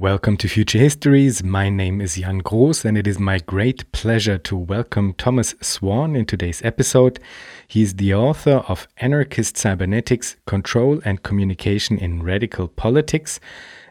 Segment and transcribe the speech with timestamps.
[0.00, 1.44] Welcome to Future Histories.
[1.44, 6.16] My name is Jan Groß, and it is my great pleasure to welcome Thomas Swan
[6.16, 7.20] in today's episode.
[7.68, 13.40] He is the author of Anarchist Cybernetics Control and Communication in Radical Politics,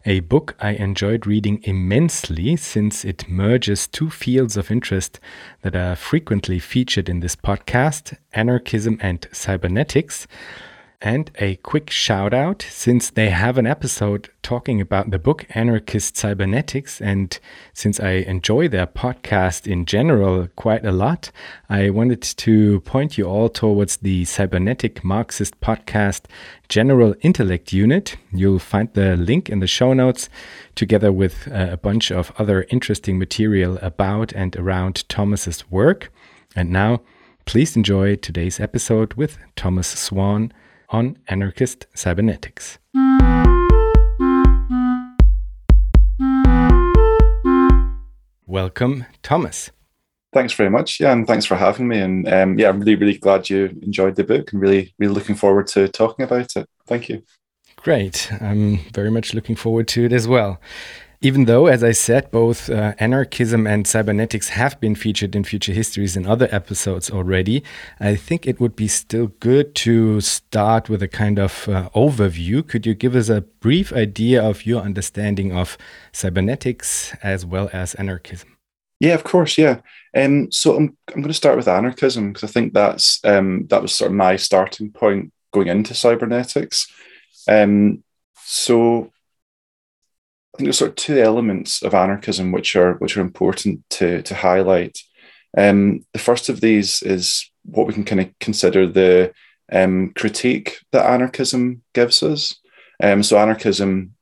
[0.04, 5.20] a book I enjoyed reading immensely since it merges two fields of interest
[5.62, 10.26] that are frequently featured in this podcast anarchism and cybernetics.
[11.02, 16.18] And a quick shout out since they have an episode talking about the book Anarchist
[16.18, 17.40] Cybernetics, and
[17.74, 21.32] since I enjoy their podcast in general quite a lot,
[21.70, 26.24] I wanted to point you all towards the Cybernetic Marxist podcast
[26.68, 28.18] General Intellect Unit.
[28.34, 30.28] You'll find the link in the show notes,
[30.76, 36.12] together with uh, a bunch of other interesting material about and around Thomas's work.
[36.58, 37.04] And now,
[37.46, 40.52] please enjoy today's episode with Thomas Swan
[40.90, 42.80] on anarchist cybernetics.
[48.46, 49.72] Welcome, Thomas.
[50.32, 51.00] Thanks very much.
[51.00, 52.00] Yeah, and thanks for having me.
[52.00, 55.36] And um, yeah, I'm really, really glad you enjoyed the book and really, really looking
[55.36, 56.68] forward to talking about it.
[56.88, 57.24] Thank you.
[57.78, 58.30] Great.
[58.42, 60.60] I'm very much looking forward to it as well.
[61.22, 65.74] Even though, as I said, both uh, anarchism and cybernetics have been featured in future
[65.74, 67.62] histories in other episodes already,
[68.00, 72.66] I think it would be still good to start with a kind of uh, overview.
[72.66, 75.78] Could you give us a brief idea of your understanding of
[76.14, 78.56] cybernetics as well as anarchism?
[79.02, 79.58] Yeah, of course.
[79.58, 79.82] Yeah.
[80.16, 83.82] Um, so I'm, I'm going to start with anarchism because I think that's um, that
[83.82, 86.88] was sort of my starting point going into cybernetics.
[87.46, 88.06] Um,
[88.38, 89.12] so
[90.60, 94.36] think there's sort of two elements of anarchism which are which are important to to
[94.36, 95.00] highlight.
[95.58, 99.32] Um, the first of these is what we can kind of consider the
[99.72, 102.60] um, critique that anarchism gives us.
[103.02, 104.16] Um, so anarchism,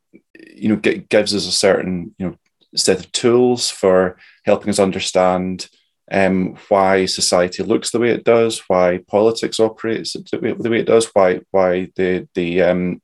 [0.55, 2.35] you know, g- gives us a certain you know
[2.75, 5.67] set of tools for helping us understand
[6.11, 10.81] um, why society looks the way it does, why politics operates the way, the way
[10.81, 13.01] it does, why why the the um,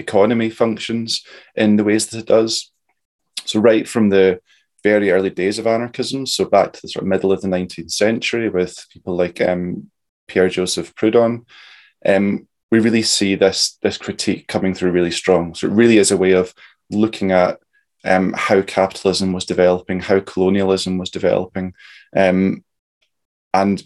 [0.00, 1.24] economy functions
[1.54, 2.69] in the ways that it does.
[3.44, 4.40] So, right from the
[4.82, 7.92] very early days of anarchism, so back to the sort of middle of the 19th
[7.92, 9.90] century with people like um,
[10.26, 11.46] Pierre Joseph Proudhon,
[12.06, 15.54] um, we really see this, this critique coming through really strong.
[15.54, 16.54] So, it really is a way of
[16.90, 17.58] looking at
[18.04, 21.74] um, how capitalism was developing, how colonialism was developing,
[22.16, 22.64] um,
[23.52, 23.82] and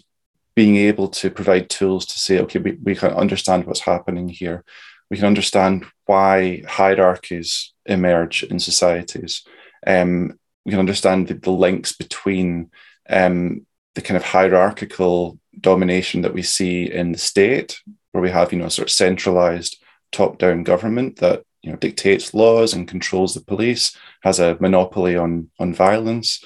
[0.55, 4.63] being able to provide tools to say, okay, we, we can understand what's happening here
[5.09, 9.43] we can understand why hierarchies emerge in societies.
[9.85, 12.71] Um, we can understand the, the links between
[13.09, 17.79] um, the kind of hierarchical domination that we see in the state,
[18.11, 19.81] where we have, you know, sort of centralized
[20.11, 25.49] top-down government that you know dictates laws and controls the police, has a monopoly on
[25.59, 26.43] on violence.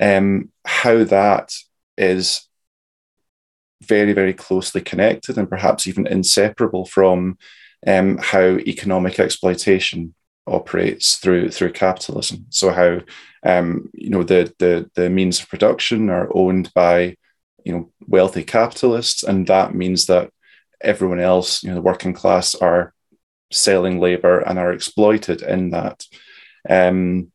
[0.00, 1.52] Um, how that
[1.96, 2.48] is
[3.82, 7.38] very, very closely connected and perhaps even inseparable from
[7.86, 10.14] um, how economic exploitation
[10.48, 12.46] operates through through capitalism.
[12.50, 13.00] So how
[13.42, 17.16] um, you know the the the means of production are owned by
[17.64, 20.30] you know wealthy capitalists, and that means that
[20.80, 22.94] everyone else, you know, the working class, are
[23.50, 26.04] selling labor and are exploited in that.
[26.68, 27.32] Um,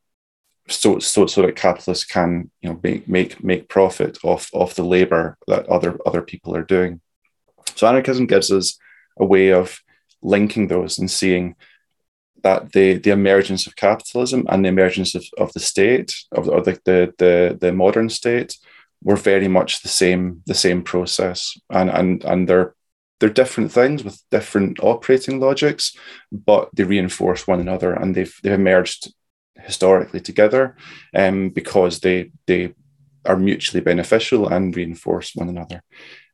[0.69, 4.83] so, so, so that capitalists can, you know, make make make profit off of the
[4.83, 7.01] labor that other other people are doing.
[7.75, 8.77] So, anarchism gives us
[9.17, 9.79] a way of
[10.21, 11.55] linking those and seeing
[12.43, 16.65] that the the emergence of capitalism and the emergence of, of the state of, of
[16.65, 18.57] the, the, the the modern state
[19.03, 21.57] were very much the same the same process.
[21.69, 22.75] And and and they're
[23.19, 25.95] they're different things with different operating logics
[26.29, 29.13] but they reinforce one another and they've they've emerged
[29.61, 30.75] historically together
[31.15, 32.73] um, because they they
[33.25, 35.81] are mutually beneficial and reinforce one another.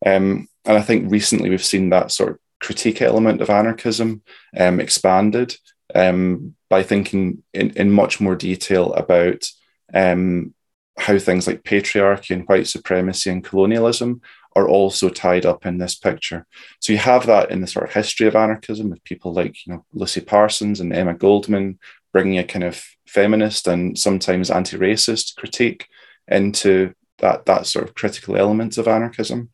[0.06, 4.22] Um, and I think recently we've seen that sort of critique element of anarchism
[4.58, 5.56] um, expanded
[5.96, 9.46] um, by thinking in, in much more detail about
[9.94, 10.54] um,
[10.98, 14.22] how things like patriarchy and white supremacy and colonialism
[14.56, 16.46] are also tied up in this picture.
[16.80, 19.74] So you have that in the sort of history of anarchism with people like you
[19.74, 21.80] know Lucy Parsons and Emma Goldman
[22.12, 25.88] bringing a kind of feminist and sometimes anti-racist critique
[26.28, 29.50] into that that sort of critical element of anarchism.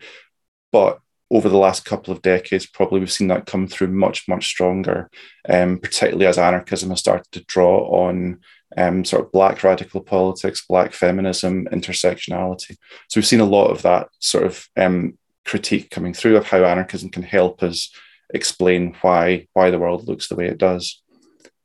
[0.72, 1.00] But
[1.32, 5.10] over the last couple of decades, probably we've seen that come through much, much stronger,
[5.50, 8.40] um, particularly as anarchism has started to draw on
[8.78, 12.78] um, sort of black radical politics, black feminism, intersectionality.
[13.08, 16.64] So we've seen a lot of that sort of um, critique coming through of how
[16.64, 17.92] anarchism can help us
[18.34, 21.02] explain why why the world looks the way it does.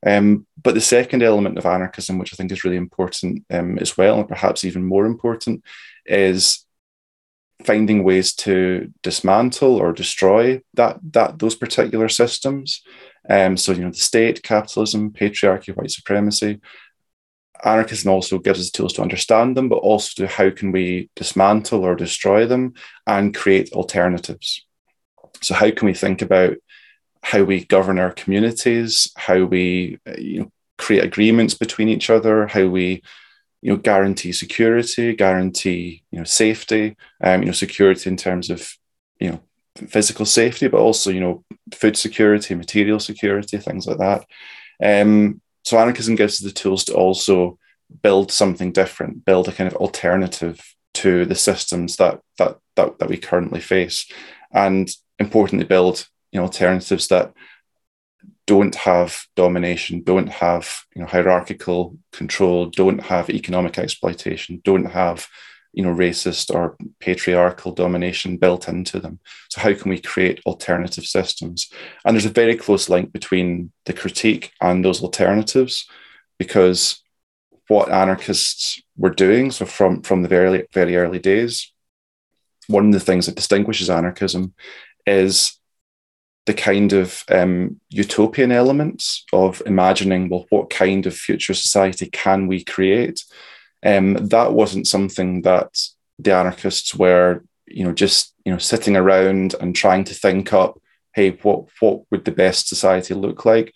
[0.07, 3.99] Um, but the second element of anarchism, which I think is really important um, as
[3.99, 5.63] well, and perhaps even more important,
[6.07, 6.65] is
[7.65, 12.83] finding ways to dismantle or destroy that that those particular systems.
[13.29, 16.61] Um, so you know, the state, capitalism, patriarchy, white supremacy.
[17.63, 21.85] Anarchism also gives us tools to understand them, but also to how can we dismantle
[21.85, 22.73] or destroy them
[23.07, 24.65] and create alternatives.
[25.43, 26.57] So how can we think about
[27.23, 32.67] how we govern our communities, how we you know, create agreements between each other, how
[32.67, 33.03] we
[33.63, 38.73] you know guarantee security, guarantee you know safety, um, you know security in terms of
[39.19, 39.41] you know
[39.89, 44.27] physical safety, but also you know food security, material security, things like that.
[44.83, 47.59] Um, so anarchism gives us the tools to also
[48.03, 50.61] build something different, build a kind of alternative
[50.95, 54.11] to the systems that that that, that we currently face,
[54.53, 57.33] and importantly, build you know alternatives that
[58.47, 65.29] don't have domination, don't have you know hierarchical control, don't have economic exploitation, don't have
[65.73, 69.21] you know racist or patriarchal domination built into them.
[69.51, 71.71] So how can we create alternative systems?
[72.05, 75.87] And there's a very close link between the critique and those alternatives,
[76.39, 77.03] because
[77.69, 81.73] what anarchists were doing, so from from the very very early days,
[82.67, 84.55] one of the things that distinguishes anarchism
[85.07, 85.60] is
[86.47, 92.47] the kind of um, utopian elements of imagining, well, what kind of future society can
[92.47, 93.25] we create?
[93.85, 95.79] Um, that wasn't something that
[96.19, 100.81] the anarchists were, you know, just you know sitting around and trying to think up,
[101.15, 103.75] hey, what what would the best society look like?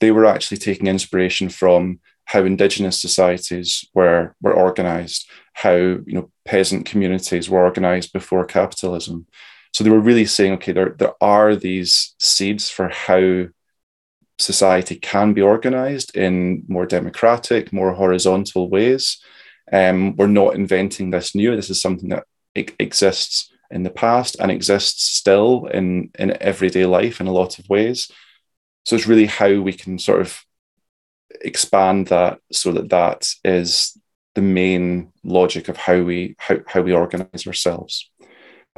[0.00, 6.30] They were actually taking inspiration from how indigenous societies were were organized, how you know
[6.44, 9.26] peasant communities were organized before capitalism,
[9.72, 13.46] so they were really saying, okay, there, there are these seeds for how
[14.38, 19.20] society can be organized in more democratic, more horizontal ways.
[19.72, 21.54] Um, we're not inventing this new.
[21.54, 22.24] This is something that
[22.54, 27.68] exists in the past and exists still in, in everyday life in a lot of
[27.68, 28.10] ways.
[28.84, 30.42] So it's really how we can sort of
[31.42, 33.98] expand that so that that is
[34.34, 38.10] the main logic of how we how, how we organize ourselves.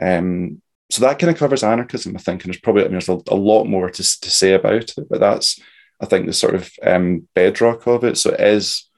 [0.00, 3.08] Um, so that kind of covers anarchism, I think, and there's probably I mean, there's
[3.08, 5.60] a, a, lot more to, to say about it, but that's
[6.00, 8.16] I think the sort of um, bedrock of it.
[8.18, 8.88] So it is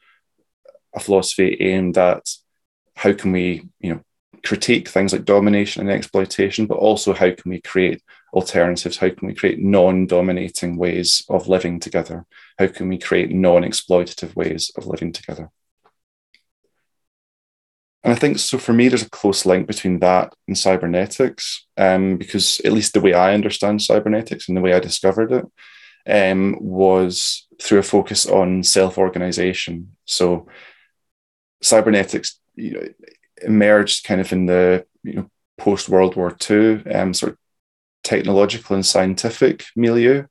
[0.94, 2.29] a philosophy aimed at
[2.97, 4.00] how can we, you know,
[4.44, 8.03] critique things like domination and exploitation, but also how can we create
[8.33, 8.97] alternatives?
[8.97, 12.25] How can we create non-dominating ways of living together?
[12.59, 15.50] How can we create non-exploitative ways of living together?
[18.04, 22.16] And I think so for me, there's a close link between that and cybernetics, um,
[22.16, 25.46] because at least the way I understand cybernetics and the way I discovered it
[26.08, 29.96] um, was through a focus on self organization.
[30.04, 30.49] So
[31.62, 32.88] cybernetics you know,
[33.43, 37.38] emerged kind of in the you know, post World War II um, sort of
[38.02, 40.25] technological and scientific milieu.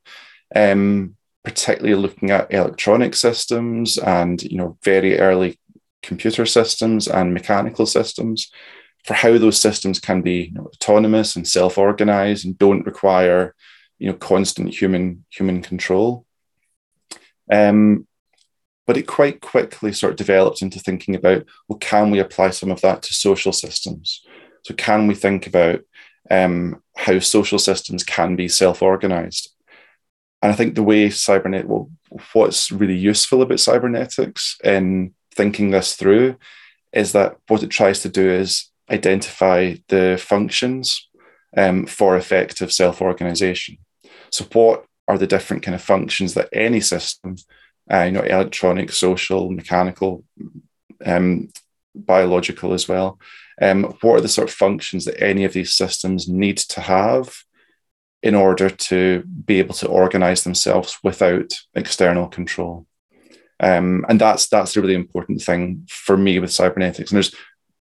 [0.53, 5.59] Um, particularly looking at electronic systems and you know very early
[6.01, 8.51] computer systems and mechanical systems
[9.06, 13.56] for how those systems can be you know, autonomous and self-organized and don't require
[13.98, 16.25] you know constant human human control.
[17.51, 18.07] Um,
[18.88, 22.72] but it quite quickly sort of developed into thinking about well can we apply some
[22.72, 24.24] of that to social systems?
[24.63, 25.81] So can we think about
[26.29, 29.50] um, how social systems can be self-organized?
[30.41, 31.89] And i think the way cybernet well
[32.34, 36.38] what's really useful about cybernetics in thinking this through
[36.93, 41.09] is that what it tries to do is identify the functions
[41.57, 43.77] um, for effective self-organization.
[44.31, 47.35] So what are the different kind of functions that any system,
[47.91, 50.23] uh, you know, electronic, social, mechanical,
[51.05, 51.50] um,
[51.95, 53.19] biological as well,
[53.61, 57.33] um, what are the sort of functions that any of these systems need to have
[58.23, 62.85] in order to be able to organize themselves without external control?
[63.62, 67.12] Um, and that's that's a really important thing for me with cybernetics.
[67.12, 67.36] And there's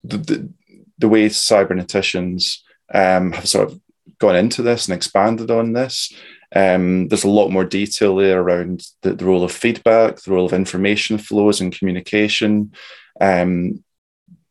[0.02, 0.52] the, the,
[0.98, 2.58] the way cyberneticians
[2.92, 3.80] um, have sort of
[4.18, 6.12] gone into this and expanded on this.
[6.54, 10.46] Um, there's a lot more detail there around the, the, role of feedback, the role
[10.46, 12.72] of information flows and communication.
[13.20, 13.84] Um,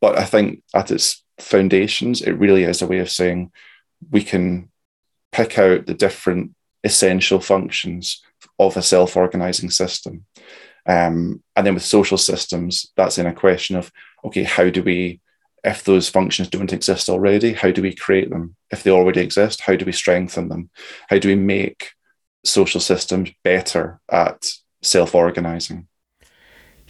[0.00, 3.52] but I think at its foundations, it really is a way of saying
[4.10, 4.70] we can
[5.30, 8.22] pick out the different essential functions
[8.58, 10.24] of a self organizing system.
[10.86, 13.90] Um, and then with social systems, that's in a question of
[14.24, 15.20] okay, how do we,
[15.64, 18.54] if those functions don't exist already, how do we create them?
[18.70, 20.70] If they already exist, how do we strengthen them?
[21.08, 21.92] How do we make
[22.44, 24.46] social systems better at
[24.82, 25.86] self organizing.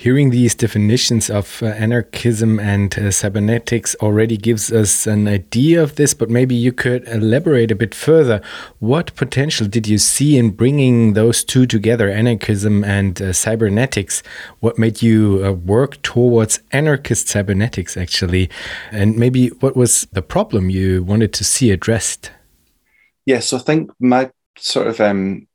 [0.01, 5.97] Hearing these definitions of uh, anarchism and uh, cybernetics already gives us an idea of
[5.97, 8.41] this, but maybe you could elaborate a bit further.
[8.79, 14.23] What potential did you see in bringing those two together, anarchism and uh, cybernetics?
[14.61, 18.49] What made you uh, work towards anarchist cybernetics, actually?
[18.91, 22.31] And maybe what was the problem you wanted to see addressed?
[23.27, 25.47] Yeah, so I think my sort of um,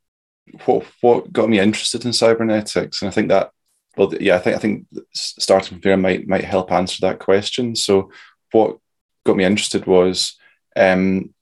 [0.66, 3.50] what what got me interested in cybernetics, and I think that
[3.96, 7.74] well, yeah, I think I think starting from there might might help answer that question.
[7.74, 8.10] So,
[8.52, 8.78] what
[9.24, 10.36] got me interested was,
[10.76, 11.34] um,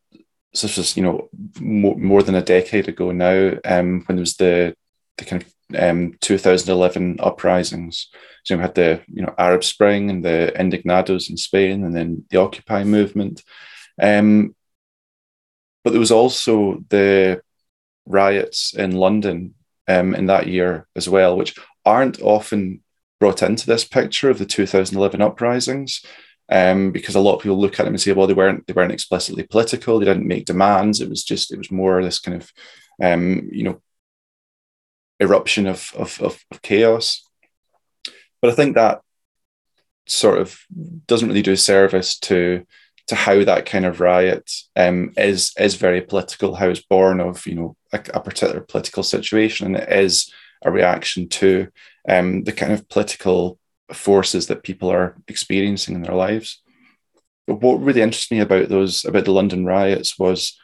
[0.54, 1.28] such as you know,
[1.60, 4.76] more, more than a decade ago now, um, when there was the
[5.18, 8.08] the kind of um, 2011 uprisings.
[8.44, 12.24] So we had the you know Arab Spring and the Indignados in Spain, and then
[12.30, 13.42] the Occupy movement.
[14.00, 14.54] Um,
[15.82, 17.42] but there was also the
[18.06, 19.54] riots in London
[19.88, 21.54] um, in that year as well, which
[21.84, 22.82] aren't often
[23.20, 26.04] brought into this picture of the 2011 uprisings.
[26.50, 28.74] Um, because a lot of people look at them and say, well, they weren't they
[28.74, 29.98] weren't explicitly political.
[29.98, 31.00] They didn't make demands.
[31.00, 32.52] It was just it was more this kind of
[33.02, 33.80] um, you know
[35.20, 37.26] eruption of, of, of, chaos.
[38.42, 39.00] But I think that
[40.06, 40.60] sort of
[41.06, 42.66] doesn't really do a service to
[43.06, 46.54] to how that kind of riot um, is is very political.
[46.54, 50.32] How it's born of you know a, a particular political situation, and it is
[50.64, 51.68] a reaction to
[52.08, 53.58] um, the kind of political
[53.92, 56.62] forces that people are experiencing in their lives.
[57.46, 60.58] But what really interests me about those about the London riots was,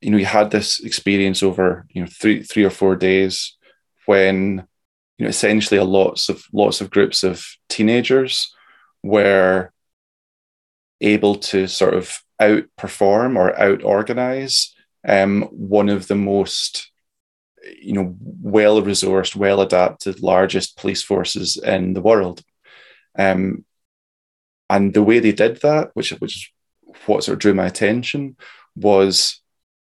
[0.00, 3.56] you know, you had this experience over you know three three or four days
[4.06, 4.66] when
[5.18, 8.54] you know essentially a lots of lots of groups of teenagers
[9.02, 9.70] were
[11.00, 14.74] able to sort of outperform or out organize
[15.06, 16.90] um, one of the most
[17.80, 22.42] you know, well resourced, well adapted, largest police forces in the world.
[23.18, 23.64] Um,
[24.70, 26.48] and the way they did that, which which is
[27.06, 28.36] what sort of drew my attention,
[28.76, 29.40] was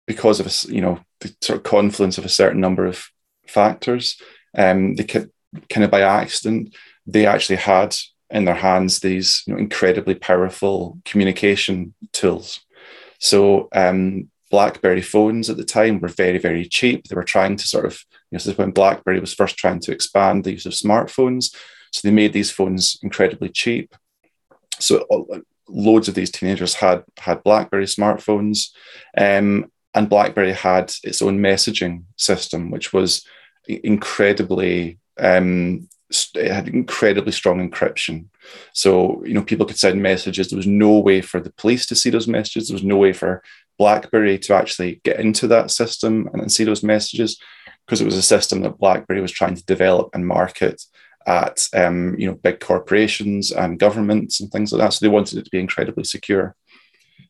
[0.07, 3.09] because of a, you know the sort of confluence of a certain number of
[3.47, 4.21] factors.
[4.57, 5.31] Um, they could
[5.69, 6.75] kind of by accident
[7.07, 7.97] they actually had
[8.31, 12.61] in their hands these you know, incredibly powerful communication tools.
[13.19, 17.05] So um, BlackBerry phones at the time were very, very cheap.
[17.05, 19.81] They were trying to sort of, you know, this is when BlackBerry was first trying
[19.81, 21.55] to expand the use of smartphones.
[21.93, 23.95] So they made these phones incredibly cheap.
[24.79, 25.39] So uh,
[25.69, 28.71] loads of these teenagers had had BlackBerry smartphones,
[29.17, 33.27] um, and BlackBerry had its own messaging system, which was
[33.67, 35.89] incredibly um,
[36.35, 38.27] it had incredibly strong encryption.
[38.73, 40.49] So, you know, people could send messages.
[40.49, 42.69] There was no way for the police to see those messages.
[42.69, 43.43] There was no way for
[43.79, 47.41] BlackBerry to actually get into that system and see those messages
[47.87, 50.83] because it was a system that BlackBerry was trying to develop and market
[51.27, 54.93] at um, you know big corporations and governments and things like that.
[54.93, 56.57] So they wanted it to be incredibly secure.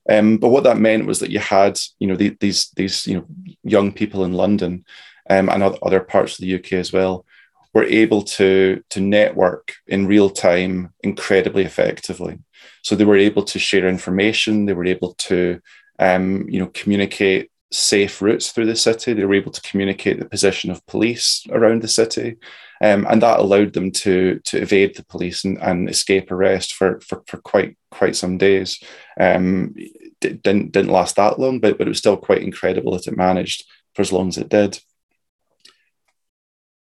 [0.09, 3.17] Um, but what that meant was that you had you know the, these these you
[3.19, 3.26] know
[3.62, 4.85] young people in London
[5.28, 7.26] um, and other parts of the UK as well
[7.75, 12.38] were able to to network in real time incredibly effectively.
[12.83, 14.67] So they were able to share information.
[14.67, 15.61] They were able to
[15.99, 19.12] um, you know, communicate safe routes through the city.
[19.12, 22.37] They were able to communicate the position of police around the city.
[22.81, 27.00] Um, and that allowed them to to evade the police and, and escape arrest for,
[27.00, 28.81] for, for quite quite some days.
[29.19, 33.09] Um, it didn't didn't last that long, but but it was still quite incredible that
[33.09, 33.64] it managed
[33.95, 34.78] for as long as it did.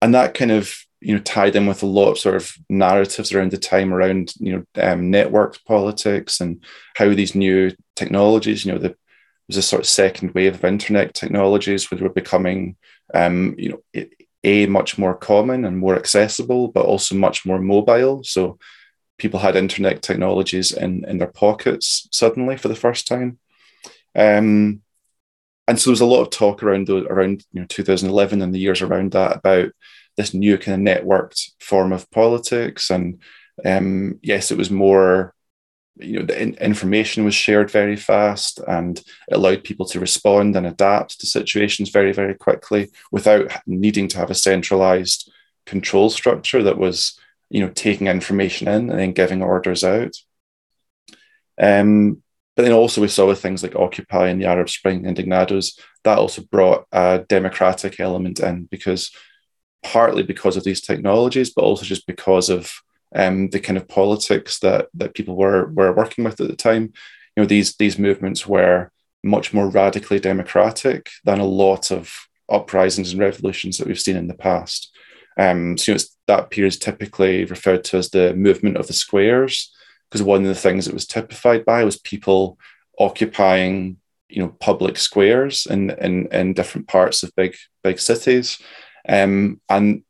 [0.02, 3.34] And that kind of you know tied in with a lot of sort of narratives
[3.34, 6.64] around the time around you know um, network politics and
[6.96, 8.96] how these new technologies you know the
[9.48, 12.76] was a sort of second wave of internet technologies which were becoming
[13.14, 14.06] um, you know
[14.44, 18.24] a much more common and more accessible but also much more mobile.
[18.24, 18.58] So
[19.18, 23.40] people had internet technologies in in their pockets suddenly for the first time.
[24.16, 24.82] Um,
[25.68, 28.60] and so there was a lot of talk around around you know 2011 and the
[28.60, 29.72] years around that about
[30.20, 32.90] this new kind of networked form of politics.
[32.90, 33.22] And
[33.64, 35.34] um, yes, it was more,
[35.96, 40.58] you know, the in- information was shared very fast and it allowed people to respond
[40.58, 45.32] and adapt to situations very, very quickly without needing to have a centralized
[45.66, 47.18] control structure that was,
[47.50, 50.12] you know, taking information in and then giving orders out.
[51.58, 52.22] Um,
[52.58, 56.18] but then also we saw with things like Occupy and the Arab Spring Indignados, that
[56.18, 59.12] also brought a democratic element in because
[59.84, 62.72] partly because of these technologies, but also just because of
[63.16, 66.94] um, the kind of politics that that people were were working with at the time.
[67.36, 68.92] You know, these these movements were
[69.24, 72.14] much more radically democratic than a lot of
[72.50, 74.92] uprisings and revolutions that we've seen in the past.
[75.38, 78.94] Um, so you know, that period is typically referred to as the movement of the
[78.94, 79.74] squares,
[80.10, 82.58] because one of the things it was typified by was people
[83.00, 88.62] occupying you know public squares in in, in different parts of big big cities
[89.08, 90.04] um, and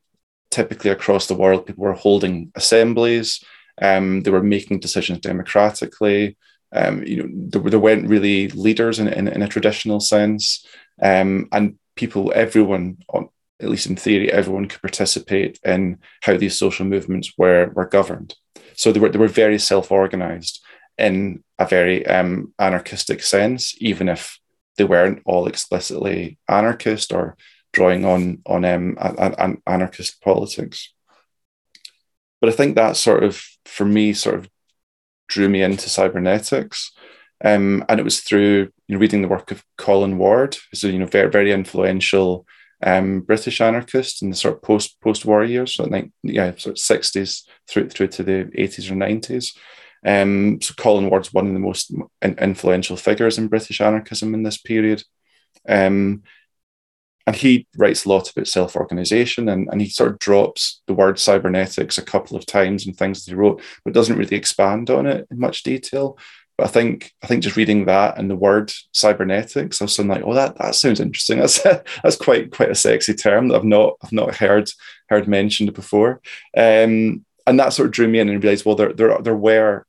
[0.51, 3.43] typically across the world people were holding assemblies.
[3.81, 6.37] Um, they were making decisions democratically.
[6.71, 10.65] Um, you know there, weren't really leaders in, in, in a traditional sense.
[11.01, 12.97] Um, and people everyone
[13.61, 18.35] at least in theory everyone could participate in how these social movements were were governed.
[18.75, 20.61] So they were, they were very self-organized
[20.97, 24.39] in a very um, anarchistic sense, even if
[24.77, 27.35] they weren't all explicitly anarchist or
[27.73, 30.93] drawing on on um, an, an anarchist politics.
[32.41, 34.49] But I think that sort of, for me, sort of
[35.27, 36.91] drew me into cybernetics.
[37.43, 40.91] Um, and it was through you know, reading the work of Colin Ward, who's a
[40.91, 42.45] you know very very influential
[42.85, 46.73] um, British anarchist in the sort of post post war years, so like yeah, sort
[46.73, 49.53] of sixties through through to the eighties or nineties.
[50.05, 54.57] Um, so Colin Ward's one of the most influential figures in British anarchism in this
[54.57, 55.03] period.
[55.67, 56.23] Um,
[57.27, 61.19] and he writes a lot about self-organization and, and he sort of drops the word
[61.19, 65.05] cybernetics a couple of times in things that he wrote, but doesn't really expand on
[65.05, 66.17] it in much detail.
[66.57, 70.23] But I think I think just reading that and the word cybernetics, I was like,
[70.25, 71.39] oh, that that sounds interesting.
[71.39, 74.69] That's that's quite quite a sexy term that I've not I've not heard
[75.07, 76.21] heard mentioned before.
[76.57, 79.85] Um, and that sort of drew me in and realized, well, there there there were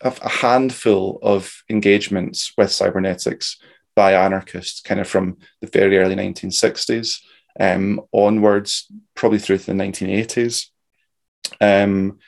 [0.00, 3.58] a handful of engagements with cybernetics
[3.96, 7.20] by anarchists, kind of from the very early 1960s
[7.58, 10.66] um, onwards, probably through to the 1980s.
[11.60, 12.18] Um,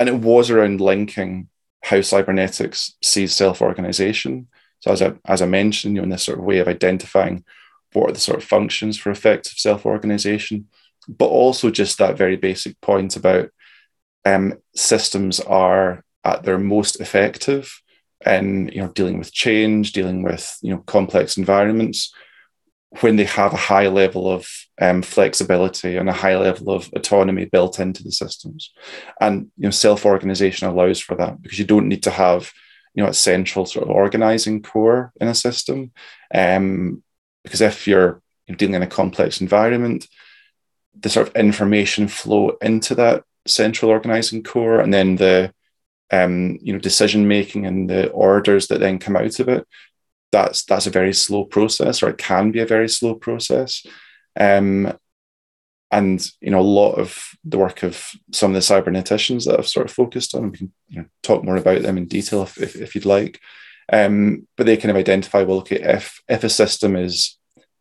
[0.00, 1.48] and it was around linking
[1.82, 4.48] how cybernetics sees self-organization.
[4.80, 7.44] So as I, as I mentioned, you know, in this sort of way of identifying
[7.92, 10.68] what are the sort of functions for effective self-organization,
[11.08, 13.50] but also just that very basic point about
[14.24, 17.82] um, systems are at their most effective
[18.26, 22.12] in you know dealing with change, dealing with you know complex environments,
[23.00, 24.48] when they have a high level of
[24.80, 28.72] um, flexibility and a high level of autonomy built into the systems,
[29.20, 32.50] and you know self-organization allows for that because you don't need to have
[32.94, 35.92] you know a central sort of organizing core in a system,
[36.34, 37.02] um,
[37.44, 38.22] because if you're
[38.56, 40.08] dealing in a complex environment,
[40.98, 45.52] the sort of information flow into that central organizing core, and then the
[46.10, 49.66] um, you know, decision making and the orders that then come out of it,
[50.30, 53.84] that's that's a very slow process, or it can be a very slow process.
[54.38, 54.96] Um,
[55.90, 59.68] and you know, a lot of the work of some of the cyberneticians that I've
[59.68, 62.58] sort of focused on, we can you know, talk more about them in detail if,
[62.58, 63.40] if, if you'd like.
[63.90, 67.38] Um, but they kind of identify, well, okay, if if a system is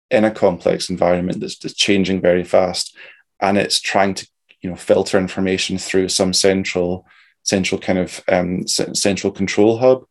[0.10, 2.96] in a complex environment that's, that's changing very fast,
[3.42, 4.28] and it's trying to
[4.62, 7.06] you know filter information through some central
[7.48, 10.06] central kind of um, central control hub.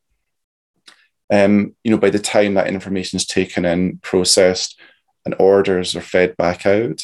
[1.31, 4.81] Um, you know, by the time that information is taken in, processed,
[5.25, 7.03] and orders are fed back out,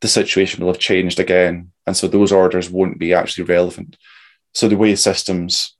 [0.00, 3.96] the situation will have changed again, and so those orders won't be actually relevant.
[4.54, 5.76] So the way systems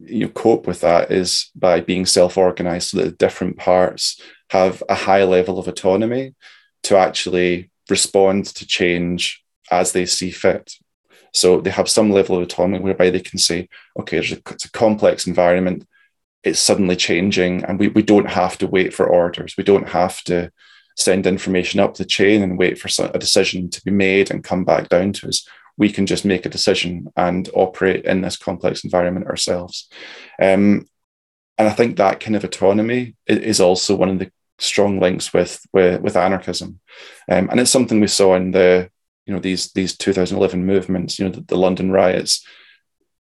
[0.00, 4.82] you know, cope with that is by being self-organized, so that the different parts have
[4.88, 6.34] a high level of autonomy
[6.82, 10.74] to actually respond to change as they see fit.
[11.36, 13.68] So they have some level of autonomy whereby they can say,
[14.00, 15.86] okay, a, it's a complex environment,
[16.42, 19.54] it's suddenly changing, and we, we don't have to wait for orders.
[19.58, 20.50] We don't have to
[20.96, 24.64] send information up the chain and wait for a decision to be made and come
[24.64, 25.46] back down to us.
[25.76, 29.90] We can just make a decision and operate in this complex environment ourselves.
[30.40, 30.86] Um,
[31.58, 35.60] and I think that kind of autonomy is also one of the strong links with
[35.74, 36.80] with, with anarchism,
[37.30, 38.90] um, and it's something we saw in the
[39.26, 42.46] you know these these 2011 movements, you know the, the London riots,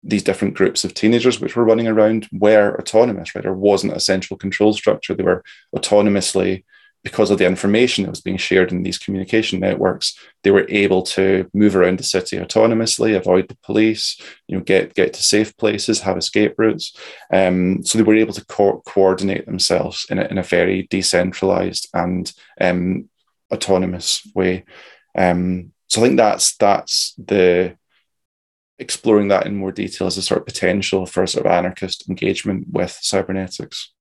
[0.04, 3.42] these different groups of teenagers which were running around were autonomous, right?
[3.42, 5.14] There wasn't a central control structure.
[5.14, 5.42] They were
[5.74, 6.64] autonomously,
[7.02, 11.02] because of the information that was being shared in these communication networks, they were able
[11.02, 15.56] to move around the city autonomously, avoid the police, you know, get get to safe
[15.56, 16.96] places, have escape routes.
[17.32, 21.88] Um, so they were able to co- coordinate themselves in a, in a very decentralized
[21.94, 23.10] and um,
[23.52, 24.64] autonomous way.
[25.16, 27.76] Um, so I think that's that's the
[28.78, 32.66] exploring that in more detail as a sort of potential for sort of anarchist engagement
[32.72, 33.92] with cybernetics.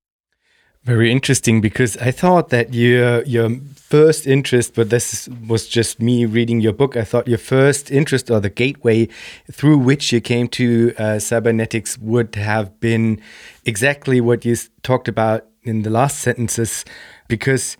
[0.83, 6.25] Very interesting because I thought that your your first interest, but this was just me
[6.25, 6.97] reading your book.
[6.97, 9.07] I thought your first interest or the gateway
[9.49, 13.21] through which you came to uh, cybernetics would have been
[13.63, 16.83] exactly what you talked about in the last sentences,
[17.29, 17.77] because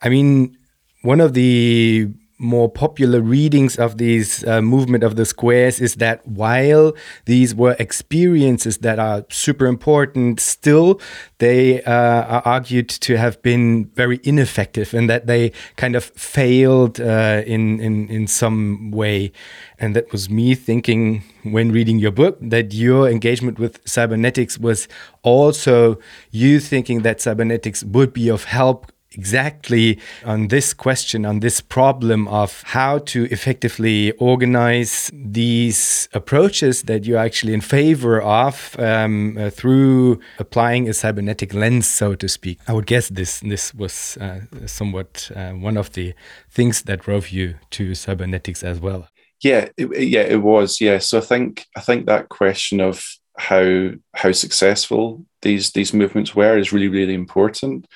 [0.00, 0.56] I mean
[1.02, 6.26] one of the more popular readings of these uh, movement of the squares is that
[6.26, 6.92] while
[7.24, 11.00] these were experiences that are super important still
[11.38, 17.00] they uh, are argued to have been very ineffective and that they kind of failed
[17.00, 19.32] uh, in, in in some way.
[19.78, 24.88] And that was me thinking when reading your book that your engagement with cybernetics was
[25.22, 25.98] also
[26.30, 32.28] you thinking that cybernetics would be of help exactly on this question, on this problem
[32.28, 39.50] of how to effectively organize these approaches that you're actually in favor of um, uh,
[39.50, 42.58] through applying a cybernetic lens, so to speak.
[42.68, 46.14] I would guess this this was uh, somewhat uh, one of the
[46.50, 49.08] things that drove you to cybernetics as well.
[49.42, 50.80] Yeah, it, yeah, it was.
[50.80, 53.04] Yeah, so I think I think that question of
[53.38, 57.86] how how successful these these movements were is really really important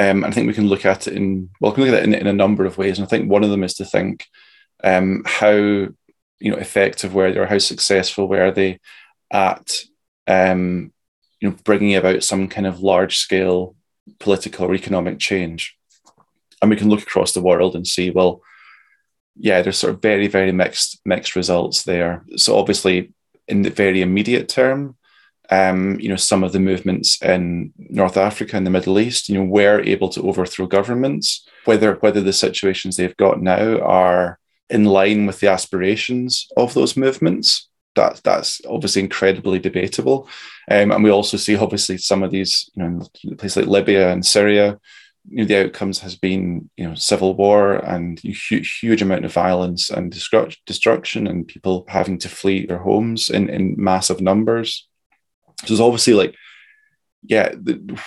[0.00, 2.04] um, I think we can look at it in well, we can look at it
[2.04, 4.26] in, in, a number of ways, and I think one of them is to think
[4.82, 5.90] um, how you
[6.40, 8.80] know effective were they, or how successful were they
[9.30, 9.80] at
[10.26, 10.90] um,
[11.40, 13.74] you know bringing about some kind of large scale
[14.18, 15.76] political or economic change,
[16.62, 18.40] and we can look across the world and see well,
[19.36, 22.24] yeah, there's sort of very very mixed mixed results there.
[22.36, 23.12] So obviously,
[23.48, 24.96] in the very immediate term,
[25.50, 29.36] um, you know, some of the movements in North Africa and the Middle East, you
[29.36, 31.46] know, were able to overthrow governments.
[31.64, 36.96] Whether whether the situations they've got now are in line with the aspirations of those
[36.96, 40.28] movements, that that's obviously incredibly debatable.
[40.70, 44.12] Um, and we also see obviously some of these, you know, in places like Libya
[44.12, 44.78] and Syria,
[45.28, 49.32] you know, the outcomes has been, you know, civil war and huge, huge amount of
[49.32, 50.12] violence and
[50.66, 54.88] destruction and people having to flee their homes in, in massive numbers.
[55.64, 56.34] So it's obviously like,
[57.22, 58.00] yeah, the,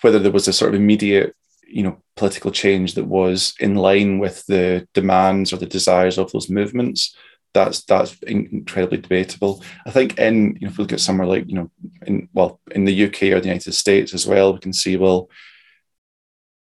[0.00, 1.34] whether there was a sort of immediate,
[1.66, 6.32] you know, political change that was in line with the demands or the desires of
[6.32, 7.14] those movements,
[7.56, 9.62] that's that's incredibly debatable.
[9.86, 11.70] I think in you know, if we look at somewhere like you know,
[12.06, 15.30] in well, in the UK or the United States as well, we can see well,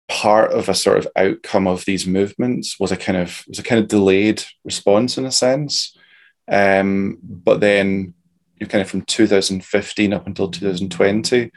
[0.09, 3.63] part of a sort of outcome of these movements was a kind of was a
[3.63, 5.97] kind of delayed response in a sense,
[6.49, 8.14] um, but then
[8.59, 11.51] you know, kind of from 2015 up until 2020, you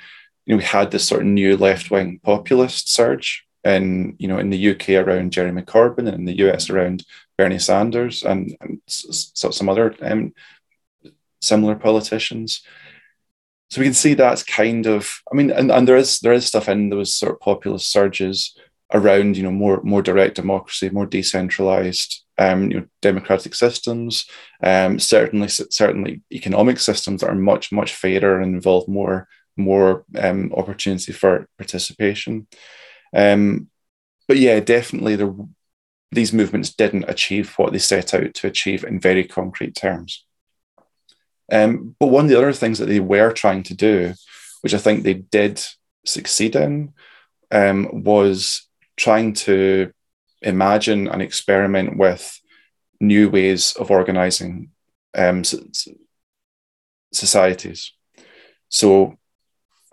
[0.48, 4.70] know, we had this sort of new left-wing populist surge in, you know, in the
[4.72, 7.06] UK around Jeremy Corbyn and in the US around
[7.38, 10.34] Bernie Sanders and, and some other um,
[11.42, 12.62] similar politicians.
[13.70, 16.46] So we can see that's kind of, I mean, and, and there is there is
[16.46, 18.58] stuff in those sort of populist surges
[18.94, 24.28] around, you know, more more direct democracy, more decentralized um, you know, democratic systems,
[24.64, 30.54] um, certainly certainly economic systems that are much much fairer and involve more more um,
[30.54, 32.48] opportunity for participation.
[33.16, 33.70] Um,
[34.28, 35.50] but yeah, definitely the,
[36.12, 40.26] these movements didn't achieve what they set out to achieve in very concrete terms.
[41.52, 44.14] Um, but one of the other things that they were trying to do,
[44.62, 45.64] which I think they did
[46.06, 46.94] succeed in,
[47.52, 49.92] um, was trying to
[50.42, 52.40] imagine and experiment with
[53.00, 54.72] new ways of organizing
[55.16, 55.44] um,
[57.14, 57.94] societies.
[58.70, 59.16] So,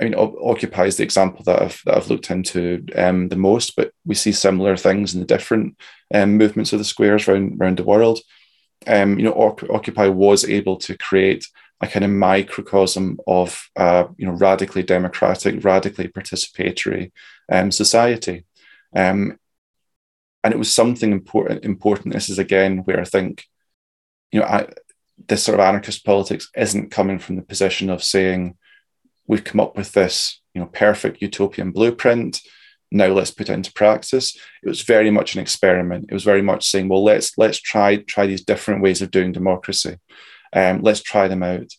[0.00, 3.76] I mean, Occupy is the example that I've, that I've looked into um, the most,
[3.76, 5.76] but we see similar things in the different
[6.12, 8.20] um, movements of the squares around, around the world.
[8.86, 11.46] Um, you know, Occupy was able to create
[11.80, 17.12] a kind of microcosm of, uh, you know, radically democratic, radically participatory
[17.50, 18.44] um, society.
[18.94, 19.38] Um,
[20.44, 21.64] and it was something important.
[21.64, 22.12] Important.
[22.12, 23.46] This is again where I think,
[24.30, 24.68] you know, I,
[25.26, 28.56] this sort of anarchist politics isn't coming from the position of saying
[29.26, 32.40] we've come up with this, you know, perfect utopian blueprint.
[32.92, 34.36] Now let's put it into practice.
[34.62, 36.06] It was very much an experiment.
[36.10, 39.32] It was very much saying, well, let's let's try try these different ways of doing
[39.32, 39.96] democracy.
[40.52, 41.72] Um, let's try them out.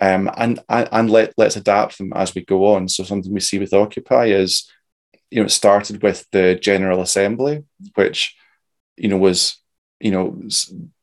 [0.00, 2.88] Um, and, and and let let's adapt them as we go on.
[2.88, 4.70] So something we see with Occupy is
[5.32, 7.64] you know, it started with the General Assembly,
[7.94, 8.36] which,
[8.96, 9.56] you know, was,
[9.98, 10.40] you know,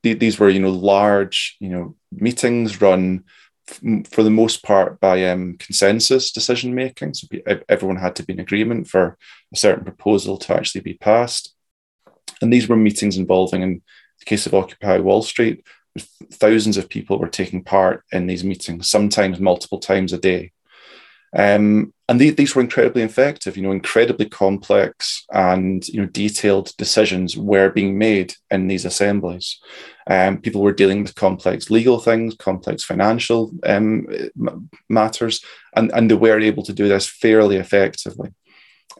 [0.03, 3.23] these were, you know, large, you know, meetings run
[4.11, 7.15] for the most part by um, consensus decision making.
[7.15, 7.27] So
[7.67, 9.17] everyone had to be in agreement for
[9.51, 11.55] a certain proposal to actually be passed.
[12.41, 13.81] And these were meetings involving, in
[14.19, 15.65] the case of Occupy Wall Street,
[16.33, 20.51] thousands of people were taking part in these meetings, sometimes multiple times a day.
[21.35, 26.75] Um, and the, these were incredibly effective, you know, incredibly complex and you know detailed
[26.77, 29.59] decisions were being made in these assemblies.
[30.07, 34.07] Um, people were dealing with complex legal things, complex financial um,
[34.89, 35.43] matters,
[35.75, 38.31] and, and they were able to do this fairly effectively.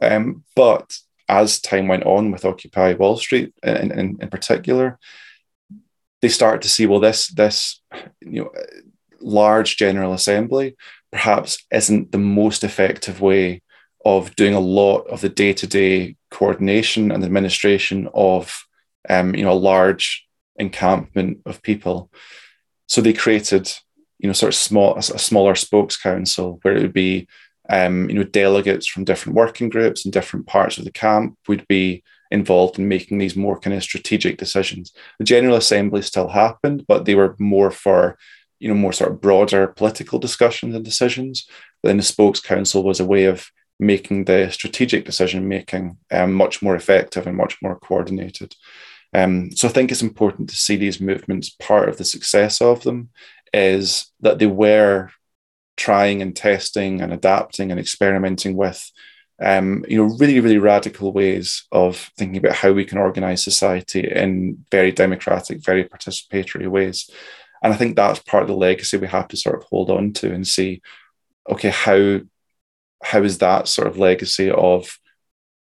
[0.00, 0.96] Um, but
[1.28, 5.00] as time went on with Occupy Wall Street in, in, in particular,
[6.22, 7.80] they started to see well this this
[8.20, 8.52] you know
[9.20, 10.76] large general assembly
[11.12, 13.62] perhaps isn't the most effective way
[14.04, 18.64] of doing a lot of the day-to-day coordination and administration of
[19.08, 22.10] um, you know a large encampment of people
[22.86, 23.72] so they created
[24.18, 27.26] you know sort of small a smaller spokes council where it would be
[27.68, 31.66] um, you know delegates from different working groups and different parts of the camp would
[31.68, 34.92] be involved in making these more kind of strategic decisions.
[35.18, 38.18] The General Assembly still happened, but they were more for,
[38.60, 41.46] you know, more sort of broader political discussions and decisions.
[41.82, 46.34] But then the Spokes Council was a way of making the strategic decision making um,
[46.34, 48.54] much more effective and much more coordinated.
[49.14, 51.50] Um, so I think it's important to see these movements.
[51.50, 53.08] Part of the success of them
[53.52, 55.10] is that they were
[55.76, 58.90] trying and testing and adapting and experimenting with
[59.42, 64.06] um, you know, really, really radical ways of thinking about how we can organize society
[64.06, 67.10] in very democratic, very participatory ways.
[67.62, 70.12] And I think that's part of the legacy we have to sort of hold on
[70.14, 70.82] to and see,
[71.48, 72.20] okay, how
[73.02, 74.98] how is that sort of legacy of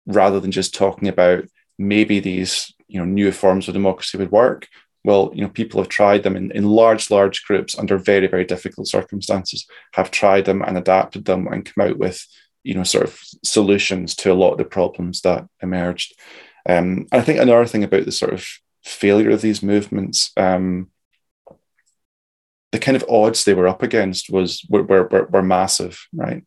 [0.07, 1.45] rather than just talking about
[1.79, 4.69] maybe these you know new forms of democracy would work,
[5.05, 8.45] well, you know, people have tried them in, in large, large groups under very, very
[8.45, 12.25] difficult circumstances, have tried them and adapted them and come out with
[12.65, 16.15] you know sort of solutions to a lot of the problems that emerged.
[16.69, 18.47] Um, I think another thing about the sort of
[18.85, 20.91] failure of these movements, um,
[22.73, 26.45] the kind of odds they were up against was were were, were massive, right?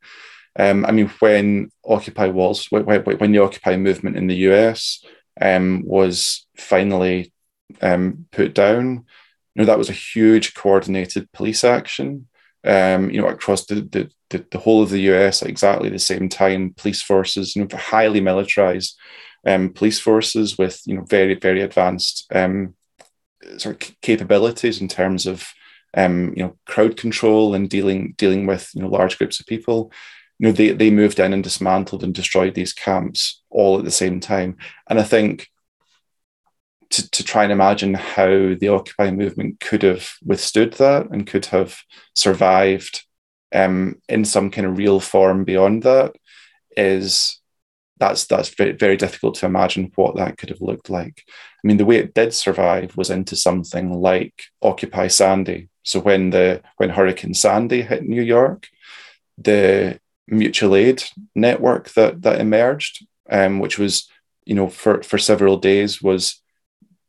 [0.57, 5.03] Um, I mean, when Occupy Walls, when, when the Occupy movement in the US
[5.39, 7.33] um, was finally
[7.81, 9.05] um, put down,
[9.53, 12.27] you know, that was a huge coordinated police action
[12.65, 15.99] um, you know, across the, the, the, the, whole of the US at exactly the
[15.99, 18.97] same time, police forces, you know, highly militarized
[19.45, 22.73] um, police forces with, you know, very, very advanced um,
[23.57, 25.47] sort of capabilities in terms of,
[25.95, 29.91] um, you know, crowd control and dealing, dealing with, you know, large groups of people.
[30.39, 33.91] You know, they, they moved in and dismantled and destroyed these camps all at the
[33.91, 34.57] same time.
[34.89, 35.47] And I think
[36.91, 41.45] to, to try and imagine how the Occupy movement could have withstood that and could
[41.47, 41.77] have
[42.13, 43.05] survived
[43.53, 46.15] um, in some kind of real form beyond that
[46.75, 47.39] is
[47.97, 51.23] that's that's very, very difficult to imagine what that could have looked like.
[51.27, 55.69] I mean, the way it did survive was into something like Occupy Sandy.
[55.85, 58.67] So when the when Hurricane Sandy hit New York,
[59.37, 61.03] the mutual aid
[61.35, 64.09] network that that emerged, um, which was
[64.45, 66.41] you know for for several days was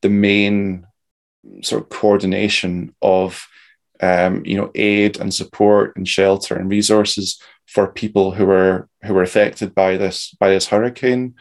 [0.02, 0.86] the main
[1.62, 3.48] sort of coordination of
[4.00, 9.14] um, you know aid and support and shelter and resources for people who were who
[9.14, 11.34] were affected by this by this hurricane.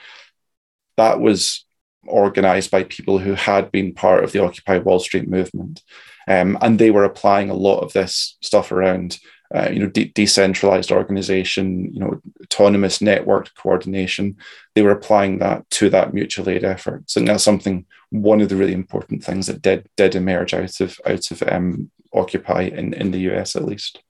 [0.95, 1.64] That was
[2.07, 5.83] organized by people who had been part of the Occupy Wall Street movement,
[6.27, 9.19] um, and they were applying a lot of this stuff around
[9.53, 14.35] uh, you know, de- decentralized organization, you know, autonomous networked coordination.
[14.73, 17.09] They were applying that to that mutual aid effort.
[17.09, 17.85] So that's something.
[18.09, 21.91] One of the really important things that did did emerge out of out of um,
[22.13, 24.01] Occupy in in the US at least.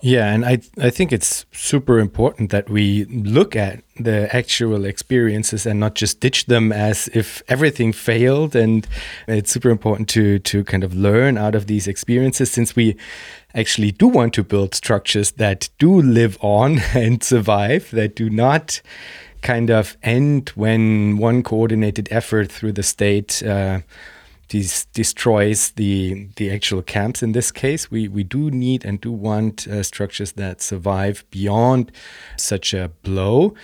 [0.00, 5.66] Yeah, and I I think it's super important that we look at the actual experiences
[5.66, 8.54] and not just ditch them as if everything failed.
[8.54, 8.86] And
[9.26, 12.96] it's super important to to kind of learn out of these experiences since we
[13.54, 18.82] actually do want to build structures that do live on and survive, that do not
[19.40, 23.80] kind of end when one coordinated effort through the state uh,
[24.48, 27.22] des destroys the the actual camps.
[27.22, 31.92] In this case, we we do need and do want uh, structures that survive beyond
[32.36, 33.54] such a blow.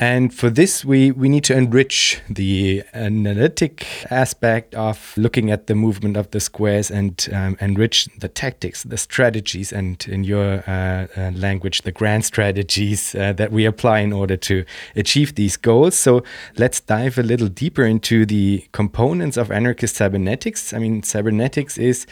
[0.00, 5.74] And for this, we, we need to enrich the analytic aspect of looking at the
[5.74, 11.06] movement of the squares and um, enrich the tactics, the strategies, and in your uh,
[11.18, 14.64] uh, language, the grand strategies uh, that we apply in order to
[14.96, 15.96] achieve these goals.
[15.96, 16.22] So
[16.56, 20.72] let's dive a little deeper into the components of anarchist cybernetics.
[20.72, 22.06] I mean, cybernetics is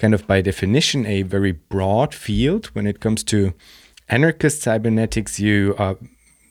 [0.00, 3.54] kind of by definition a very broad field when it comes to
[4.08, 5.38] anarchist cybernetics.
[5.38, 5.96] You are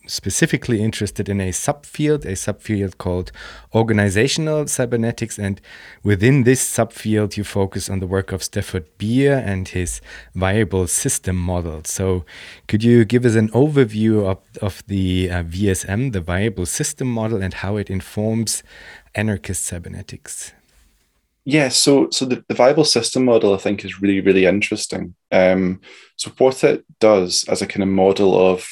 [0.07, 3.31] specifically interested in a subfield, a subfield called
[3.75, 5.37] organizational cybernetics.
[5.37, 5.61] And
[6.03, 10.01] within this subfield, you focus on the work of Stafford Beer and his
[10.33, 11.81] viable system model.
[11.83, 12.25] So,
[12.67, 17.41] could you give us an overview of, of the uh, VSM, the viable system model,
[17.41, 18.63] and how it informs
[19.13, 20.53] anarchist cybernetics?
[21.49, 25.15] Yeah, so so the, the viable system model I think is really really interesting.
[25.31, 25.79] Um,
[26.17, 28.67] so what it does as a kind of model of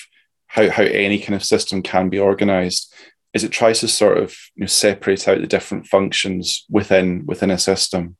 [0.56, 2.94] how, how any kind of system can be organized
[3.34, 7.52] is it tries to sort of you know, separate out the different functions within within
[7.52, 8.16] a system.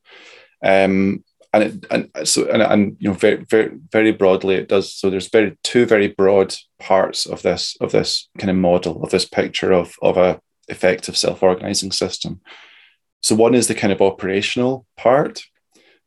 [0.64, 4.94] Um, and it, and so and, and you know very very very broadly it does
[4.94, 9.12] so there's very two very broad parts of this of this kind of model of
[9.12, 12.42] this picture of of a effective self-organizing system.
[13.22, 15.44] So one is the kind of operational part.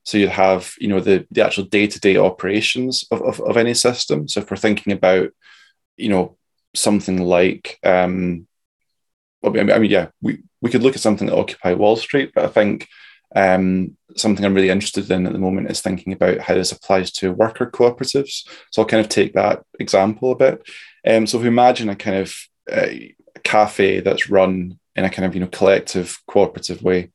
[0.05, 4.29] So you'd have you know the the actual day-to-day operations of, of, of any system.
[4.29, 5.31] So if we're thinking about
[5.99, 6.37] you know
[6.75, 8.47] something like um
[9.45, 12.49] I mean, yeah we we could look at something that occupy wall street but i
[12.49, 12.89] think
[13.37, 17.11] um, something I'm really interested in at the moment is thinking about how this applies
[17.13, 18.49] to worker cooperatives.
[18.71, 20.69] So I'll kind of take that example a bit.
[21.07, 22.35] Um, so if we imagine a kind of
[22.71, 22.89] uh,
[23.45, 27.11] cafe that's run in a kind of you know collective cooperative way,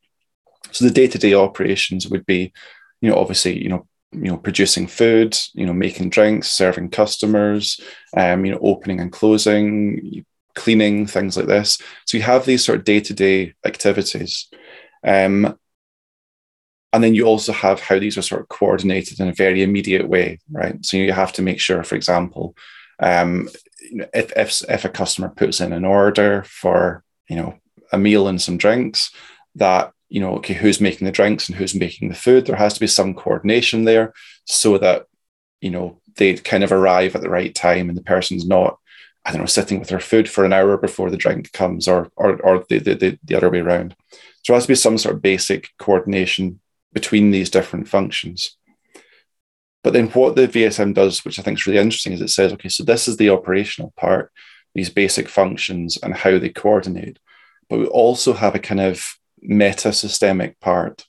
[0.72, 2.54] so the day-to-day operations would be,
[3.02, 7.80] you know, obviously you know you know producing food, you know making drinks, serving customers,
[8.16, 11.80] um, you know opening and closing, cleaning, things like this.
[12.06, 14.50] So you have these sort of day-to-day activities.
[15.04, 15.58] Um,
[16.94, 20.08] and then you also have how these are sort of coordinated in a very immediate
[20.08, 20.86] way, right?
[20.86, 22.56] So you have to make sure, for example,
[23.00, 23.50] um,
[24.14, 27.56] if, if, if a customer puts in an order for, you know,
[27.92, 29.12] a meal and some drinks,
[29.56, 32.46] that, you know, okay, who's making the drinks and who's making the food?
[32.46, 34.14] There has to be some coordination there
[34.46, 35.08] so that,
[35.60, 38.78] you know, they kind of arrive at the right time and the person's not,
[39.26, 42.12] I don't know, sitting with their food for an hour before the drink comes or,
[42.16, 43.96] or, or the, the, the other way around.
[44.44, 46.60] So there has to be some sort of basic coordination
[46.94, 48.56] between these different functions.
[49.84, 52.54] But then what the VSM does, which I think is really interesting, is it says,
[52.54, 54.32] okay, so this is the operational part,
[54.76, 57.18] these basic functions and how they coordinate.
[57.68, 59.04] But we also have a kind of
[59.44, 61.06] meta systemic part,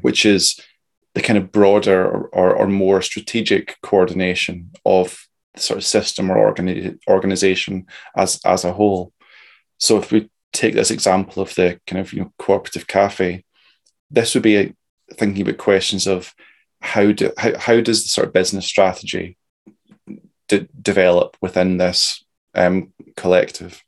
[0.00, 0.60] which is
[1.14, 6.30] the kind of broader or, or, or, more strategic coordination of the sort of system
[6.30, 9.12] or organi- organization as, as a whole.
[9.78, 13.44] So if we take this example of the kind of you know cooperative cafe,
[14.10, 14.74] this would be a,
[15.14, 16.32] thinking about questions of
[16.80, 19.36] how do how, how does the sort of business strategy
[20.48, 23.82] de- develop within this um, collective.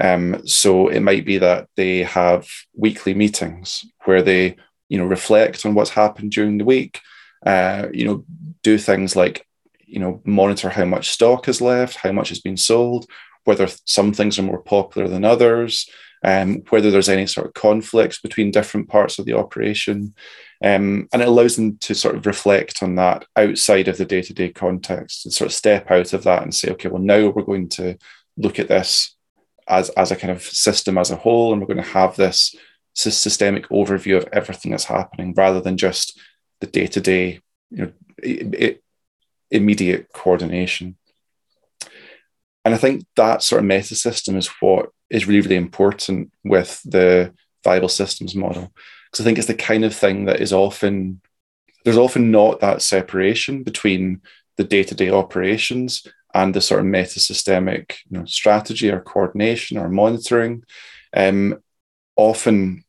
[0.00, 4.56] Um, so it might be that they have weekly meetings where they,
[4.88, 7.00] you know, reflect on what's happened during the week.
[7.44, 8.24] Uh, you know,
[8.62, 9.46] do things like,
[9.86, 13.06] you know, monitor how much stock is left, how much has been sold,
[13.44, 15.88] whether some things are more popular than others,
[16.24, 20.14] um, whether there's any sort of conflicts between different parts of the operation.
[20.62, 24.22] Um, and it allows them to sort of reflect on that outside of the day
[24.22, 27.28] to day context and sort of step out of that and say, okay, well, now
[27.28, 27.96] we're going to
[28.36, 29.16] look at this
[29.68, 32.54] as, as a kind of system as a whole, and we're going to have this
[32.94, 36.18] systemic overview of everything that's happening rather than just
[36.60, 38.74] the day to day, you know,
[39.50, 40.96] immediate coordination.
[42.64, 46.82] And I think that sort of meta system is what is really, really important with
[46.84, 47.32] the
[47.64, 48.72] viable systems model.
[49.10, 51.20] Because I think it's the kind of thing that is often,
[51.84, 54.20] there's often not that separation between
[54.56, 56.06] the day to day operations
[56.42, 60.62] and the sort of meta systemic you know, strategy or coordination or monitoring.
[61.14, 61.58] Um,
[62.16, 62.84] often,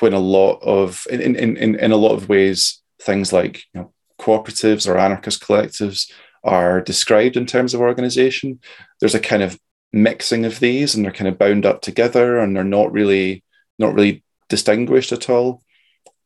[0.00, 3.80] when a lot of, in, in, in, in a lot of ways, things like you
[3.80, 6.10] know, cooperatives or anarchist collectives
[6.44, 8.60] are described in terms of organization,
[9.00, 9.58] there's a kind of
[9.92, 13.42] mixing of these and they're kind of bound up together and they're not really
[13.78, 15.62] not really distinguished at all.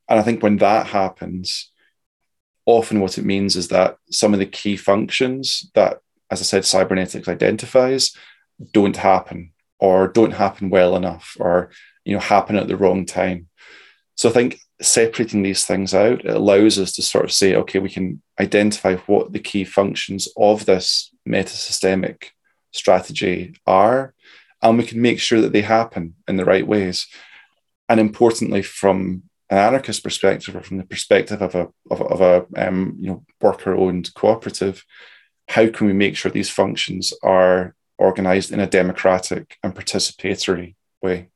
[0.09, 1.71] And I think when that happens,
[2.67, 5.99] often what it means is that some of the key functions that,
[6.33, 8.17] as I said, cybernetics identifies
[8.73, 11.71] don't happen or don't happen well enough or
[12.05, 13.49] you know happen at the wrong time.
[14.17, 17.79] So I think separating these things out it allows us to sort of say, okay,
[17.79, 22.31] we can identify what the key functions of this metasystemic
[22.73, 24.15] strategy are,
[24.63, 27.07] and we can make sure that they happen in the right ways.
[27.91, 32.47] And importantly, from an anarchist perspective or from the perspective of a of, of a
[32.57, 34.83] um, you know worker owned cooperative,
[35.49, 41.29] how can we make sure these functions are organized in a democratic and participatory way?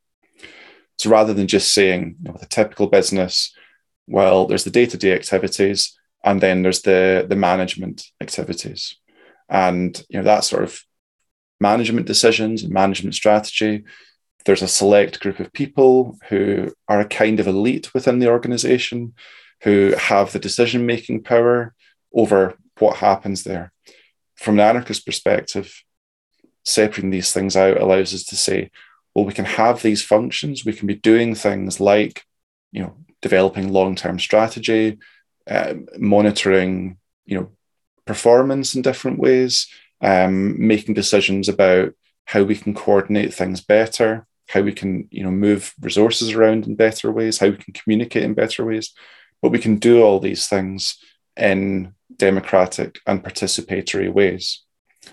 [0.97, 3.53] So rather than just saying you know, with a typical business,
[4.07, 8.97] well, there's the day to day activities and then there's the the management activities,
[9.49, 10.81] and you know that sort of
[11.59, 13.83] management decisions and management strategy.
[14.45, 19.13] There's a select group of people who are a kind of elite within the organization
[19.63, 21.73] who have the decision making power
[22.13, 23.73] over what happens there.
[24.37, 25.83] From an anarchist perspective,
[26.63, 28.71] separating these things out allows us to say,
[29.15, 32.23] well, we can have these functions, we can be doing things like,
[32.71, 34.99] you know, developing long-term strategy,
[35.49, 37.51] uh, monitoring, you know,
[38.05, 39.67] performance in different ways,
[40.01, 41.93] um, making decisions about
[42.25, 46.75] how we can coordinate things better, how we can you know move resources around in
[46.75, 48.93] better ways, how we can communicate in better ways.
[49.41, 50.97] But we can do all these things
[51.35, 54.63] in democratic and participatory ways.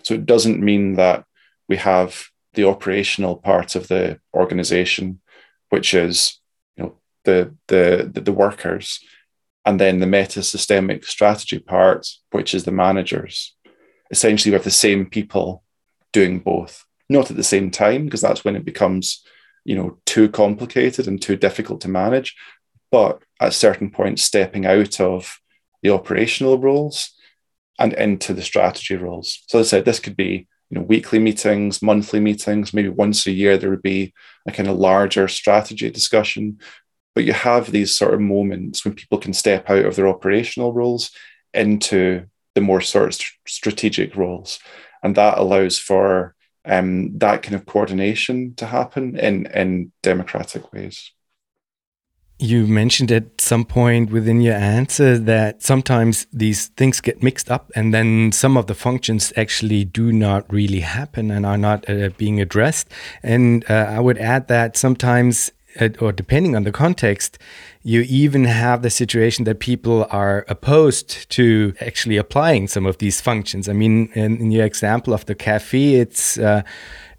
[0.03, 1.25] So it doesn't mean that
[1.69, 5.21] we have the operational part of the organization,
[5.71, 6.41] which is
[6.77, 9.01] you know the the the, the workers,
[9.65, 13.55] and then the meta systemic strategy part, which is the managers.
[14.11, 15.65] Essentially, we have the same people
[16.13, 19.25] doing both, not at the same time, because that's when it becomes
[19.65, 22.37] you know too complicated and too difficult to manage.
[22.91, 25.41] But at certain points, stepping out of
[25.85, 27.13] the operational roles
[27.79, 29.45] and into the strategy roles.
[29.47, 33.27] So as I said, this could be you know weekly meetings, monthly meetings, maybe once
[33.27, 34.13] a year there would be
[34.49, 36.59] a kind of larger strategy discussion.
[37.15, 40.73] But you have these sort of moments when people can step out of their operational
[40.73, 41.13] roles
[41.53, 42.27] into
[42.57, 44.59] the more sort of strategic roles,
[45.03, 51.13] and that allows for um, that kind of coordination to happen in in democratic ways.
[52.39, 57.71] You mentioned at some point within your answer that sometimes these things get mixed up
[57.77, 62.11] and then some of the functions actually do not really happen and are not uh,
[62.19, 62.89] being addressed.
[63.23, 67.39] And uh, I would add that sometimes, uh, or depending on the context,
[67.85, 73.21] you even have the situation that people are opposed to actually applying some of these
[73.21, 73.69] functions.
[73.69, 76.63] I mean, in, in your example of the cafe, it's uh,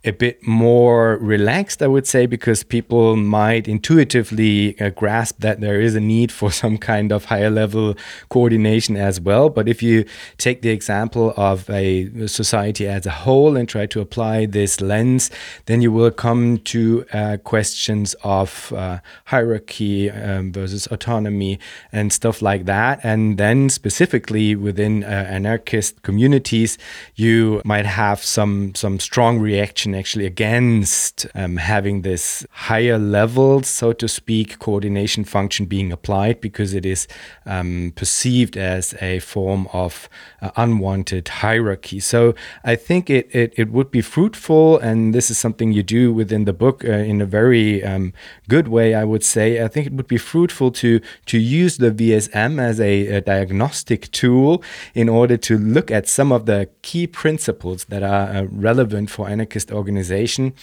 [0.05, 5.81] a bit more relaxed, I would say, because people might intuitively uh, grasp that there
[5.81, 7.95] is a need for some kind of higher level
[8.29, 9.49] coordination as well.
[9.49, 10.05] But if you
[10.37, 15.31] take the example of a society as a whole and try to apply this lens,
[15.65, 21.59] then you will come to uh, questions of uh, hierarchy um, versus autonomy
[21.91, 22.99] and stuff like that.
[23.03, 26.77] And then specifically within uh, anarchist communities,
[27.15, 33.93] you might have some some strong reaction actually against um, having this higher level, so
[33.93, 37.07] to speak, coordination function being applied because it is
[37.45, 40.09] um, perceived as a form of
[40.41, 41.99] uh, unwanted hierarchy.
[41.99, 46.13] So I think it, it, it, would be fruitful, and this is something you do
[46.13, 48.13] within the book uh, in a very um,
[48.47, 49.63] good way, I would say.
[49.63, 54.11] I think it would be fruitful to, to use the VSM as a, a diagnostic
[54.11, 59.09] tool in order to look at some of the key principles that are uh, relevant
[59.09, 60.53] for anarchist organizations organization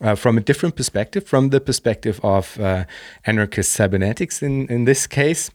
[0.00, 2.84] uh, from a different perspective, from the perspective of uh,
[3.24, 5.50] anarchist cybernetics in, in this case.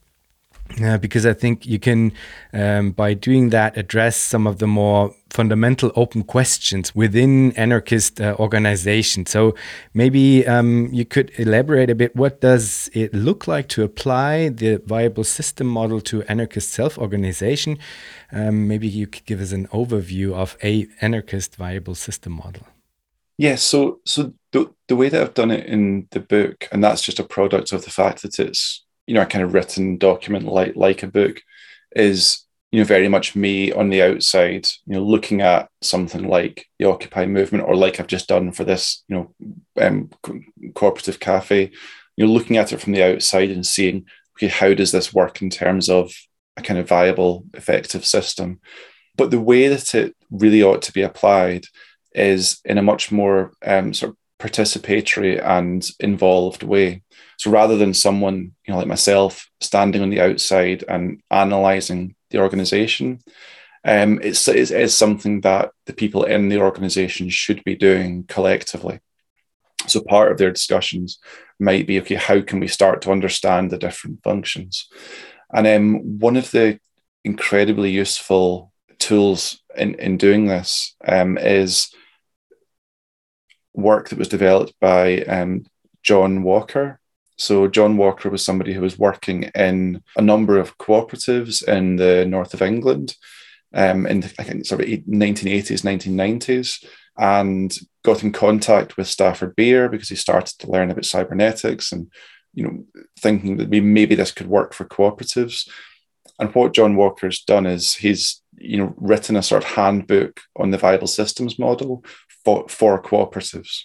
[0.82, 2.13] Uh, because I think you can,
[2.53, 8.36] um, by doing that, address some of the more fundamental open questions within anarchist uh,
[8.39, 9.26] organization.
[9.26, 9.53] So
[9.93, 12.15] maybe um, you could elaborate a bit.
[12.15, 17.78] What does it look like to apply the viable system model to anarchist self-organization?
[18.32, 22.65] Um, maybe you could give us an overview of a anarchist viable system model.
[23.41, 27.01] Yeah, so so the the way that I've done it in the book, and that's
[27.01, 30.45] just a product of the fact that it's you know a kind of written document
[30.45, 31.41] like like a book,
[31.95, 36.67] is you know very much me on the outside, you know, looking at something like
[36.77, 39.33] the Occupy movement, or like I've just done for this, you know,
[39.81, 40.11] um,
[40.75, 41.71] cooperative cafe,
[42.17, 44.05] you know, looking at it from the outside and seeing,
[44.37, 46.13] okay, how does this work in terms of
[46.57, 48.59] a kind of viable, effective system?
[49.17, 51.65] But the way that it really ought to be applied
[52.14, 57.03] is in a much more um, sort of participatory and involved way.
[57.38, 62.39] So rather than someone, you know, like myself, standing on the outside and analyzing the
[62.39, 63.20] organization,
[63.84, 68.99] um, it's, it's, something that the people in the organization should be doing collectively.
[69.88, 71.18] So part of their discussions
[71.59, 74.88] might be, okay, how can we start to understand the different functions?
[75.51, 76.80] And um, one of the
[77.24, 81.91] incredibly useful tools in, in doing this um, is
[83.74, 85.65] work that was developed by um,
[86.03, 86.99] Jon Walker.
[87.38, 92.26] So Jon Walker was somebody who was working in a number of cooperatives in the
[92.26, 93.15] north of England,
[93.74, 96.86] um, in I think sort of 1980s, 1990s,
[97.17, 102.11] and got in contact with Stafford Beer because he started to learn about cybernetics and
[102.53, 105.67] you know thinking that maybe this could work for cooperatives.
[106.39, 110.72] And what Jon Walker's done is he's you know written a sort of handbook on
[110.72, 112.03] the viable systems model
[112.43, 113.83] for, cooperatives.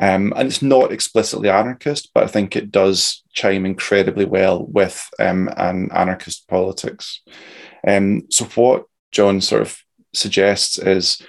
[0.00, 5.08] Um, and it's not explicitly anarchist, but I think it does chime incredibly well with
[5.18, 7.20] um, an anarchist politics.
[7.86, 9.78] Um, so what Jon sort of
[10.14, 11.20] suggests is,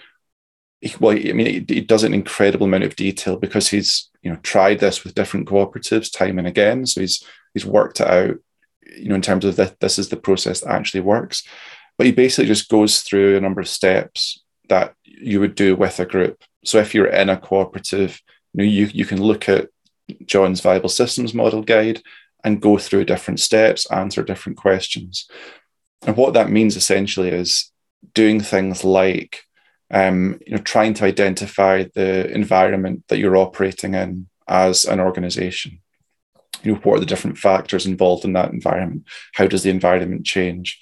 [1.00, 4.80] well, I mean, he, does an incredible amount of detail because he's you know tried
[4.80, 6.86] this with different cooperatives time and again.
[6.86, 7.24] So he's
[7.54, 8.38] he's worked it out,
[8.98, 11.44] you know, in terms of that this is the process that actually works.
[11.98, 16.00] But he basically just goes through a number of steps that you would do with
[16.00, 16.44] a group.
[16.64, 18.22] So if you're in a cooperative,
[18.54, 19.70] you know, you, you can look at
[20.26, 22.02] Jon's viable systems model guide
[22.44, 25.30] and go through different steps, answer different questions.
[26.06, 27.72] And what that means essentially is
[28.14, 29.44] doing things like
[29.92, 35.80] um, you know, trying to identify the environment that you're operating in as an organization.
[36.64, 39.04] You know, what are the different factors involved in that environment?
[39.34, 40.80] How does the environment change?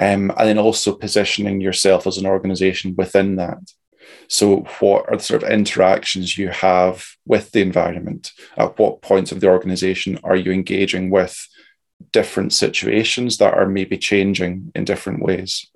[0.00, 3.58] Um, and then also positioning yourself as an organization within that.
[4.28, 8.32] So, what are the sort of interactions you have with the environment?
[8.56, 11.46] At what points of the organization are you engaging with
[12.12, 15.66] different situations that are maybe changing in different ways?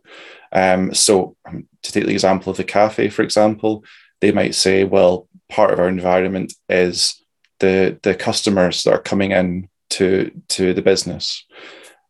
[0.52, 3.84] Um, so, um, to take the example of the cafe, for example,
[4.20, 7.22] they might say, well, part of our environment is
[7.58, 11.44] the, the customers that are coming in to, to the business.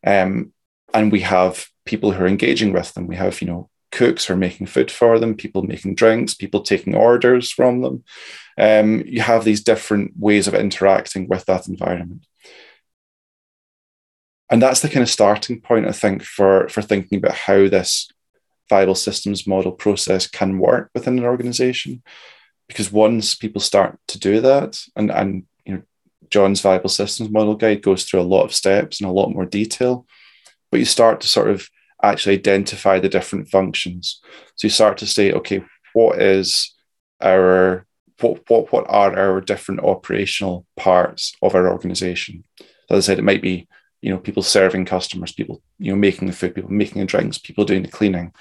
[0.04, 0.52] Um,
[0.92, 3.06] and we have people who are engaging with them.
[3.06, 6.62] We have, you know, cooks who are making food for them, people making drinks, people
[6.62, 8.04] taking orders from them.
[8.58, 12.26] Um, you have these different ways of interacting with that environment.
[14.50, 18.10] And that's the kind of starting point, I think, for, for thinking about how this
[18.68, 22.02] viable systems model process can work within an organization.
[22.68, 25.82] Because once people start to do that, and, and you know,
[26.30, 29.44] Jon's viable systems model guide goes through a lot of steps and a lot more
[29.46, 30.06] detail,
[30.70, 31.68] but you start to sort of
[32.02, 34.20] actually identify the different functions.
[34.56, 36.74] So you start to say, okay, what is
[37.20, 37.86] our
[38.20, 42.44] what what what are our different operational parts of our organization?
[42.58, 43.68] So as I said, it might be
[44.02, 47.38] you know people serving customers people you know making the food people making the drinks
[47.38, 48.32] people doing the cleaning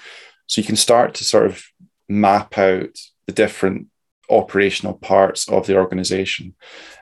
[0.46, 1.64] so you can start to sort of
[2.08, 3.86] map out the different
[4.32, 6.54] operational parts of the organization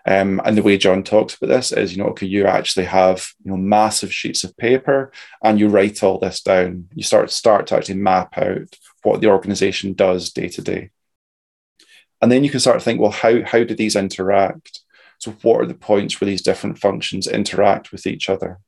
[0.06, 3.28] um, and the way jon talks about this is you know okay you actually have
[3.44, 5.12] you know massive sheets of paper
[5.42, 9.28] and you write all this down you start start to actually map out what the
[9.28, 10.90] organization does day to day
[12.20, 14.80] and then you can start to think well how how do these interact
[15.20, 18.58] so, what are the points where these different functions interact with each other?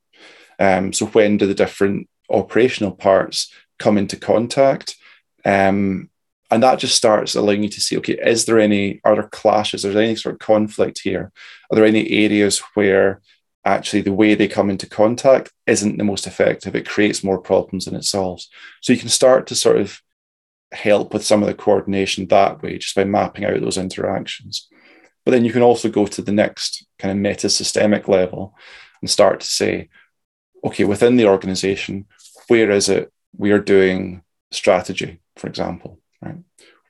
[0.59, 4.95] Um, so, when do the different operational parts come into contact?
[5.43, 6.09] Um,
[6.53, 9.83] and that just starts allowing you to see okay, is there any, are there clashes?
[9.83, 11.31] Is there any sort of conflict here?
[11.71, 13.21] Are there any areas where
[13.65, 16.75] actually the way they come into contact isn't the most effective?
[16.75, 18.49] It creates more problems than it solves.
[18.81, 19.99] So, you can start to sort of
[20.71, 24.67] help with some of the coordination that way just by mapping out those interactions.
[25.25, 28.55] But then you can also go to the next kind of meta systemic level
[29.01, 29.89] and start to say,
[30.63, 32.05] okay, within the organization,
[32.47, 36.37] where is it we are doing strategy, for example, right?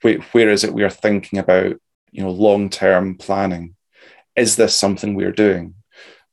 [0.01, 1.75] Where, where is it we are thinking about,
[2.11, 3.75] you know, long-term planning?
[4.35, 5.75] Is this something we're doing?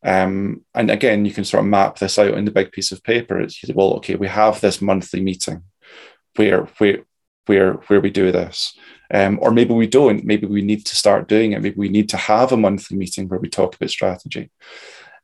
[0.02, 3.02] Um, and again, you can sort of map this out in the big piece of
[3.02, 3.38] paper.
[3.40, 5.62] It's well, okay, we have this monthly meeting
[6.36, 7.00] where where
[7.46, 8.76] where where we do this.
[9.12, 10.24] Um, or maybe we don't.
[10.24, 11.60] Maybe we need to start doing it.
[11.60, 14.50] Maybe we need to have a monthly meeting where we talk about strategy,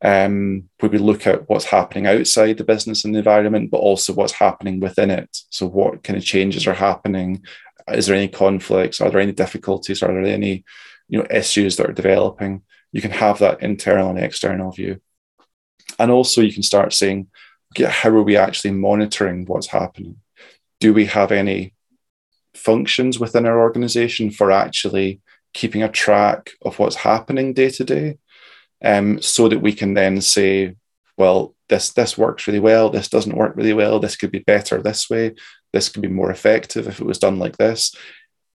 [0.02, 4.12] um, where we look at what's happening outside the business and the environment, but also
[4.12, 5.38] what's happening within it.
[5.50, 7.44] So, what kind of changes are happening?
[7.88, 9.00] Is there any conflicts?
[9.00, 10.02] Are there any difficulties?
[10.02, 10.64] Are there any
[11.08, 12.62] you know issues that are developing?
[12.92, 15.00] You can have that internal and external view,
[15.98, 17.28] and also you can start saying,
[17.72, 20.16] okay, how are we actually monitoring what's happening?
[20.80, 21.74] Do we have any
[22.54, 25.20] functions within our organization for actually
[25.52, 28.18] keeping a track of what's happening day to day
[28.84, 30.74] um, so that we can then say
[31.16, 34.82] well this this works really well this doesn't work really well this could be better
[34.82, 35.34] this way
[35.72, 37.94] this could be more effective if it was done like this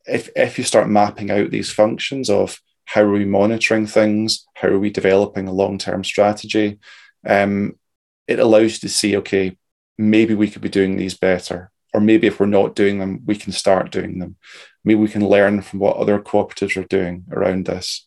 [0.07, 4.69] if if you start mapping out these functions of how are we monitoring things how
[4.69, 6.79] are we developing a long-term strategy
[7.27, 7.79] um,
[8.27, 9.57] it allows you to see okay
[9.99, 13.37] maybe we could be doing these better or maybe if we're not doing them, we
[13.37, 14.37] can start doing them.
[14.85, 18.07] Maybe we can learn from what other cooperatives are doing around this.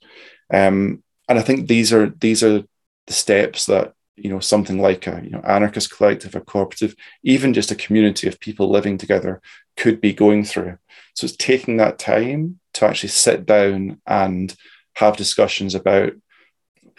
[0.51, 2.63] Um, and I think these are these are
[3.07, 7.53] the steps that you know something like a you know anarchist collective, a cooperative, even
[7.53, 9.41] just a community of people living together
[9.77, 10.77] could be going through.
[11.15, 14.55] So it's taking that time to actually sit down and
[14.95, 16.13] have discussions about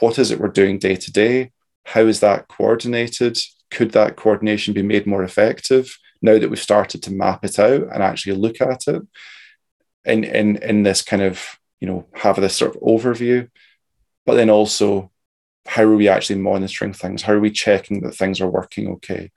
[0.01, 1.53] what is it we're doing day to day,
[1.85, 3.39] how is that coordinated,
[3.71, 7.83] could that coordination be made more effective now that we've started to map it out
[7.93, 9.03] and actually look at it?
[10.05, 13.49] In in in this kind of you know have this sort of overview
[14.27, 15.11] but then also
[15.67, 17.23] how are we actually monitoring things?
[17.23, 19.31] How are we checking that things are working okay?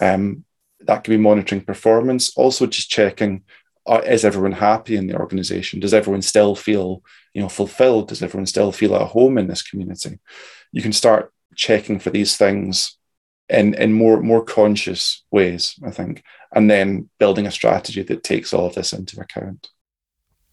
[0.00, 0.44] Um,
[0.80, 3.42] that could be monitoring performance also just checking
[3.86, 5.80] uh, is everyone happy in the organization?
[5.80, 7.02] Does everyone still feel
[7.34, 8.08] you know fulfilled?
[8.08, 10.18] Does everyone still feel at home in this community?
[10.72, 12.96] You can start checking for these things
[13.48, 16.22] in in more more conscious ways, I think,
[16.54, 19.68] and then building a strategy that takes all of this into account.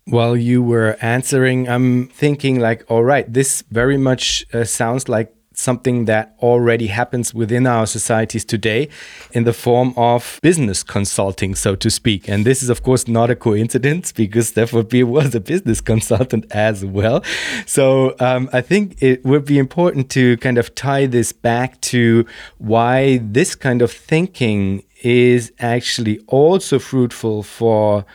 [0.06, 5.36] While you were answering, I'm thinking like, all right, this very much uh, sounds like
[5.54, 8.90] something that already happens within our societies today
[9.32, 12.28] in the form of business consulting, so to speak.
[12.28, 16.84] And this is, of course, not a coincidence because Stafford was a business consultant as
[16.84, 17.24] well.
[17.66, 22.26] So um, I think it would be important to kind of tie this back to
[22.58, 28.06] why this kind of thinking is actually also fruitful for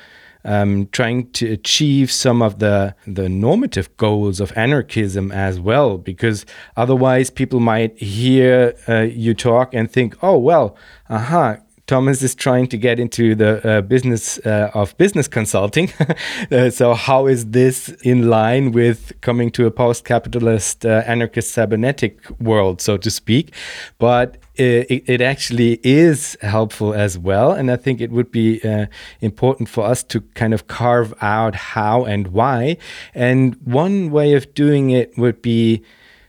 [0.46, 6.46] um, trying to achieve some of the the normative goals of anarchism as well, because
[6.76, 10.76] otherwise people might hear uh, you talk and think, oh well,
[11.10, 15.92] aha, Thomas is trying to get into the uh, business uh, of business consulting.
[16.50, 21.52] uh, so, how is this in line with coming to a post capitalist uh, anarchist
[21.52, 23.54] cybernetic world, so to speak?
[23.98, 27.52] But it, it, actually is helpful as well.
[27.52, 28.86] And I think it would be uh,
[29.20, 32.78] important for us to kind of carve out how and why.
[33.14, 35.82] And one way of doing it would be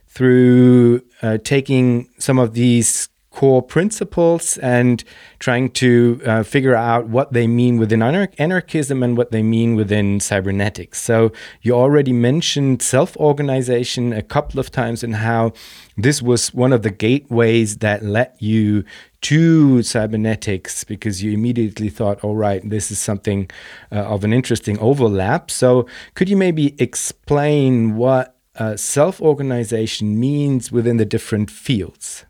[0.07, 1.01] through
[1.43, 3.07] taking some of these
[3.37, 5.03] core principles and
[5.37, 9.75] trying to uh, figure out what they mean within anar anarchism and what they mean
[9.75, 10.99] within cybernetics.
[10.99, 11.31] So,
[11.61, 15.53] you already mentioned self organization a couple of times and how
[15.95, 18.83] this was one of the gateways that led you
[19.29, 23.51] to cybernetics because you immediately thought, all right, this is something
[23.91, 25.51] uh, of an interesting overlap.
[25.51, 25.85] So,
[26.15, 32.25] could you maybe explain what uh, self organization means within the different fields?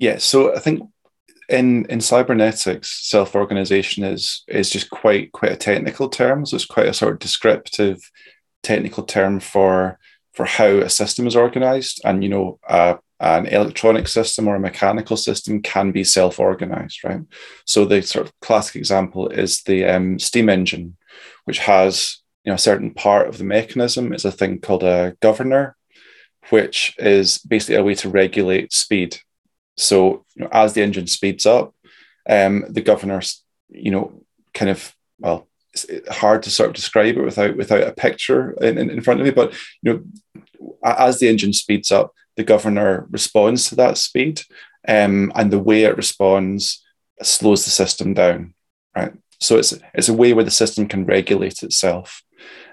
[0.00, 0.80] Yeah, so I think
[1.50, 6.46] in in cybernetics, self organization is is just quite quite a technical term.
[6.46, 7.98] So it's quite a sort of descriptive
[8.62, 9.98] technical term for
[10.32, 12.58] for how a system is organized, and you know.
[12.66, 17.20] Uh, an electronic system or a mechanical system can be self-organized, right?
[17.66, 20.96] So the sort of classic example is the um, steam engine,
[21.44, 25.18] which has you know a certain part of the mechanism is a thing called a
[25.20, 25.76] governor,
[26.48, 29.20] which is basically a way to regulate speed.
[29.76, 31.74] So you know, as the engine speeds up,
[32.28, 34.22] um, the governor's, you know,
[34.54, 38.78] kind of well, it's hard to sort of describe it without without a picture in,
[38.78, 39.32] in, in front of me.
[39.32, 44.42] But you know, as the engine speeds up, the governor responds to that speed,
[44.88, 46.84] um, and the way it responds
[47.22, 48.54] slows the system down.
[48.96, 49.12] Right.
[49.40, 52.22] So it's it's a way where the system can regulate itself.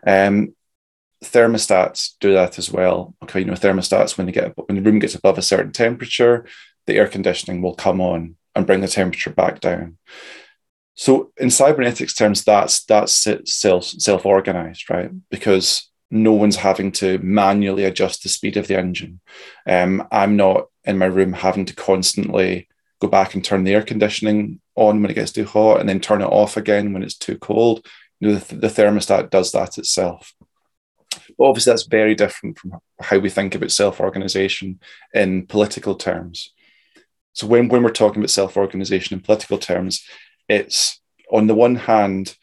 [0.05, 0.55] Um,
[1.23, 3.15] thermostats do that as well.
[3.23, 6.45] Okay, you know, thermostats when they get when the room gets above a certain temperature,
[6.87, 9.97] the air conditioning will come on and bring the temperature back down.
[10.95, 15.11] So in cybernetics terms, that's that's self self organized, right?
[15.29, 19.19] Because no one's having to manually adjust the speed of the engine.
[19.67, 22.67] Um, I'm not in my room having to constantly
[22.99, 25.99] go back and turn the air conditioning on when it gets too hot and then
[25.99, 27.85] turn it off again when it's too cold.
[28.19, 30.33] You know, the, the thermostat does that itself.
[31.37, 34.79] But obviously, that's very different from how we think about self organization
[35.13, 36.53] in political terms.
[37.37, 40.03] So when, when we're talking about self-organization in political terms,
[40.49, 40.99] it's
[41.31, 42.35] on the one hand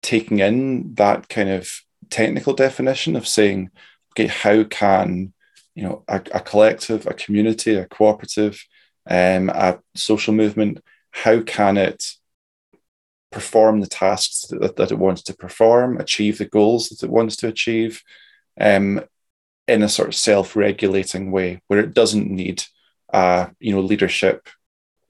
[0.00, 1.70] taking in that kind of
[2.08, 3.68] technical definition of saying,
[4.12, 5.34] okay, how can
[5.74, 8.64] you know a, a collective, a community, a cooperative,
[9.10, 12.02] um, a social movement, how can it
[13.30, 17.36] perform the tasks that, that it wants to perform, achieve the goals that it wants
[17.36, 18.02] to achieve,
[18.58, 19.02] um,
[19.68, 22.64] in a sort of self-regulating way where it doesn't need
[23.12, 24.48] a you know leadership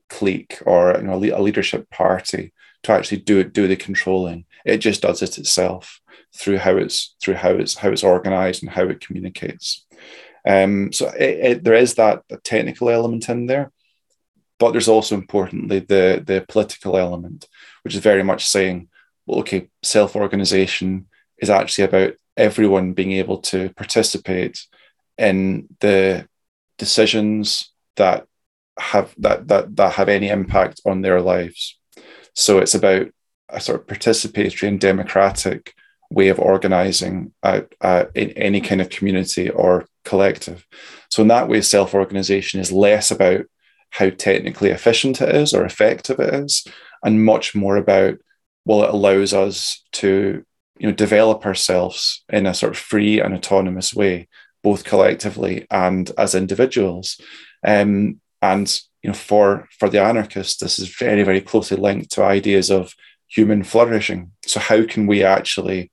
[0.08, 4.44] clique or you know a leadership party to actually do do the controlling.
[4.64, 6.00] It just does it itself
[6.34, 9.86] through how it's through how it's how it's organized and how it communicates.
[10.46, 13.72] Um, so it, it, there is that technical element in there
[14.58, 17.48] but there's also importantly the the political element
[17.82, 18.88] which is very much saying
[19.26, 21.06] well okay self-organization
[21.38, 24.66] is actually about everyone being able to participate
[25.18, 26.26] in the
[26.78, 28.26] decisions that
[28.78, 31.78] have that that that have any impact on their lives.
[32.34, 33.08] So it's about
[33.48, 35.74] a sort of participatory and democratic
[36.10, 40.66] way of organizing uh, uh, in any kind of community or collective.
[41.10, 43.46] So in that way, self-organization is less about
[43.90, 46.66] how technically efficient it is or effective it is,
[47.02, 48.18] and much more about
[48.64, 50.44] well, it allows us to
[50.78, 54.28] you know develop ourselves in a sort of free and autonomous way,
[54.62, 57.20] both collectively and as individuals.
[57.66, 62.24] Um, and you know, for for the anarchists, this is very very closely linked to
[62.24, 62.94] ideas of
[63.28, 64.32] human flourishing.
[64.46, 65.90] So how can we actually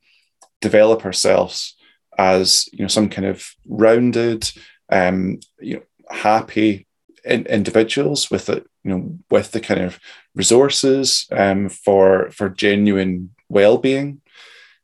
[0.62, 1.76] develop ourselves
[2.18, 4.52] as you know some kind of rounded,
[4.92, 6.88] um, you know, happy
[7.26, 10.00] in, individuals with it, you know, with the kind of
[10.36, 14.22] resources um, for for genuine well being.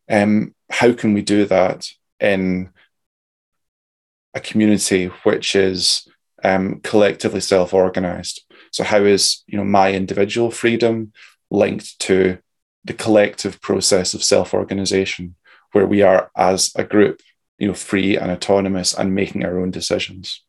[0.10, 1.88] um, how can we do that
[2.20, 2.70] in
[4.34, 6.08] a community which is
[6.44, 8.42] um, collectively self-organized?
[8.72, 11.12] So how is you know my individual freedom
[11.50, 12.38] linked to
[12.86, 15.36] the collective process of self-organization,
[15.72, 17.22] where we are as a group,
[17.58, 20.44] you know, free and autonomous and making our own decisions?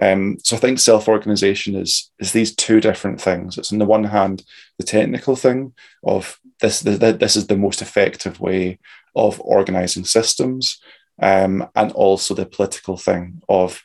[0.00, 3.58] Um, so I think self-organization is is these two different things.
[3.58, 4.44] It's on the one hand
[4.78, 5.72] the technical thing
[6.02, 8.78] of this this is the most effective way
[9.14, 10.80] of organizing systems,
[11.20, 13.82] um, and also the political thing of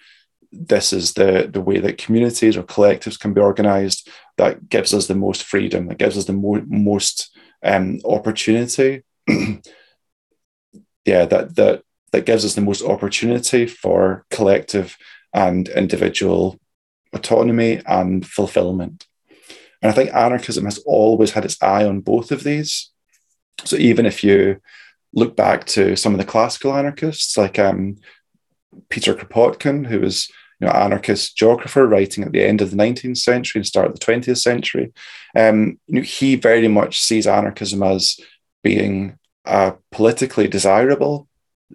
[0.54, 5.08] this is the the way that communities or collectives can be organized that gives us
[5.08, 9.04] the most freedom, that gives us the mo- most um, opportunity.
[11.06, 14.96] yeah, that that that gives us the most opportunity for collective
[15.34, 16.60] and individual
[17.14, 19.08] autonomy and fulfillment.
[19.82, 22.92] And I think anarchism has always had its eye on both of these.
[23.66, 24.62] So even if you
[25.14, 27.98] look back to some of the classical anarchists, like um,
[28.90, 30.32] Peter Kropotkin, who was
[30.64, 34.00] you know, anarchist geographer writing at the end of the 19th century and start of
[34.00, 34.94] the 20th century,
[35.36, 38.18] um, you know, he very much sees anarchism as
[38.64, 41.28] being a politically desirable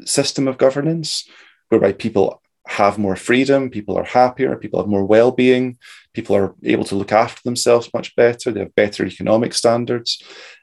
[0.06, 1.28] system of governance,
[1.68, 5.76] whereby people have more freedom, people are happier, people have more well being,
[6.14, 10.22] people are able to look after themselves much better, they have better economic standards,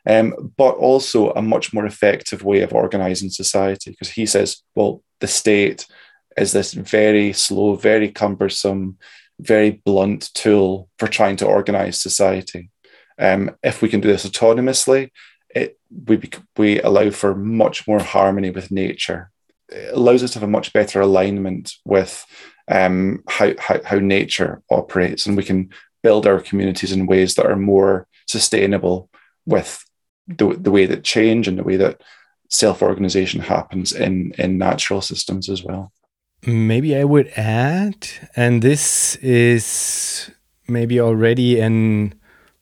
[0.09, 3.91] um, but also a much more effective way of organizing society.
[3.91, 5.86] Because he says, well, the state
[6.38, 8.98] is this very slow, very cumbersome,
[9.40, 12.70] very blunt tool for trying to organize society.
[13.18, 15.12] Um, if we can do this autonomously,
[15.50, 16.22] it, we,
[16.58, 19.32] we allow for much more harmony with nature
[19.70, 22.26] it allows us to have a much better alignment with
[22.68, 25.70] um, how, how, how nature operates, and we can
[26.04, 29.10] build our communities in ways that are more sustainable
[29.46, 29.84] with
[30.28, 32.02] the, the way that change and the way that
[32.50, 35.92] self-organization happens in in natural systems as well.
[36.48, 40.30] Maybe I would add, and this is
[40.68, 42.14] maybe already an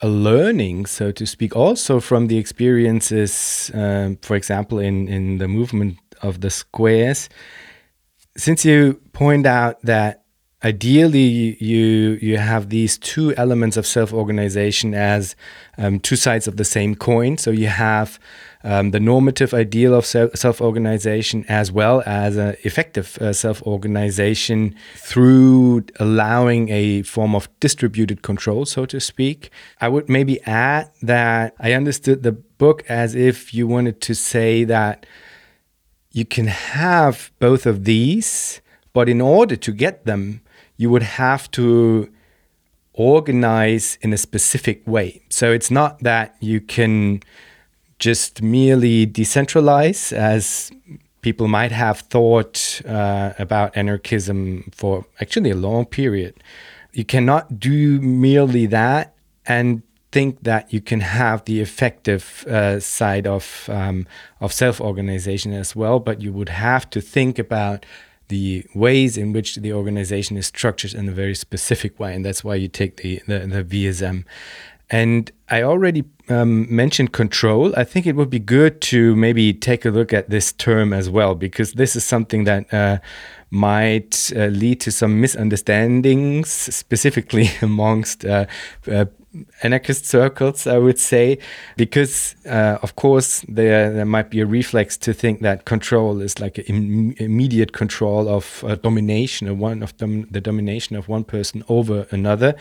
[0.01, 5.47] a learning, so to speak, also from the experiences, um, for example, in in the
[5.47, 7.29] movement of the squares.
[8.37, 10.22] Since you point out that
[10.63, 15.35] ideally you you have these two elements of self-organization as
[15.77, 17.37] um, two sides of the same coin.
[17.37, 18.19] So you have
[18.63, 27.01] um, the normative ideal of self-organization as well as effective uh, self-organization through allowing a
[27.01, 29.49] form of distributed control, so to speak.
[29.81, 34.63] I would maybe add that I understood the book as if you wanted to say
[34.63, 35.05] that
[36.11, 38.61] you can have both of these,
[38.93, 40.41] but in order to get them,
[40.77, 42.09] you would have to
[42.93, 45.21] organize in a specific way.
[45.29, 47.21] So it's not that you can
[47.99, 50.71] just merely decentralize, as
[51.21, 56.35] people might have thought uh, about anarchism for actually a long period.
[56.91, 59.15] You cannot do merely that
[59.45, 64.05] and think that you can have the effective uh, side of um,
[64.39, 67.85] of self organization as well, but you would have to think about
[68.27, 72.43] the ways in which the organization is structured in a very specific way, and that's
[72.43, 74.25] why you take the the, the VSM.
[74.89, 77.73] And I already um, mentioned control.
[77.75, 81.09] I think it would be good to maybe take a look at this term as
[81.09, 82.99] well, because this is something that uh,
[83.49, 88.45] might uh, lead to some misunderstandings, specifically amongst uh,
[88.91, 89.05] uh
[89.61, 91.37] anarchist circles, I would say,
[91.77, 96.39] because uh, of course there there might be a reflex to think that control is
[96.39, 101.23] like Im immediate control of uh, domination, or one of dom the domination of one
[101.23, 102.55] person over another.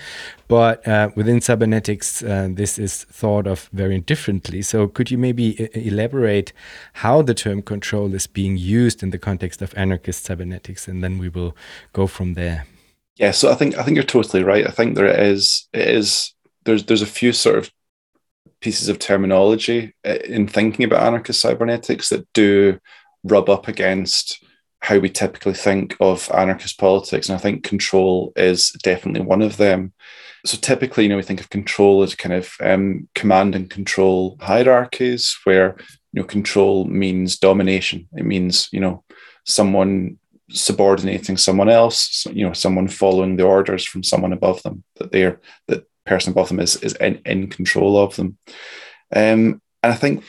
[0.48, 4.62] But uh, within cybernetics, uh, this is thought of very differently.
[4.62, 6.52] So could you maybe elaborate
[6.94, 11.18] how the term control is being used in the context of anarchist cybernetics, and then
[11.18, 11.56] we will
[11.92, 12.66] go from there.
[13.16, 14.66] Yeah, so I think I think you're totally right.
[14.66, 16.34] I think there is it is
[16.64, 17.70] there's there's a few sort of
[18.60, 22.78] pieces of terminology uh, in thinking about anarchist cybernetics that do
[23.24, 24.44] rub up against
[24.80, 27.28] how we typically think of anarchist politics.
[27.28, 29.92] And I think control is definitely one of them.
[30.44, 34.36] So typically, you know, we think of control as kind of um, command and control
[34.40, 35.76] hierarchies, where
[36.12, 38.08] you know control means domination.
[38.14, 39.04] It means you know
[39.44, 40.18] someone
[40.50, 44.82] subordinating someone else, you know, someone following the orders from someone above them.
[44.96, 48.38] That they're that person above them is is in, in control of them.
[49.14, 50.24] Um, and I think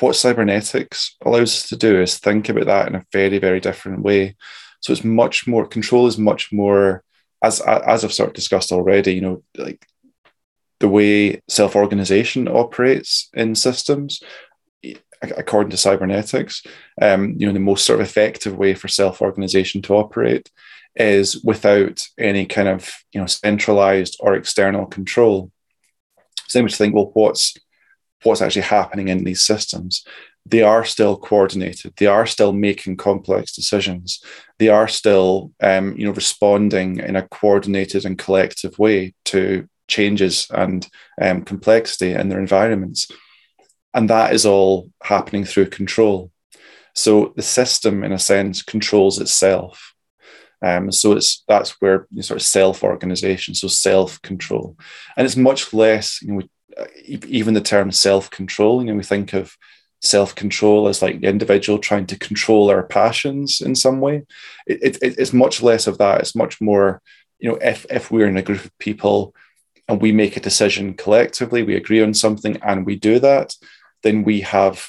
[0.00, 4.02] what cybernetics allows us to do is think about that in a very, very different
[4.02, 4.36] way.
[4.80, 7.02] So it's much more control is much more
[7.42, 9.14] as as I've sort of discussed already.
[9.14, 9.86] You know, like
[10.80, 14.22] the way self organization operates in systems.
[15.22, 16.64] according to cybernetics,
[17.00, 20.50] um, you know, the most sort of effective way for self-organization to operate
[20.96, 25.50] is without any kind of you know centralized or external control.
[26.48, 27.56] So then think, well, what's
[28.22, 30.04] what's actually happening in these systems?
[30.44, 31.94] They are still coordinated.
[31.96, 34.20] They are still making complex decisions.
[34.58, 40.46] They are still, um, you know, responding in a coordinated and collective way to changes
[40.50, 40.88] and
[41.20, 43.08] um, complexity in their environments.
[43.94, 46.30] And that is all happening through control.
[46.94, 49.91] So the system, in a sense, controls itself.
[50.62, 54.76] Um, so it's that's where you sort of self-organization, so self-control,
[55.16, 56.22] and it's much less.
[56.22, 58.82] You know, even the term self-control.
[58.84, 59.56] You know, we think of
[60.00, 64.24] self-control as like the individual trying to control our passions in some way.
[64.66, 66.20] It, it, it's much less of that.
[66.20, 67.02] It's much more.
[67.40, 69.34] You know, if if we're in a group of people
[69.88, 73.54] and we make a decision collectively, we agree on something, and we do that,
[74.04, 74.86] then we have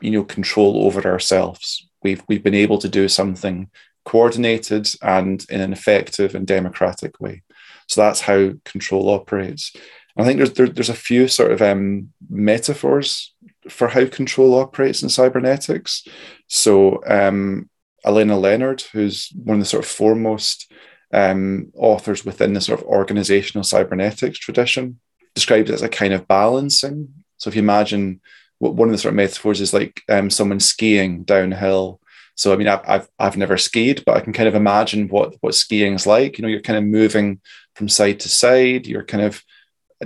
[0.00, 1.88] you know control over ourselves.
[2.02, 3.70] We've we've been able to do something
[4.06, 7.42] coordinated and in an effective and democratic way.
[7.88, 9.72] So that's how control operates.
[10.16, 13.34] I think there's there, there's a few sort of um, metaphors
[13.68, 16.06] for how control operates in cybernetics.
[16.46, 17.68] So um,
[18.06, 20.72] Allenna Leonard, who's one of the sort of foremost
[21.12, 25.00] um, authors within the sort of organizational cybernetics tradition,
[25.34, 27.08] describes it as a kind of balancing.
[27.36, 28.20] So if you imagine
[28.58, 32.00] what one of the sort of metaphors is like um, someone skiing downhill
[32.36, 35.34] so I mean, I've, I've I've never skied, but I can kind of imagine what
[35.40, 36.38] what skiing is like.
[36.38, 37.40] You know, you're kind of moving
[37.74, 38.86] from side to side.
[38.86, 39.42] You're kind of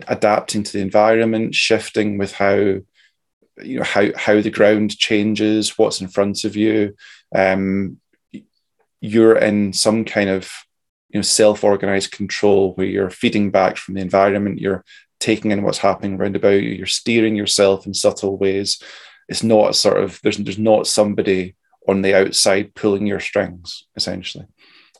[0.07, 2.85] adapting to the environment, shifting with how you
[3.79, 6.95] know how how the ground changes, what's in front of you.
[7.35, 7.99] Um,
[9.01, 10.53] you're in some kind of
[11.09, 14.61] you know self-organized control where you're feeding back from the environment.
[14.61, 14.85] You're
[15.19, 16.71] taking in what's happening around about you.
[16.71, 18.81] You're steering yourself in subtle ways.
[19.29, 21.57] It's not a sort of there's there's not somebody
[21.91, 24.47] on the outside pulling your strings, essentially.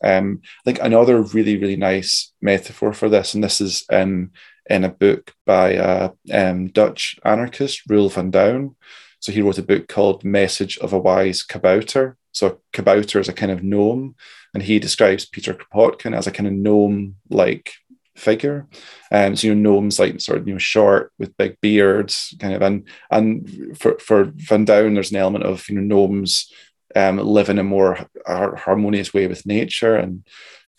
[0.03, 4.33] Um, I think another really, really nice metaphor for this, and this is um,
[4.69, 8.75] in a book by a um, Dutch anarchist, Roel van Duijn.
[9.21, 12.17] So he wrote a book called Message of a Wise Kabouter.
[12.33, 14.15] So a kabouter is a kind of gnome,
[14.55, 17.73] and he describes Peter Kropotkin as a kind of gnome-like
[18.17, 18.67] figure.
[19.13, 22.55] Um, so you know, gnomes like sort of you know short with big beards, kind
[22.55, 26.53] of, and and for for Van Duijn, there's an element of you know gnomes
[26.97, 30.25] um, live in a more harmonious way with nature and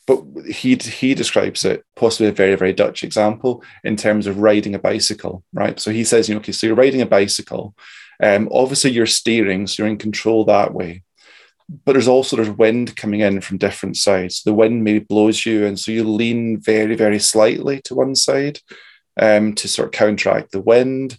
[0.08, 4.76] but he he describes it possibly a very very Dutch example in terms of riding
[4.76, 5.80] a bicycle, right?
[5.80, 7.76] So he says, you know, okay, so you're riding a bicycle,
[8.22, 11.04] um, obviously you're steering, so you're in control that way.
[11.86, 14.44] But there's also there's wind coming in from different sides.
[14.44, 18.60] The wind maybe blows you, and so you lean very very slightly to one side
[19.20, 21.18] um, to sort of counteract the wind.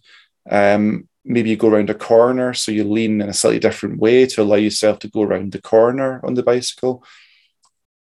[0.50, 4.26] Um, maybe you go around a corner, so you lean in a slightly different way
[4.26, 7.04] to allow yourself to go around the corner on the bicycle.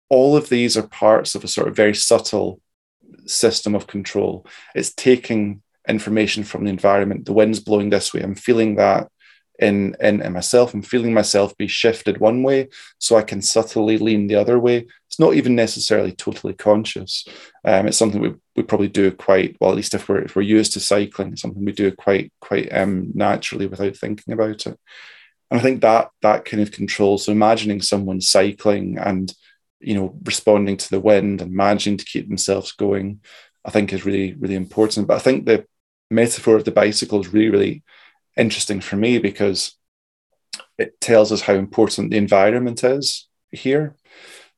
[0.10, 2.62] All of these are parts of a sort of very subtle
[3.26, 4.46] system of control.
[4.76, 7.26] It's taking information from the environment.
[7.26, 8.22] The wind's blowing this way.
[8.22, 9.10] I'm feeling that
[9.60, 10.74] in, in, in myself.
[10.74, 14.88] I'm feeling myself be shifted one way, so I can subtly lean the other way.
[15.08, 17.26] It's not even necessarily totally conscious.
[17.64, 20.42] Um, it's something we, we probably do quite well, at least if we're if we're
[20.42, 24.80] used to cycling, it's something we do quite quite um, naturally without thinking about it.
[25.52, 27.18] And I think that that kind of control.
[27.18, 29.34] So imagining someone cycling and
[29.80, 33.22] you know responding to the wind and managing to keep themselves going,
[33.64, 35.08] I think is really really important.
[35.08, 35.66] But I think the
[36.12, 37.84] metaphor of the bicycle is really really
[38.38, 39.78] interesting for me because
[40.78, 43.96] it tells us how important the environment is here.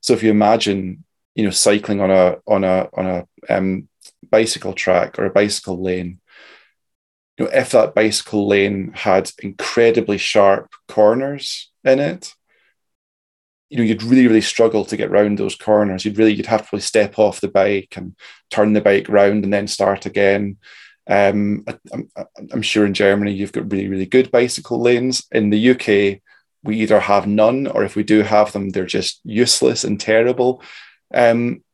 [0.00, 1.04] So if you imagine,
[1.34, 3.88] you know, cycling on a on a on a um,
[4.28, 6.20] bicycle track or a bicycle lane,
[7.38, 12.34] you know, if that bicycle lane had incredibly sharp corners in it,
[13.70, 16.04] you know, you'd really, really struggle to get around those corners.
[16.04, 18.16] You'd really, you'd have to really step off the bike and
[18.50, 20.56] turn the bike round and then start again.
[21.08, 22.10] Um, I, am
[22.52, 25.26] I'm sure in Germany you've got really, really good bicycle lanes.
[25.32, 26.20] In the UK,
[26.62, 30.62] we either have none or if we do have them, they're just useless and terrible.
[31.12, 31.64] Um,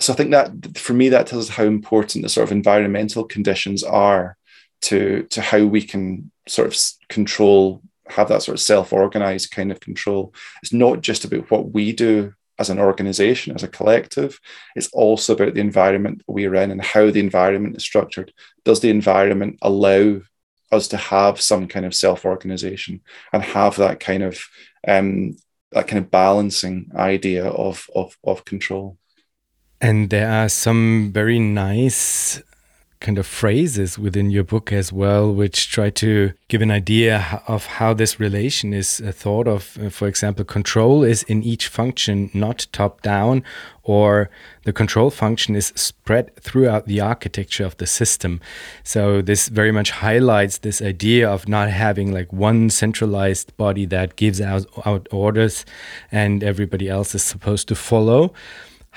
[0.00, 3.24] so I think that for me, that tells us how important the sort of environmental
[3.24, 4.36] conditions are
[4.82, 9.80] to, to how we can sort of control, have that sort of self-organized kind of
[9.80, 10.34] control.
[10.62, 14.40] It's not just about what we do as an organization, as a collective.
[14.76, 18.32] It's also about the environment we're in and how the environment is structured.
[18.64, 20.20] Does the environment allow
[20.70, 23.00] us to have some kind of self-organization
[23.32, 24.40] and have that kind of
[24.86, 25.36] um,
[25.72, 28.96] that kind of balancing idea of, of, of control?
[29.80, 32.40] And there are some very nice
[33.04, 37.66] kind of phrases within your book as well, which try to give an idea of
[37.66, 39.76] how this relation is uh, thought of.
[39.78, 43.44] Uh, for example, control is in each function, not top down,
[43.82, 44.30] or
[44.64, 48.40] the control function is spread throughout the architecture of the system.
[48.82, 54.16] So, this very much highlights this idea of not having like one centralized body that
[54.16, 55.66] gives out, out orders
[56.10, 58.32] and everybody else is supposed to follow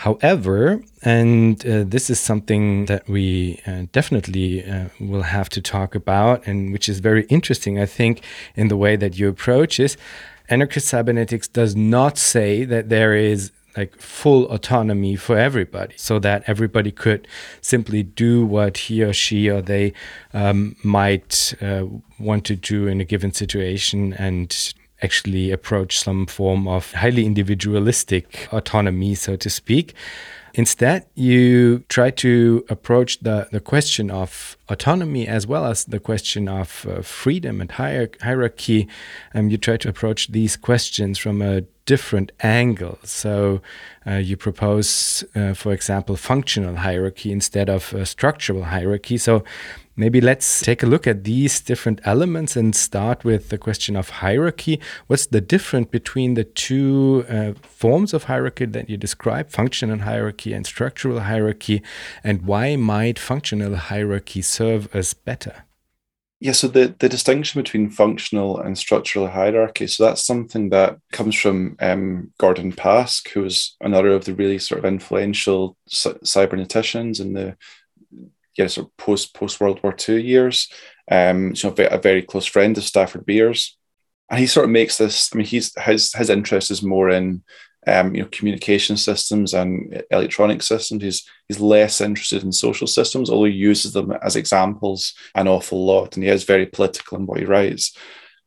[0.01, 5.95] However, and uh, this is something that we uh, definitely uh, will have to talk
[5.95, 8.21] about, and which is very interesting, I think,
[8.55, 9.97] in the way that you approach is
[10.49, 16.43] anarchist cybernetics does not say that there is like full autonomy for everybody so that
[16.47, 17.27] everybody could
[17.61, 19.93] simply do what he or she or they
[20.33, 21.85] um, might uh,
[22.19, 28.47] want to do in a given situation and actually approach some form of highly individualistic
[28.51, 29.93] autonomy, so to speak.
[30.53, 36.47] Instead, you try to approach the, the question of autonomy as well as the question
[36.47, 38.87] of uh, freedom and hier hierarchy.
[39.35, 42.97] Um, you try to approach these questions from a different angle.
[43.03, 43.61] So
[44.07, 49.17] uh, you propose, uh, for example, functional hierarchy instead of structural hierarchy.
[49.19, 49.43] So
[49.99, 54.09] Maybe let's take a look at these different elements and start with the question of
[54.09, 54.79] hierarchy.
[55.07, 60.53] What's the difference between the two uh, forms of hierarchy that you describe, functional hierarchy
[60.53, 61.81] and structural hierarchy,
[62.23, 65.63] and why might functional hierarchy serve us better?
[66.39, 71.33] Yeah, so the, the distinction between functional and structural hierarchy, so that's something that comes
[71.33, 77.33] from um, Gordon Pask, who was another of the really sort of influential cyberneticians in
[77.33, 77.57] the
[78.57, 80.69] yeah, sort of post post World War II years.
[81.09, 83.77] Um, so a very close friend of Stafford Beer's,
[84.29, 85.29] and he sort of makes this.
[85.33, 87.43] I mean, he's his his interest is more in
[87.85, 91.03] um, you know communication systems and electronic systems.
[91.03, 95.85] He's he's less interested in social systems, although he uses them as examples an awful
[95.85, 97.95] lot, and he is very political in what he writes.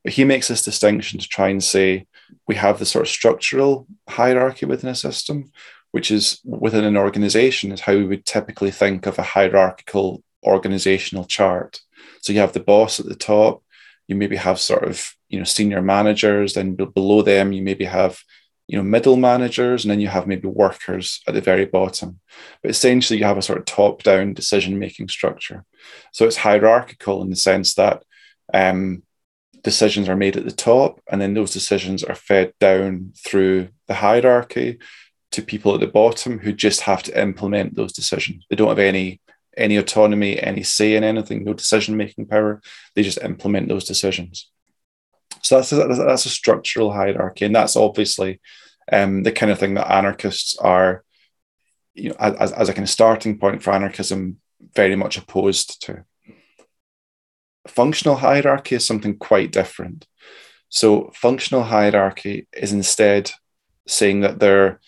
[0.05, 2.07] But he makes this distinction to try and say
[2.49, 5.51] we have the sort of structural hierarchy within a system,
[5.91, 11.25] which is within an organization, is how we would typically think of a hierarchical organizational
[11.25, 11.81] chart.
[12.21, 13.63] So you have the boss at the top,
[14.09, 18.21] you maybe have sort of you know senior managers, then below them you maybe have
[18.67, 22.21] you know middle managers, and then you have maybe workers at the very bottom.
[22.63, 25.65] But essentially, you have a sort of top-down decision-making structure.
[26.13, 28.05] So it's hierarchical in the sense that
[28.55, 29.03] um,
[29.63, 33.95] decisions are made at the top, and then those decisions are fed down through the
[33.95, 34.79] hierarchy
[35.33, 38.45] to people at the bottom who just have to implement those decisions.
[38.49, 39.21] They don't have any
[39.57, 42.63] any autonomy, any say in anything, no decision making power.
[42.95, 44.49] They just implement those decisions.
[45.43, 48.41] So that's a, that's a structural hierarchy, and that's obviously
[48.93, 51.05] um, the kind of thing that anarchists are,
[51.95, 54.39] you know, as, as a kind of starting point for anarchism,
[54.75, 56.05] very much opposed to.
[57.67, 60.07] Functional hierarchy is something quite different.
[60.69, 63.31] So, functional hierarchy is instead
[63.87, 64.81] saying that there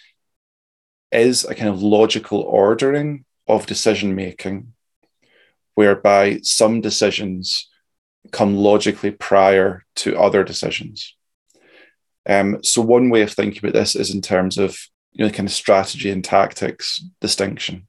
[1.13, 4.73] is a kind of logical ordering of decision making,
[5.75, 7.69] whereby some decisions
[8.31, 11.15] come logically prior to other decisions.
[12.29, 14.79] Um, so one way of thinking about this is in terms of
[15.13, 17.89] you know kind of strategy and tactics distinction.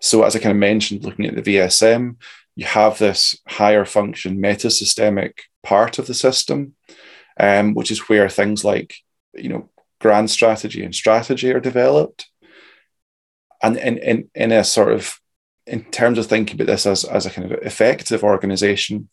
[0.00, 2.16] So as I kind of mentioned, looking at the VSM,
[2.54, 5.32] you have this higher function metasystemic
[5.62, 6.74] part of the system,
[7.40, 8.94] um, which is where things like
[9.34, 12.26] you know grand strategy and strategy are developed
[13.62, 15.18] and in, in, in a sort of
[15.66, 19.08] in terms of thinking about this as, as a kind of effective organization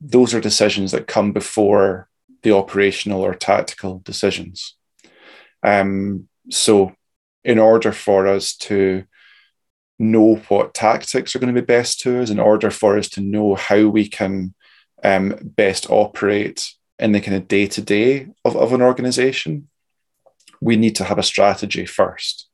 [0.00, 2.08] those are decisions that come before
[2.42, 4.76] the operational or tactical decisions.
[5.62, 6.92] Um, so
[7.42, 9.04] in order for us to
[9.98, 13.20] know what tactics are going to be best to us in order for us to
[13.20, 14.54] know how we can
[15.02, 19.68] um, best operate in the kind of day-to-day of, of an organization
[20.60, 22.48] we need to have a strategy first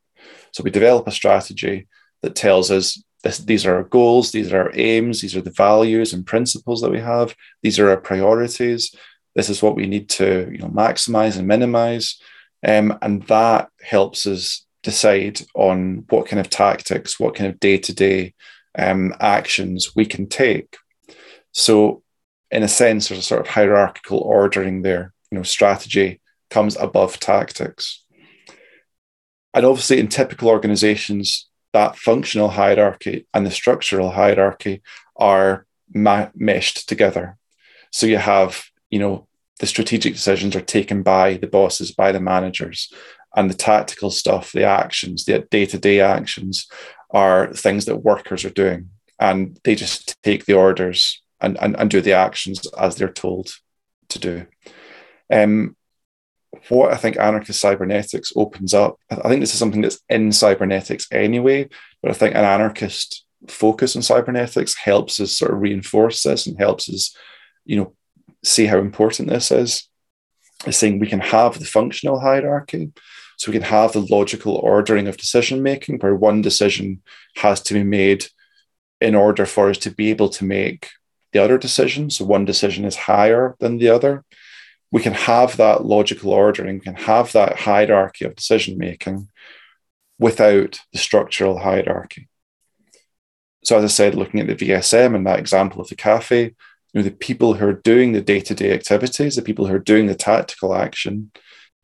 [0.52, 1.86] so we develop a strategy
[2.22, 5.50] that tells us this, these are our goals, these are our aims, these are the
[5.50, 8.94] values and principles that we have, these are our priorities.
[9.34, 12.20] This is what we need to you know, maximize and minimize.
[12.66, 17.78] Um, and that helps us decide on what kind of tactics, what kind of day
[17.78, 18.34] to day
[18.76, 20.76] actions we can take.
[21.52, 22.02] So,
[22.50, 25.12] in a sense, there's a sort of hierarchical ordering there.
[25.30, 26.20] You know, strategy
[26.50, 28.04] comes above tactics.
[29.54, 34.82] And obviously, in typical organizations, that functional hierarchy and the structural hierarchy
[35.16, 37.36] are ma- meshed together.
[37.90, 39.26] So you have, you know,
[39.58, 42.92] the strategic decisions are taken by the bosses, by the managers,
[43.36, 46.66] and the tactical stuff, the actions, the day to day actions
[47.10, 48.90] are things that workers are doing.
[49.20, 53.52] and they just take the orders and, and, and do the actions as they're told
[54.08, 54.46] to do.
[55.30, 55.76] Um,
[56.68, 61.06] what I think anarchist cybernetics opens up, I think this is something that's in cybernetics
[61.12, 61.68] anyway,
[62.02, 66.58] but I think an anarchist focus on cybernetics helps us sort of reinforce this and
[66.58, 67.16] helps us,
[67.64, 67.94] you know,
[68.44, 69.88] see how important this is.
[70.66, 72.92] Is saying we can have the functional hierarchy,
[73.38, 77.02] so we can have the logical ordering of decision making, where one decision
[77.36, 78.26] has to be made
[79.00, 80.90] in order for us to be able to make
[81.32, 82.10] the other decision.
[82.10, 84.24] So one decision is higher than the other.
[84.92, 89.28] We can have that logical ordering, we can have that hierarchy of decision making
[90.18, 92.28] without the structural hierarchy.
[93.64, 96.54] So, as I said, looking at the VSM and that example of the cafe, you
[96.94, 100.14] know, the people who are doing the day-to-day activities, the people who are doing the
[100.14, 101.30] tactical action,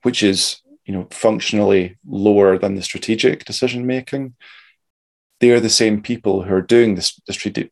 [0.02, 4.34] which is you know functionally lower than the strategic decision making,
[5.40, 7.02] they are the same people who are doing the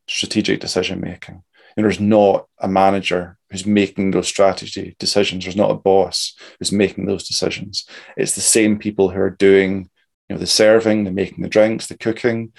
[0.09, 1.43] strategic decision making.
[1.77, 5.45] And there's not a manager who's making those strategy decisions.
[5.45, 7.87] There's not a boss who's making those decisions.
[8.17, 9.89] It's the same people who are doing,
[10.29, 12.53] you know, the serving, the making the drinks, the cooking.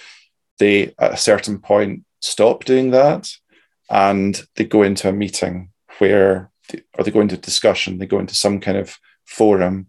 [0.57, 3.29] They at a certain point stop doing that,
[3.89, 7.97] and they go into a meeting where, they, or they go into discussion.
[7.97, 9.87] They go into some kind of forum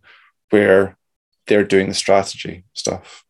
[0.50, 0.98] where
[1.46, 3.22] they're doing the strategy stuff.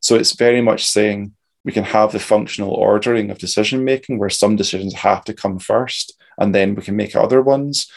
[0.00, 1.32] So it's very much saying
[1.64, 5.58] we can have the functional ordering of decision making where some decisions have to come
[5.58, 7.90] first and then we can make other ones.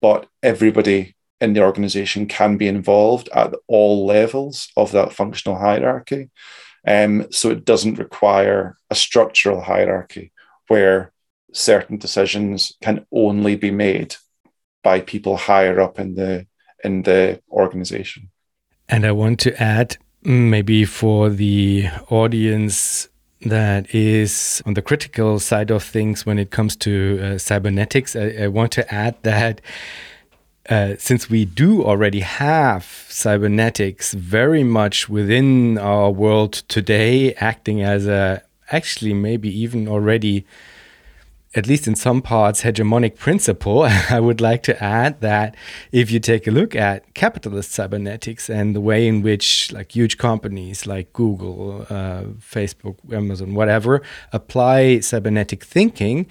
[0.00, 6.30] But everybody in the organization can be involved at all levels of that functional hierarchy.
[6.86, 10.32] Um, so it doesn't require a structural hierarchy
[10.68, 11.12] where
[11.52, 14.16] certain decisions can only be made
[14.82, 16.46] by people higher up in the
[16.82, 18.30] in the organization.
[18.88, 23.08] And I want to add maybe for the audience
[23.44, 28.36] that is on the critical side of things when it comes to uh, cybernetics, I,
[28.42, 29.60] I, want to add that
[30.68, 38.06] uh, since we do already have cybernetics very much within our world today, acting as
[38.06, 40.46] a actually maybe even already
[41.54, 45.56] at least in some parts, hegemonic principle, I would like to add that
[45.92, 50.18] if you take a look at capitalist cybernetics and the way in which like huge
[50.18, 54.02] companies like Google, uh, Facebook, Amazon, whatever,
[54.32, 56.26] apply cybernetic thinking,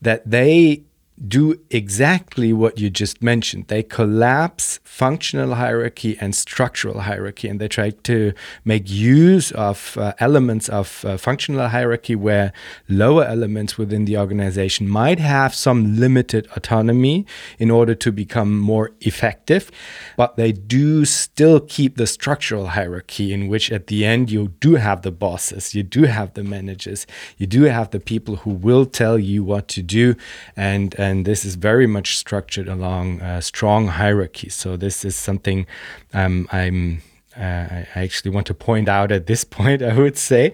[0.00, 0.84] that they
[1.16, 3.68] do exactly what you just mentioned.
[3.68, 8.32] They collapse functional hierarchy and structural hierarchy, and they try to
[8.64, 12.52] make use of uh, elements of uh, functional hierarchy where
[12.88, 17.26] lower elements within the organization might have some limited autonomy
[17.58, 19.70] in order to become more effective,
[20.16, 24.74] but they do still keep the structural hierarchy in which at the end you do
[24.74, 27.06] have the bosses, you do have the managers,
[27.38, 30.14] you do have the people who will tell you what to do
[30.56, 34.48] and and this is very much structured along a strong hierarchy.
[34.48, 35.66] So this is something
[36.12, 37.02] um, I'm.
[37.38, 40.52] Uh, I actually want to point out at this point, I would say.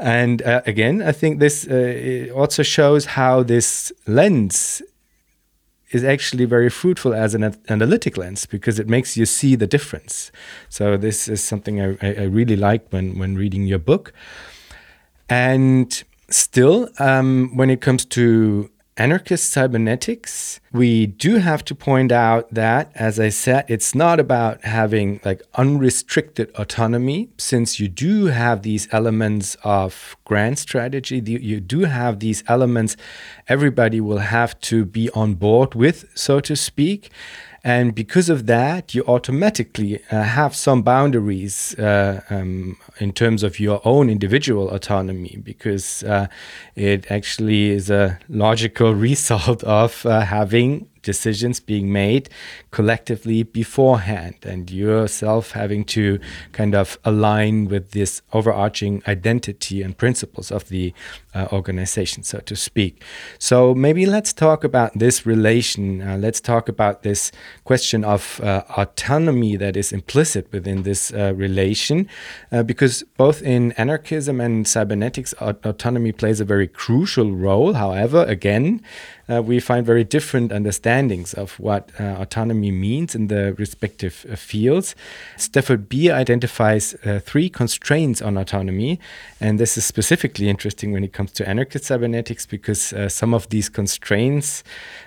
[0.00, 4.82] And uh, again, I think this uh, also shows how this lens
[5.92, 10.32] is actually very fruitful as an analytic lens because it makes you see the difference.
[10.68, 14.12] So this is something I, I really like when when reading your book.
[15.28, 22.52] And still, um, when it comes to anarchist cybernetics, we do have to point out
[22.52, 28.62] that, as I said, it's not about having like unrestricted autonomy, since you do have
[28.62, 32.96] these elements of grand strategy, you do have these elements
[33.48, 37.10] everybody will have to be on board with, so to speak.
[37.66, 43.58] And because of that, you automatically uh, have some boundaries uh, um, in terms of
[43.58, 46.28] your own individual autonomy, because uh,
[46.76, 52.24] it actually is a logical result of uh, having decisions being made
[52.70, 56.18] collectively beforehand and yourself having to
[56.52, 60.92] kind of align with this overarching identity and principles of the
[61.34, 62.92] uh, organization, so to speak.
[63.38, 66.02] So maybe let's talk about this relation.
[66.02, 67.32] Uh, let's talk about this
[67.64, 72.08] question of uh, autonomy that is implicit within this uh, relation,
[72.52, 77.74] uh, because both in anarchism and cybernetics, autonomy plays a very crucial role.
[77.74, 78.82] However, again,
[79.28, 84.36] uh, we find very different understandings of what uh, autonomy means in the respective uh,
[84.36, 84.94] fields.
[85.36, 89.00] Stafford Beer identifies uh, three constraints on autonomy,
[89.40, 93.48] and this is specifically interesting when it comes to anarchist cybernetics because uh, some of
[93.50, 94.64] these constraints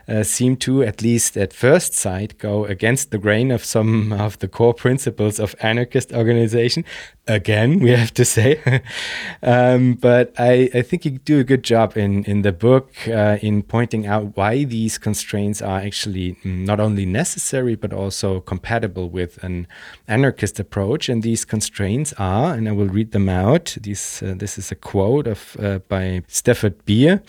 [0.07, 4.37] uh, seem to, at least at first sight, go against the grain of some of
[4.39, 6.85] the core principles of anarchist organization.
[7.29, 8.81] again, we have to say.
[9.43, 13.37] um, but I, I think you do a good job in, in the book uh,
[13.41, 19.41] in pointing out why these constraints are actually not only necessary, but also compatible with
[19.43, 19.67] an
[20.07, 21.07] anarchist approach.
[21.07, 23.77] And these constraints are, and I will read them out.
[23.79, 27.21] These, uh, this is a quote of uh, by Stafford Beer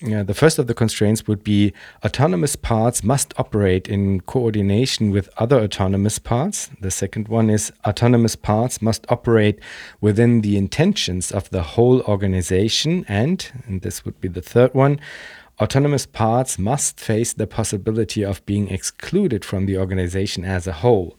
[0.00, 1.72] the first of the constraints would be
[2.04, 6.70] autonomous parts must operate in coordination with other autonomous parts.
[6.80, 9.58] The second one is autonomous parts must operate
[10.00, 13.04] within the intentions of the whole organization.
[13.08, 15.00] And, and this would be the third one,
[15.60, 21.16] autonomous parts must face the possibility of being excluded from the organization as a whole.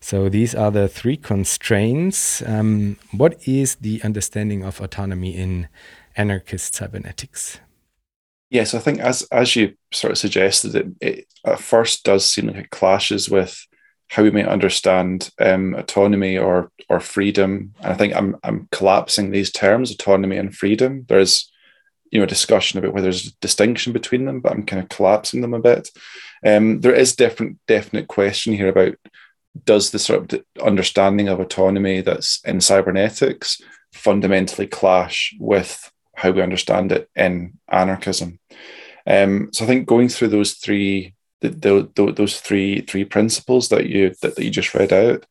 [0.00, 2.42] So these are the three constraints.
[2.42, 5.68] Um, what is the understanding of autonomy in
[6.16, 7.60] anarchist cybernetics?
[8.48, 12.48] Yes, I think as as you sort of suggested, it, it at first does seem
[12.48, 13.64] like it clashes with
[14.08, 17.74] how we might understand um, autonomy or or freedom.
[17.80, 21.04] And I think I'm I'm collapsing these terms, autonomy and freedom.
[21.08, 21.50] There's
[22.10, 25.42] you know discussion about whether there's a distinction between them, but I'm kind of collapsing
[25.42, 25.88] them a bit.
[26.44, 28.96] Um, there is different definite question here about
[29.64, 33.60] does the sort of understanding of autonomy that's in cybernetics
[33.92, 38.38] fundamentally clash with how we understand it in anarchism.
[39.06, 43.86] Um, so I think going through those three the, the, those three three principles that
[43.86, 45.24] you that, that you just read out,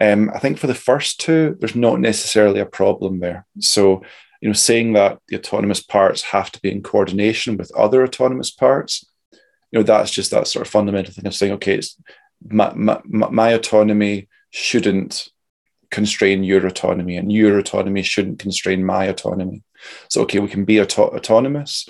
[0.00, 3.46] um, I think for the first two, there's not necessarily a problem there.
[3.60, 4.02] So
[4.40, 8.50] you know, saying that the autonomous parts have to be in coordination with other autonomous
[8.50, 9.06] parts,
[9.70, 11.96] you know, that's just that sort of fundamental thing of saying, okay, it's
[12.48, 15.28] my, my, my autonomy shouldn't
[15.90, 19.62] constrain your autonomy, and your autonomy shouldn't constrain my autonomy.
[20.08, 21.88] So, okay, we can be auto- autonomous,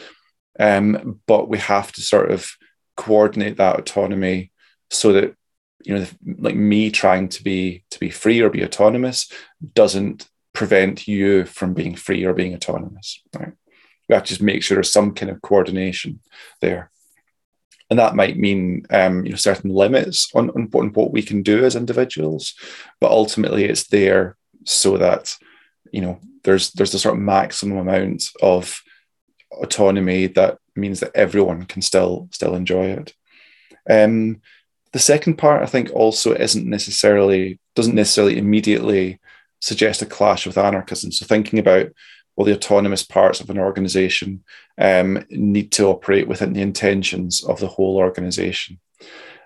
[0.59, 2.51] um, but we have to sort of
[2.97, 4.53] coordinate that autonomy
[4.91, 5.35] so that
[5.85, 6.07] you know,
[6.39, 9.31] like me trying to be to be free or be autonomous
[9.75, 13.21] doesn't prevent you from being free or being autonomous.
[13.35, 13.53] Right?
[14.09, 16.21] We have to just make sure there's some kind of coordination
[16.61, 16.92] there
[17.93, 21.43] and that might mean um, you know certain limits on, on, on what we can
[21.43, 22.55] do as individuals.
[23.01, 25.37] But ultimately it's there so that
[25.93, 28.81] you know there's there's a sort of maximum amount of
[29.51, 33.13] autonomy that means that everyone can still still enjoy it.
[33.91, 34.41] Um,
[34.93, 39.19] the second part i think also isn't necessarily doesn't necessarily immediately
[39.61, 41.13] suggest a clash with anarchism.
[41.13, 41.93] So thinking about
[42.43, 44.43] well, the autonomous parts of an organization
[44.77, 48.81] um, need to operate within the intentions of the whole organization.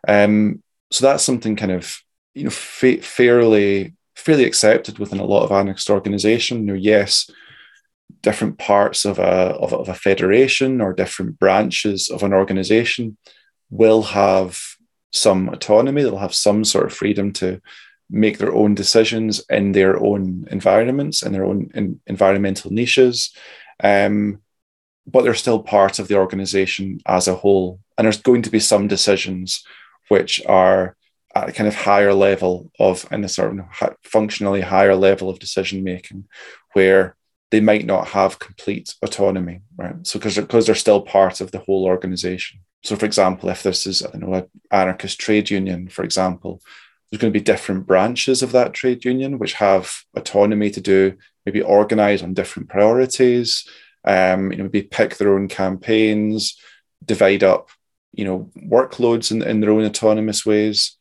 [0.09, 1.99] Um, so that's something kind of
[2.35, 6.61] you know fa- fairly fairly accepted within a lot of anarchist organization.
[6.61, 7.29] You know, yes,
[8.23, 13.19] different parts of a, of, of a federation or different branches of an organization
[13.69, 14.59] will have
[15.13, 16.03] some autonomy.
[16.03, 17.61] They'll have some sort of freedom to
[18.09, 23.35] make their own decisions in their own environments and their own in environmental niches.
[23.83, 24.41] Um,
[25.07, 27.81] but they're still part of the organization as a whole.
[27.97, 29.65] And there's going to be some decisions
[30.09, 30.97] which are
[31.35, 35.85] at a kind of higher level of, and a of functionally higher level of decision
[35.85, 36.25] making,
[36.73, 37.17] where
[37.51, 40.07] they might not have complete autonomy, right?
[40.07, 42.61] So because because they're still part of the whole organization.
[42.83, 46.61] So, for example, if this is I don't know an anarchist trade union, for example,
[47.11, 51.17] there's going to be different branches of that trade union which have autonomy to do
[51.45, 53.67] maybe organize on different priorities
[54.05, 56.59] um, you know maybe pick their own campaigns
[57.05, 57.71] divide up
[58.13, 60.97] you know workloads in, in their own autonomous ways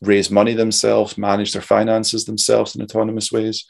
[0.00, 3.64] raise money themselves manage their finances themselves in autonomous ways.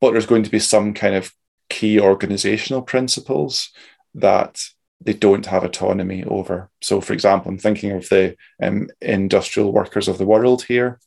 [0.00, 1.32] But there's going to be some kind of
[1.68, 3.70] key organizational principles
[4.14, 4.60] that
[5.04, 6.70] they don't have autonomy over.
[6.80, 11.00] So, for example, I'm thinking of the um, industrial workers of the world here.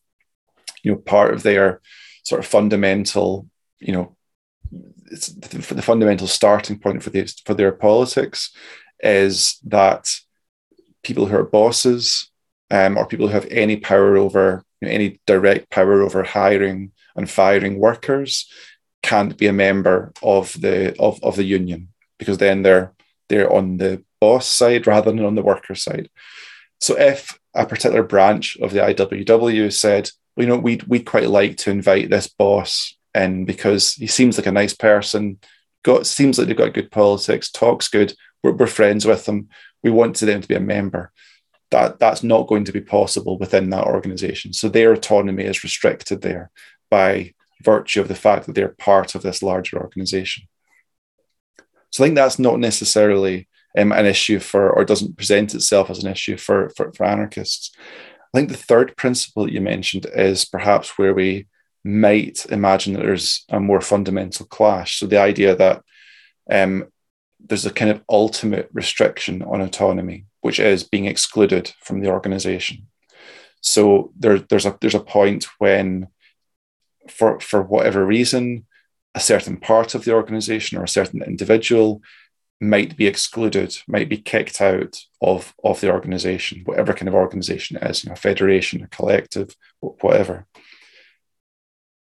[0.83, 1.81] You know, part of their
[2.23, 3.47] sort of fundamental,
[3.79, 4.15] you know,
[5.11, 8.51] it's the, the fundamental starting point for this for their politics
[8.99, 10.13] is that
[11.03, 12.31] people who are bosses
[12.71, 16.91] um, or people who have any power over you know, any direct power over hiring
[17.15, 18.51] and firing workers
[19.03, 22.94] can't be a member of the of, of the union because then they're
[23.29, 26.09] they're on the boss side rather than on the worker side.
[26.79, 31.29] So if a particular branch of the IWW said, well, you know, we'd, we'd quite
[31.29, 35.39] like to invite this boss in because he seems like a nice person,
[35.83, 39.47] got seems like they've got good politics, talks good, we're, we're friends with them,
[39.83, 41.11] we want them to be a member.
[41.71, 44.53] That, that's not going to be possible within that organization.
[44.53, 46.51] So their autonomy is restricted there
[46.91, 47.33] by
[47.63, 50.47] virtue of the fact that they're part of this larger organization.
[51.95, 53.47] So I think that's not necessarily
[53.77, 57.71] um, an issue for, or doesn't present itself as an issue for, for, for anarchists.
[57.79, 61.47] I think the third principle that you mentioned is perhaps where we
[61.85, 64.99] might imagine that there's a more fundamental clash.
[64.99, 65.83] So the idea that
[66.51, 66.91] um,
[67.39, 72.87] there's a kind of ultimate restriction on autonomy, which is being excluded from the organization.
[73.61, 76.09] So there, there's a there's a point when,
[77.09, 78.65] for for whatever reason,
[79.15, 82.01] a certain part of the organization or a certain individual
[82.61, 87.77] might be excluded, might be kicked out of, of the organization, whatever kind of organization
[87.77, 90.45] it is, you know, a federation, a collective, whatever.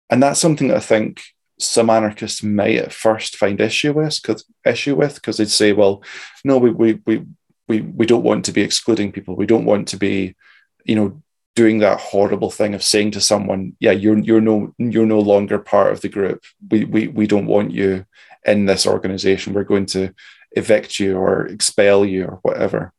[0.09, 1.21] And that's something that I think
[1.59, 6.03] some anarchists may at first find issue with because issue with because they'd say, well,
[6.43, 7.23] no, we, we we
[7.67, 9.35] we we don't want to be excluding people.
[9.35, 10.35] We don't want to be,
[10.83, 11.23] you know,
[11.55, 15.57] doing that horrible thing of saying to someone, yeah, you're you're no you're no longer
[15.57, 16.43] part of the group.
[16.69, 18.05] We we we don't want you
[18.45, 19.53] in this organization.
[19.53, 20.13] We're going to
[20.51, 22.93] evict you or expel you or whatever.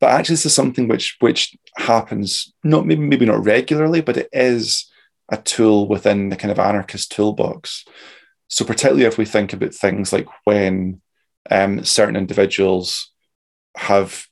[0.00, 4.28] But actually, this is something which which happens not maybe maybe not regularly, but it
[4.32, 4.90] is
[5.28, 7.84] a tool within the kind of anarchist toolbox.
[8.48, 11.00] So particularly if we think about things like when
[11.50, 13.10] um, certain individuals
[13.76, 14.26] have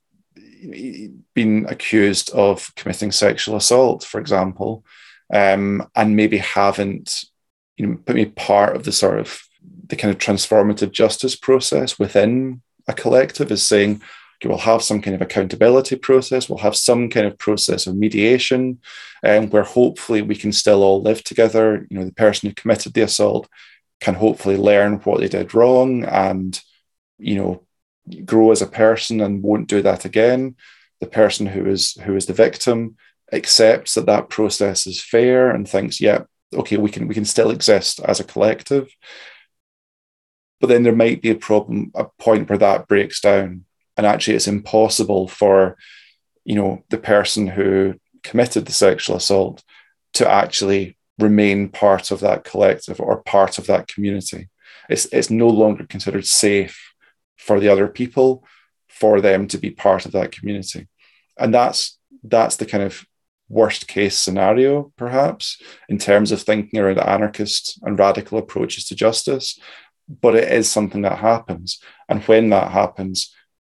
[1.35, 4.85] been accused of committing sexual assault, for example,
[5.33, 7.25] um, and maybe haven't,
[7.77, 9.43] you know, maybe part of the sort of
[9.89, 14.01] the kind of transformative justice process within a collective is saying,
[14.37, 17.97] okay, we'll have some kind of accountability process, we'll have some kind of process of
[17.97, 18.79] mediation,
[19.25, 21.87] um, where hopefully we can still all live together.
[21.91, 23.49] You know, the person who committed the assault
[24.01, 26.61] can hopefully learn what they did wrong and,
[27.19, 27.63] you know,
[28.25, 30.57] grow as a person and won't do that again.
[31.01, 32.97] The person who is who is the victim
[33.33, 37.51] accepts that that process is fair and thinks, yeah, okay, we can we can still
[37.51, 38.89] exist as a collective.
[40.61, 43.65] But then there might be a problem, a point where that breaks down,
[43.97, 45.77] and actually it's impossible for,
[46.45, 49.63] you know, the person who committed the sexual assault
[50.15, 54.49] to actually remain part of that collective or part of that community.
[54.89, 56.93] It's it's no longer considered safe
[57.37, 58.45] for the other people
[59.01, 60.89] for them to be part of that community.
[61.39, 63.05] And that's that's the kind of
[63.49, 69.59] worst case scenario perhaps in terms of thinking around anarchist and radical approaches to justice.
[70.09, 71.81] But it is something that happens.
[72.09, 73.35] And when that happens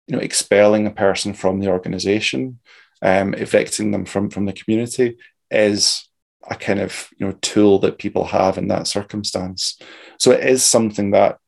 [0.07, 2.61] you know expelling a person from the organization
[3.03, 5.19] um, evicting them from from the community
[5.51, 6.09] is
[6.49, 9.79] a kind of you know tool that people have in that circumstance.
[10.19, 11.39] So it is something that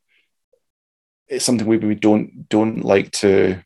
[1.28, 3.62] it's something we, we don't don't like to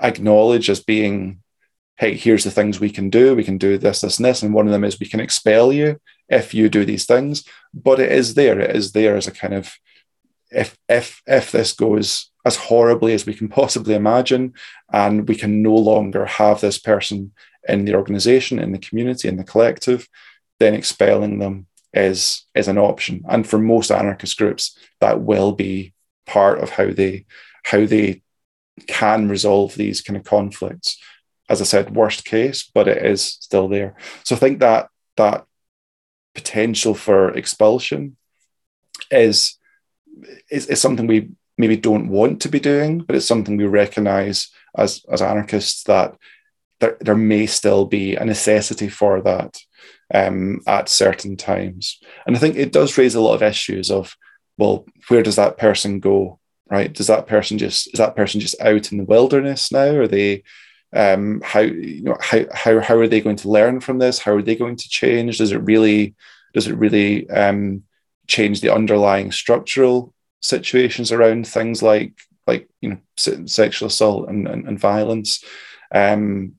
[0.00, 1.42] acknowledge as being
[1.96, 4.52] hey here's the things we can do we can do this this and this and
[4.52, 5.98] one of them is we can expel you
[6.28, 9.54] if you do these things but it is there it is there as a kind
[9.54, 9.72] of
[10.50, 14.52] if if if this goes as horribly as we can possibly imagine
[14.92, 17.32] and we can no longer have this person
[17.68, 20.08] in the organization in the community in the collective
[20.58, 21.66] then expelling them
[21.96, 23.24] is is an option.
[23.28, 25.94] And for most anarchist groups that will be
[26.26, 27.26] part of how they
[27.64, 28.22] how they
[28.86, 30.98] can resolve these kind of conflicts.
[31.48, 33.96] As I said, worst case, but it is still there.
[34.24, 35.44] So I think that that
[36.34, 38.16] potential for expulsion
[39.10, 39.58] is
[40.50, 44.48] is, is something we maybe don't want to be doing, but it's something we recognize
[44.76, 46.16] as as anarchists that
[46.80, 49.58] there, there may still be a necessity for that
[50.12, 51.98] um, at certain times.
[52.26, 54.16] And I think it does raise a lot of issues of
[54.58, 56.38] well, where does that person go?
[56.70, 56.92] Right?
[56.92, 59.94] Does that person just is that person just out in the wilderness now?
[59.94, 60.42] Are they
[60.92, 64.18] um, how you know how how how are they going to learn from this?
[64.18, 65.38] How are they going to change?
[65.38, 66.14] Does it really
[66.54, 67.82] does it really um,
[68.26, 72.14] change the underlying structural situations around things like
[72.46, 72.98] like you know
[73.46, 75.44] sexual assault and, and, and violence?
[75.92, 76.54] Um,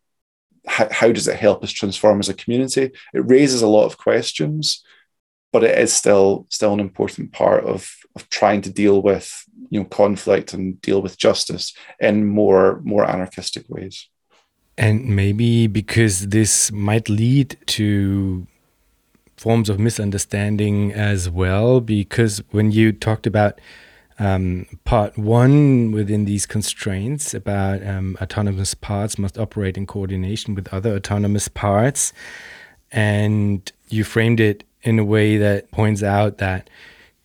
[0.67, 2.91] how, how does it help us transform as a community?
[3.13, 4.83] It raises a lot of questions,
[5.57, 9.79] but it is still still an important part of of trying to deal with you
[9.79, 14.07] know conflict and deal with justice in more more anarchistic ways.
[14.77, 18.45] And maybe because this might lead to
[19.35, 23.59] forms of misunderstanding as well because when you talked about
[24.19, 30.71] um, part one within these constraints about um, autonomous parts must operate in coordination with
[30.71, 32.13] other autonomous parts
[32.91, 36.69] and you framed it in a way that points out that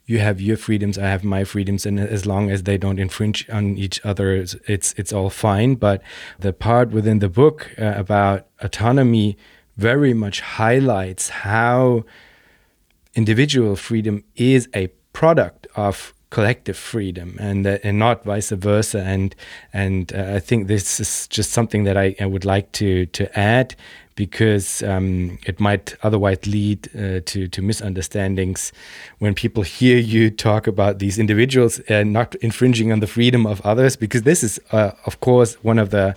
[0.05, 3.49] you have your freedoms, I have my freedoms, and as long as they don't infringe
[3.49, 4.35] on each other,
[4.67, 5.77] it's it's all fine.
[5.77, 6.03] But
[6.41, 9.37] the part within the book uh, about autonomy
[9.77, 12.05] very much highlights how
[13.15, 19.37] individual freedom is a product of collective freedom and and not vice versa and
[19.73, 23.39] and uh, I think this is just something that I, I would like to to
[23.39, 23.77] add
[24.15, 28.73] because um, it might otherwise lead uh, to to misunderstandings
[29.19, 33.61] when people hear you talk about these individuals uh, not infringing on the freedom of
[33.63, 36.15] others because this is uh, of course one of the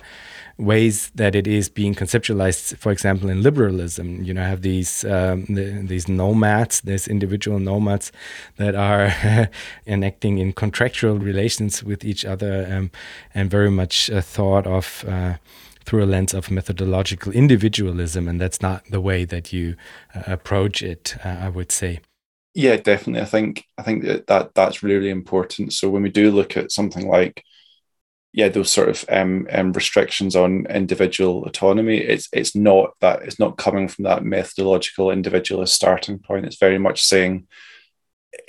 [0.58, 4.22] ways that it is being conceptualized, for example, in liberalism.
[4.22, 8.12] You know, have these um, the, these nomads, these individual nomads
[8.56, 9.50] that are
[9.86, 12.90] enacting in contractual relations with each other, um,
[13.34, 15.04] and very much uh, thought of.
[15.86, 19.76] Through a lens of methodological individualism, and that's not the way that you
[20.14, 21.16] uh, approach it.
[21.24, 22.00] Uh, I would say.
[22.54, 23.22] Yeah, definitely.
[23.22, 25.72] I think I think that, that that's really important.
[25.72, 27.42] So when we do look at something like
[28.36, 31.96] yeah, those sort of um, um, restrictions on individual autonomy.
[31.96, 36.44] It's it's not that it's not coming from that methodological individualist starting point.
[36.44, 37.46] It's very much saying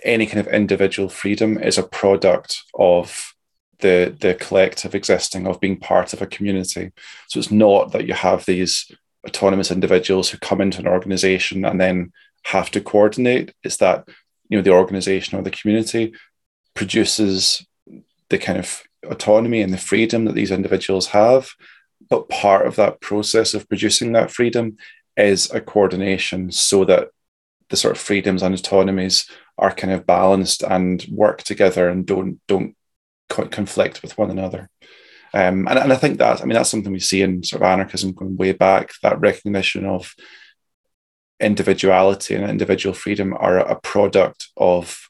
[0.03, 3.33] any kind of individual freedom is a product of
[3.79, 6.91] the the collective existing of being part of a community.
[7.27, 8.91] So it's not that you have these
[9.25, 12.11] autonomous individuals who come into an organization and then
[12.43, 13.53] have to coordinate.
[13.63, 14.07] It's that
[14.49, 16.13] you know the organization or the community
[16.73, 17.65] produces
[18.29, 21.49] the kind of autonomy and the freedom that these individuals have.
[22.09, 24.77] But part of that process of producing that freedom
[25.17, 27.09] is a coordination so that
[27.69, 32.39] the sort of freedoms and autonomies are kind of balanced and work together and don't
[32.47, 32.76] don't
[33.29, 34.69] conflict with one another.
[35.33, 37.67] Um, and, and I think that I mean that's something we see in sort of
[37.67, 38.91] anarchism going way back.
[39.03, 40.13] That recognition of
[41.39, 45.09] individuality and individual freedom are a product of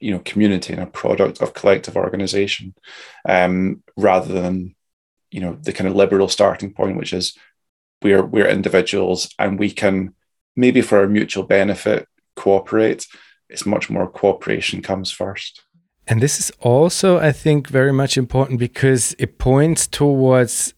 [0.00, 2.74] you know community and a product of collective organization
[3.28, 4.74] um, rather than
[5.30, 7.36] you know the kind of liberal starting point which is
[8.02, 10.14] we're we're individuals and we can
[10.56, 12.06] maybe for our mutual benefit
[12.36, 13.06] cooperate
[13.48, 15.62] it's much more cooperation comes first
[16.08, 20.74] and this is also i think very much important because it points towards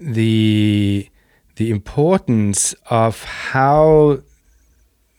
[0.00, 1.08] the
[1.56, 4.20] the importance of how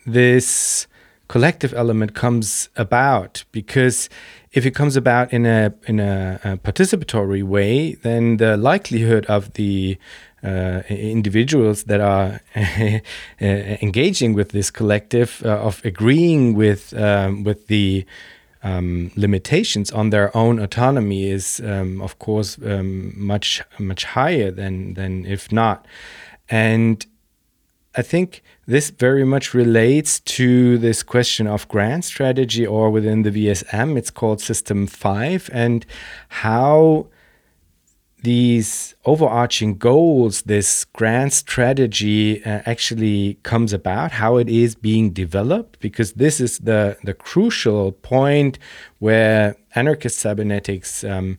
[0.06, 0.88] this
[1.28, 3.44] collective element comes about.
[3.52, 4.10] Because
[4.52, 9.54] if it comes about in a in a, a participatory way then the likelihood of
[9.54, 9.98] the
[10.44, 12.40] uh, individuals that are
[13.41, 18.06] engaging with this collective uh, of agreeing with um, with the
[18.64, 24.94] um, limitations on their own autonomy is um, of course um, much much higher than
[24.95, 25.86] than if not.
[26.49, 27.06] And
[27.95, 33.31] I think this very much relates to this question of grand strategy, or within the
[33.31, 35.86] VSM, it's called System 5, and
[36.30, 37.07] how
[38.22, 45.80] these overarching goals, this grand strategy uh, actually comes about, how it is being developed,
[45.80, 48.60] because this is the, the crucial point
[49.00, 51.04] where anarchist cybernetics.
[51.04, 51.38] Um,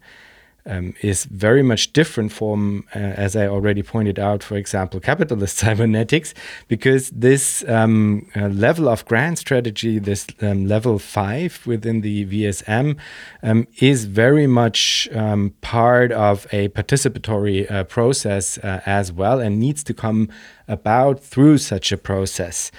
[0.66, 5.56] um, is very much different from, uh, as I already pointed out, for example, capitalist
[5.64, 6.34] cybernetics,
[6.68, 12.96] because this um, uh, level of grand strategy, this um, level five within the VSM,
[13.42, 19.58] um, is very much um, part of a participatory uh, process uh, as well and
[19.58, 20.28] needs to come
[20.68, 22.70] about through such a process.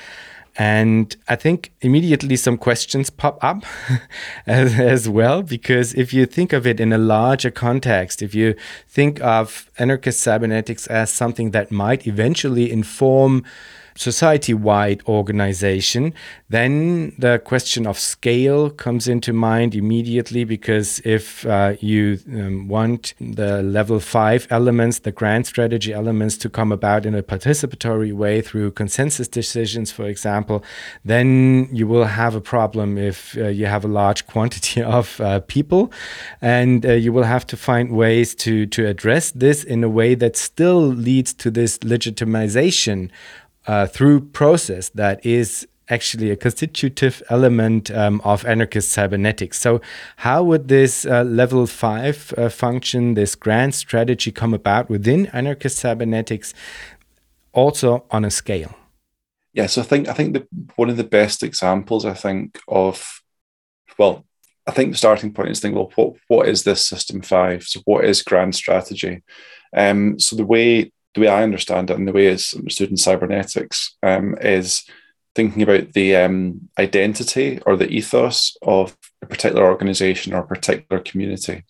[0.57, 3.64] And I think immediately some questions pop up
[4.45, 8.56] as, as, well, because if you think of it in a larger context, if you
[8.88, 13.45] think of anarchist cybernetics as something that might eventually inform
[13.95, 16.13] society wide organization,
[16.49, 23.13] then the question of scale comes into mind immediately because if uh, you um, want
[23.19, 28.41] the level five elements, the grand strategy elements to come about in a participatory way
[28.41, 30.63] through consensus decisions, for example,
[31.05, 35.39] then you will have a problem if uh, you have a large quantity of uh,
[35.41, 35.91] people.
[36.41, 40.15] And uh, you will have to find ways to, to address this in a way
[40.15, 43.09] that still leads to this legitimization
[43.67, 49.59] uh, through process that is actually a constitutive element um, of anarchist cybernetics.
[49.59, 49.81] So,
[50.17, 55.77] how would this uh, level five uh, function, this grand strategy, come about within anarchist
[55.77, 56.53] cybernetics,
[57.51, 58.75] also on a scale?
[59.53, 63.21] Yes, I think I think the, one of the best examples I think of,
[63.97, 64.25] well,
[64.65, 67.63] I think the starting point is think, well, what what is this system five?
[67.63, 69.23] So, what is grand strategy?
[69.75, 72.97] Um, so the way the way I understand it and the way it's understood in
[72.97, 74.83] cybernetics um, is
[75.35, 81.01] thinking about the um, identity or the ethos of a particular organization or a particular
[81.01, 81.63] community.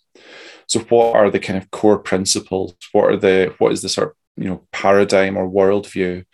[0.66, 2.74] So, what are the kind of core principles?
[2.92, 6.24] What are the what is the sort of you know paradigm or worldview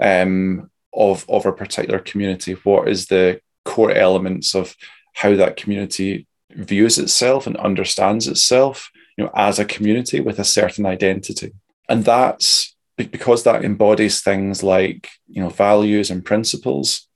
[0.00, 2.52] um, of of a particular community?
[2.52, 4.74] What is the core elements of
[5.14, 10.44] how that community views itself and understands itself, you know, as a community with a
[10.44, 11.52] certain identity.
[11.90, 17.08] And that's because that embodies things like, you know, values and principles,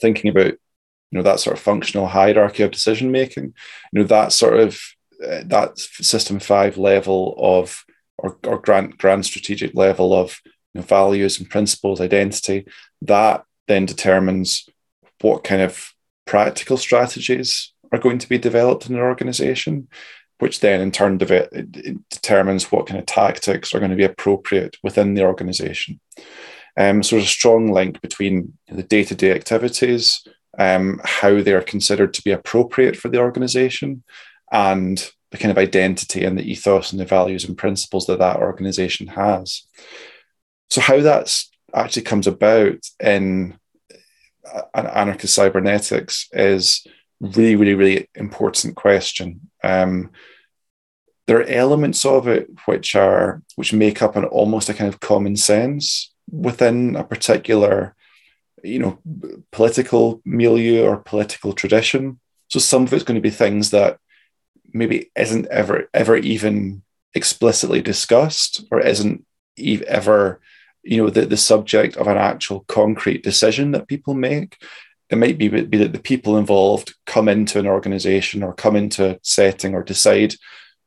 [0.00, 0.58] thinking about, you
[1.18, 3.54] know, that sort of functional hierarchy of decision making,
[3.92, 4.80] you know, that sort of
[5.22, 7.84] uh, that system five level of
[8.18, 10.40] or, or grand grand strategic level of
[10.72, 12.66] you know, values and principles, identity,
[13.02, 14.68] that then determines
[15.20, 15.92] what kind of
[16.26, 19.88] practical strategies are going to be developed in an organization,
[20.38, 24.76] which then in turn de- determines what kind of tactics are going to be appropriate
[24.82, 26.00] within the organization.
[26.76, 30.26] Um, so there's a strong link between the day to day activities,
[30.58, 34.02] um, how they are considered to be appropriate for the organization,
[34.50, 38.36] and the kind of identity and the ethos and the values and principles that that
[38.36, 39.62] organization has.
[40.70, 41.34] So, how that
[41.74, 43.58] actually comes about in
[44.74, 46.86] anarchist cybernetics is
[47.20, 49.50] really, really, really important question.
[49.62, 50.10] Um,
[51.26, 55.00] there are elements of it which are which make up an almost a kind of
[55.00, 57.94] common sense within a particular,
[58.62, 58.98] you know,
[59.50, 62.20] political milieu or political tradition.
[62.48, 63.98] So some of it's going to be things that
[64.72, 66.82] maybe isn't ever ever even
[67.14, 69.24] explicitly discussed or isn't
[69.86, 70.40] ever
[70.82, 74.58] you know the, the subject of an actual concrete decision that people make
[75.10, 79.10] it might be, be that the people involved come into an organization or come into
[79.10, 80.34] a setting or decide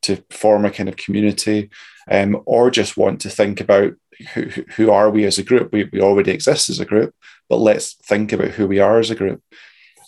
[0.01, 1.69] to form a kind of community
[2.09, 3.93] um, or just want to think about
[4.33, 5.71] who, who are we as a group?
[5.71, 7.13] We, we already exist as a group
[7.49, 9.41] but let's think about who we are as a group.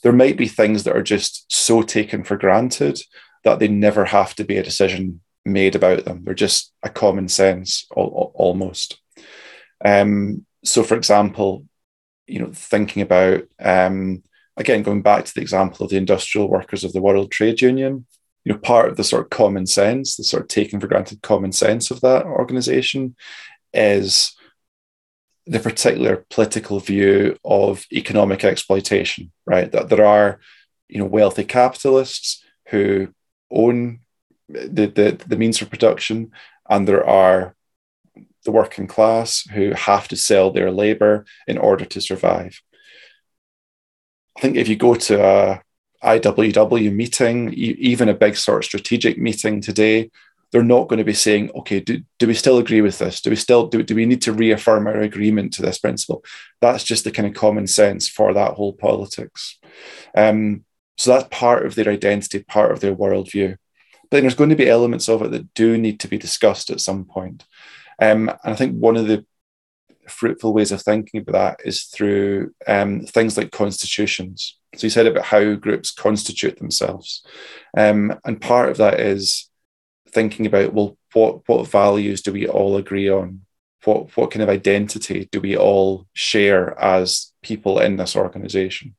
[0.03, 2.99] There might be things that are just so taken for granted
[3.43, 6.23] that they never have to be a decision made about them.
[6.23, 8.99] They're just a common sense almost.
[9.83, 11.65] Um, so, for example,
[12.29, 14.23] you know, thinking about um,
[14.57, 18.05] again going back to the example of the industrial workers of the World Trade Union,
[18.45, 21.21] you know, part of the sort of common sense, the sort of taken for granted
[21.21, 23.15] common sense of that organization,
[23.73, 24.35] is
[25.45, 29.31] the particular political view of economic exploitation.
[29.45, 30.39] Right, that there are
[30.87, 33.13] you know wealthy capitalists who
[33.51, 33.99] own
[34.47, 36.31] the, the, the means for production,
[36.69, 37.55] and there are
[38.45, 42.61] the working class who have to sell their labor in order to survive.
[44.37, 45.61] I think if you go to a
[46.03, 50.09] IWW meeting, even a big sort of strategic meeting today,
[50.51, 53.21] they're not going to be saying, okay, do, do we still agree with this?
[53.21, 56.23] Do we still do, do we need to reaffirm our agreement to this principle?
[56.61, 59.59] That's just the kind of common sense for that whole politics.
[60.15, 60.65] Um,
[60.97, 63.57] so that's part of their identity, part of their worldview.
[64.09, 66.81] But there's going to be elements of it that do need to be discussed at
[66.81, 67.45] some point.
[68.01, 69.25] Um, and I think one of the
[70.07, 74.57] fruitful ways of thinking about that is through um, things like constitutions.
[74.75, 77.25] So you said about how groups constitute themselves.
[77.77, 79.49] Um, and part of that is
[80.09, 83.41] thinking about, well, what, what values do we all agree on?
[83.85, 88.95] What, what kind of identity do we all share as people in this organization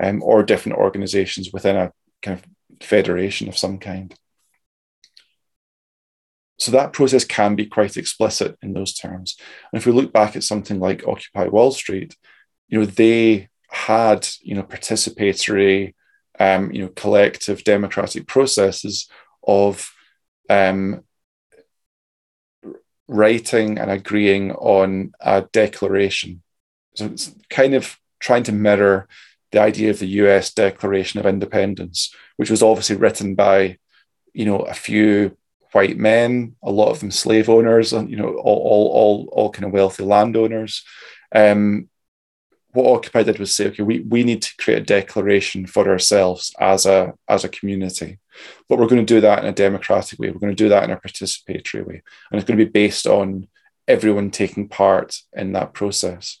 [0.00, 1.92] um, or different organizations within a
[2.22, 4.14] kind of federation of some kind?
[6.58, 9.36] So that process can be quite explicit in those terms.
[9.72, 12.16] And if we look back at something like Occupy Wall Street,
[12.68, 15.94] you know, they had, you know, participatory,
[16.38, 19.08] um, you know, collective democratic processes
[19.46, 19.92] of
[20.48, 21.02] um,
[23.08, 26.42] writing and agreeing on a declaration.
[26.94, 29.08] So it's kind of trying to mirror
[29.52, 33.78] the idea of the US Declaration of Independence, which was obviously written by,
[34.32, 35.36] you know, a few
[35.72, 39.50] white men, a lot of them slave owners, and you know, all all all, all
[39.50, 40.84] kind of wealthy landowners.
[41.34, 41.88] Um,
[42.72, 46.54] what Occupy did was say, okay, we, we need to create a declaration for ourselves
[46.58, 48.18] as a as a community,
[48.68, 50.30] but we're going to do that in a democratic way.
[50.30, 53.06] We're going to do that in a participatory way, and it's going to be based
[53.06, 53.48] on
[53.88, 56.38] everyone taking part in that process.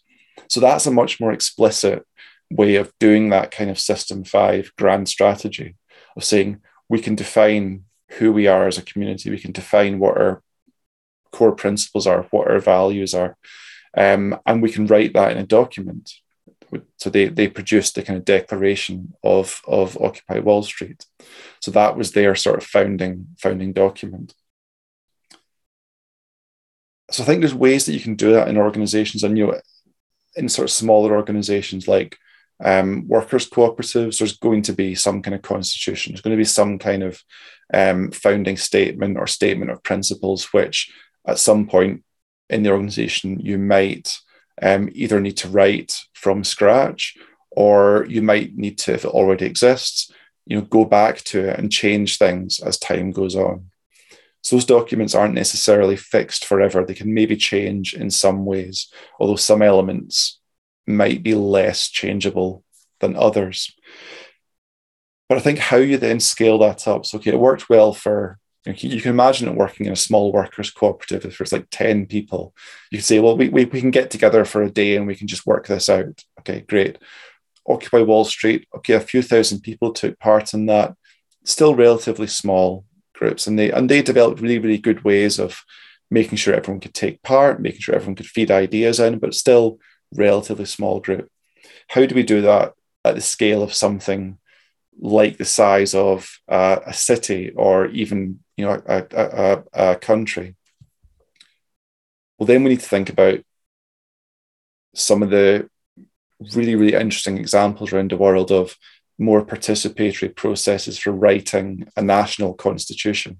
[0.48, 2.06] So that's a much more explicit
[2.50, 5.76] way of doing that kind of system five grand strategy
[6.16, 7.84] of saying we can define
[8.18, 9.30] who we are as a community.
[9.30, 10.42] We can define what our
[11.30, 13.36] core principles are, what our values are,
[13.96, 16.12] um, and we can write that in a document.
[16.96, 21.04] So they they produced the kind of declaration of of Occupy Wall Street.
[21.60, 24.34] So that was their sort of founding founding document.
[27.10, 29.60] So I think there's ways that you can do that in organizations, and you know,
[30.34, 32.16] in sort of smaller organizations like
[32.64, 36.12] um, workers' cooperatives, there's going to be some kind of constitution.
[36.12, 37.22] There's going to be some kind of
[37.72, 40.92] um, founding statement or statement of principles, which
[41.26, 42.04] at some point
[42.48, 44.18] in the organization you might
[44.60, 47.16] um, either need to write from scratch
[47.50, 50.10] or you might need to, if it already exists,
[50.46, 53.66] you know, go back to it and change things as time goes on.
[54.42, 56.84] So those documents aren't necessarily fixed forever.
[56.84, 58.88] They can maybe change in some ways,
[59.20, 60.40] although some elements
[60.86, 62.64] might be less changeable
[63.00, 63.72] than others.
[65.32, 67.06] But I think how you then scale that up.
[67.06, 70.70] So, okay, it worked well for you can imagine it working in a small workers
[70.70, 72.54] cooperative if there's like 10 people.
[72.90, 75.14] You can say, well, we, we, we can get together for a day and we
[75.14, 76.22] can just work this out.
[76.40, 76.98] Okay, great.
[77.66, 80.94] Occupy Wall Street, okay, a few thousand people took part in that,
[81.44, 82.84] still relatively small
[83.14, 83.46] groups.
[83.46, 85.62] And they and they developed really, really good ways of
[86.10, 89.78] making sure everyone could take part, making sure everyone could feed ideas in, but still
[90.14, 91.30] relatively small group.
[91.88, 94.36] How do we do that at the scale of something
[95.02, 100.54] like the size of uh, a city or even you know a, a, a country?
[102.38, 103.40] Well, then we need to think about
[104.94, 105.68] some of the
[106.54, 108.76] really, really interesting examples around the world of
[109.18, 113.38] more participatory processes for writing a national constitution.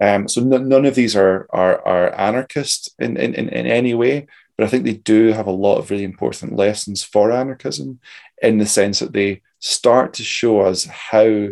[0.00, 4.26] Um, so n- none of these are, are, are anarchist in, in, in any way,
[4.56, 8.00] but I think they do have a lot of really important lessons for anarchism
[8.42, 11.48] in the sense that they start to show us how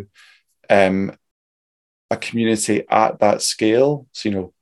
[0.69, 1.17] um,
[2.11, 4.53] a community at that scale, so you know,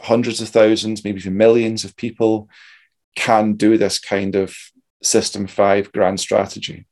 [0.00, 2.48] hundreds of thousands, maybe even millions of people,
[3.14, 4.54] can do this kind of
[5.02, 6.86] system five grand strategy,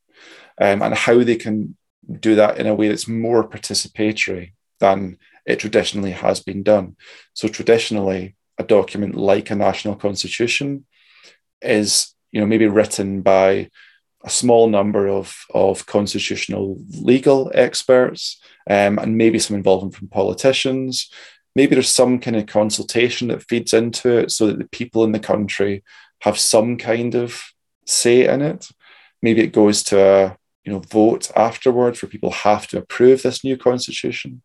[0.61, 1.77] um, and how they can
[2.21, 6.97] do that in a way that's more participatory than it traditionally has been done.
[7.33, 10.87] So traditionally, a document like a national constitution
[11.61, 13.69] is you know maybe written by
[14.25, 21.11] a small number of, of constitutional legal experts um, and maybe some involvement from politicians.
[21.55, 25.13] Maybe there's some kind of consultation that feeds into it so that the people in
[25.13, 25.85] the country
[26.21, 27.43] have some kind of
[27.87, 28.69] say in it.
[29.21, 33.45] Maybe it goes to a you know vote afterwards where people have to approve this
[33.45, 34.43] new constitution.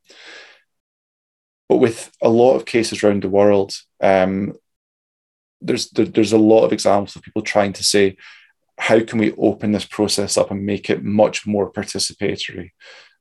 [1.70, 4.54] But with a lot of cases around the world, um,
[5.62, 8.18] there's there, there's a lot of examples of people trying to say
[8.80, 12.72] how can we open this process up and make it much more participatory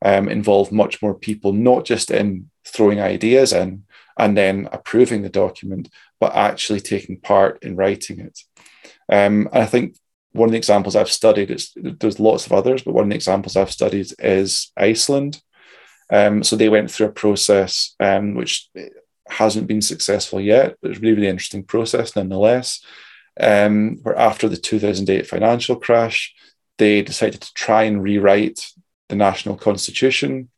[0.03, 3.83] um, involve much more people not just in throwing ideas in
[4.17, 8.39] and then approving the document but actually taking part in writing it
[9.11, 9.95] um, i think
[10.31, 13.55] one of the examples i've studied there's lots of others but one of the examples
[13.55, 15.41] i've studied is iceland
[16.11, 18.69] um, so they went through a process um, which
[19.29, 22.83] hasn't been successful yet, but it's a really, really interesting process nonetheless.
[23.41, 26.33] Um, where after the 2008 financial crash,
[26.77, 28.71] they decided to try and rewrite
[29.07, 30.49] the national constitution.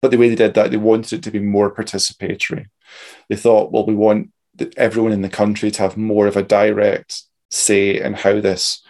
[0.00, 2.66] But the way they did that, they wanted it to be more participatory.
[3.28, 4.30] They thought, well, we want
[4.76, 8.82] everyone in the country to have more of a direct say in how this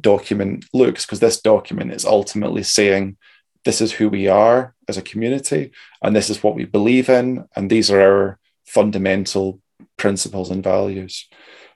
[0.00, 3.16] document looks, because this document is ultimately saying
[3.64, 5.70] this is who we are as a community,
[6.02, 9.60] and this is what we believe in, and these are our fundamental
[9.96, 11.28] principles and values.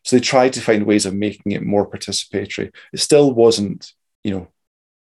[0.05, 2.73] So they tried to find ways of making it more participatory.
[2.93, 4.49] It still wasn't, you know,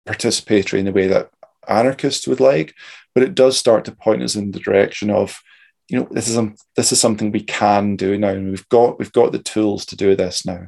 [0.07, 1.31] participatory in the way that
[1.67, 2.75] anarchists would like,
[3.13, 5.41] but it does start to point us in the direction of,
[5.87, 8.99] you know, this is um, this is something we can do now, and we've got
[8.99, 10.67] we've got the tools to do this now.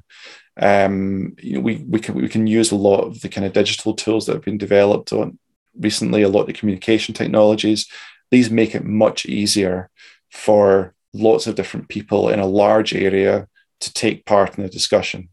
[0.58, 3.53] Um, you know, we we can we can use a lot of the kind of
[3.53, 5.38] digital tools that have been developed on
[5.80, 7.88] recently, a lot of communication technologies.
[8.32, 9.90] These make it much easier
[10.32, 13.48] for lots of different people in a large area
[13.82, 15.30] to take part in the discussion.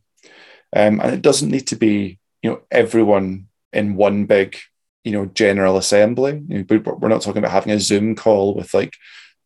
[0.75, 4.57] Um, and it doesn't need to be, you know, everyone in one big,
[5.05, 6.43] you know, general assembly.
[6.49, 8.95] You know, we're not talking about having a Zoom call with like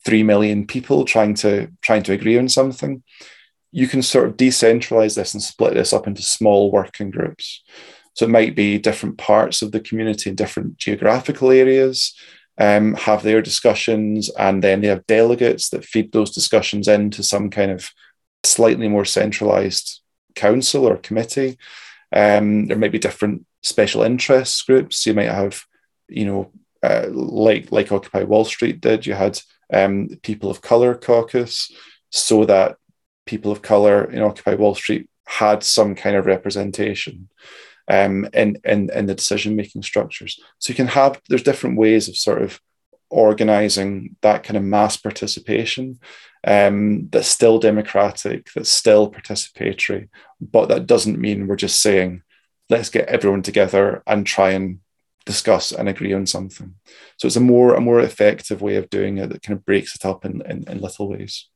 [0.05, 3.03] three million people trying to trying to agree on something.
[3.71, 7.63] You can sort of decentralize this and split this up into small working groups.
[8.15, 12.15] So it might be different parts of the community in different geographical areas
[12.59, 17.51] um, have their discussions, and then they have delegates that feed those discussions into some
[17.51, 17.91] kind of
[18.45, 20.01] slightly more centralized
[20.35, 21.59] council or committee.
[22.15, 25.07] Um, there might be different special interest groups.
[25.07, 25.65] You might have,
[26.09, 26.51] you know,
[26.83, 29.07] uh, like like Occupy Wall Street did.
[29.07, 29.41] You had
[29.73, 31.71] um, People of Color caucus,
[32.11, 32.77] so that
[33.25, 37.29] people of color in Occupy Wall Street had some kind of representation
[37.89, 40.41] um, in, in, in the decision making structures.
[40.59, 42.61] So you can have, there's different ways of sort of
[43.13, 46.01] organizing that kind of mass participation
[46.45, 50.09] um, that's still democratic, that's still participatory,
[50.41, 52.23] but that doesn't mean we're just saying,
[52.69, 54.81] let's get everyone together and try and
[55.25, 56.75] discuss and agree on something.
[57.17, 59.95] So it's a more a more effective way of doing it that kind of breaks
[59.95, 61.47] it up in, in, in little ways.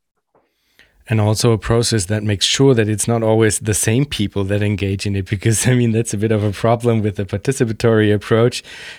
[1.08, 4.62] and also a process that makes sure that it's not always the same people that
[4.62, 8.12] engage in it because i mean that's a bit of a problem with the participatory
[8.18, 8.56] approach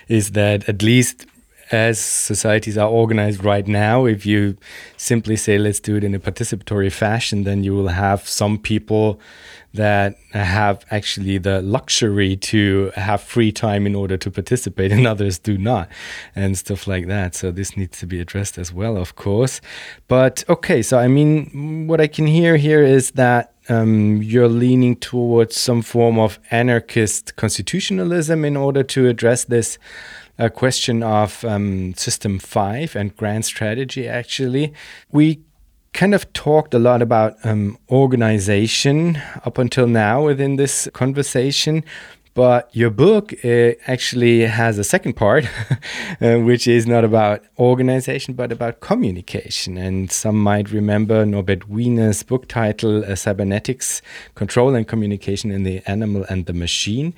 [0.08, 1.26] is that at least
[1.70, 4.56] as societies are organized right now, if you
[4.96, 9.20] simply say, let's do it in a participatory fashion, then you will have some people
[9.74, 15.38] that have actually the luxury to have free time in order to participate, and others
[15.38, 15.88] do not,
[16.34, 17.34] and stuff like that.
[17.34, 19.60] So, this needs to be addressed as well, of course.
[20.08, 24.96] But okay, so I mean, what I can hear here is that um, you're leaning
[24.96, 29.78] towards some form of anarchist constitutionalism in order to address this
[30.38, 34.72] a question of um, System 5 and grand strategy, actually.
[35.10, 35.40] We
[35.92, 41.84] kind of talked a lot about um, organization up until now within this conversation.
[42.38, 45.44] But your book actually has a second part,
[46.20, 49.76] uh, which is not about organization, but about communication.
[49.76, 54.02] And some might remember Norbert Wiener's book title, uh, Cybernetics
[54.36, 57.12] Control and Communication in the Animal and the Machine.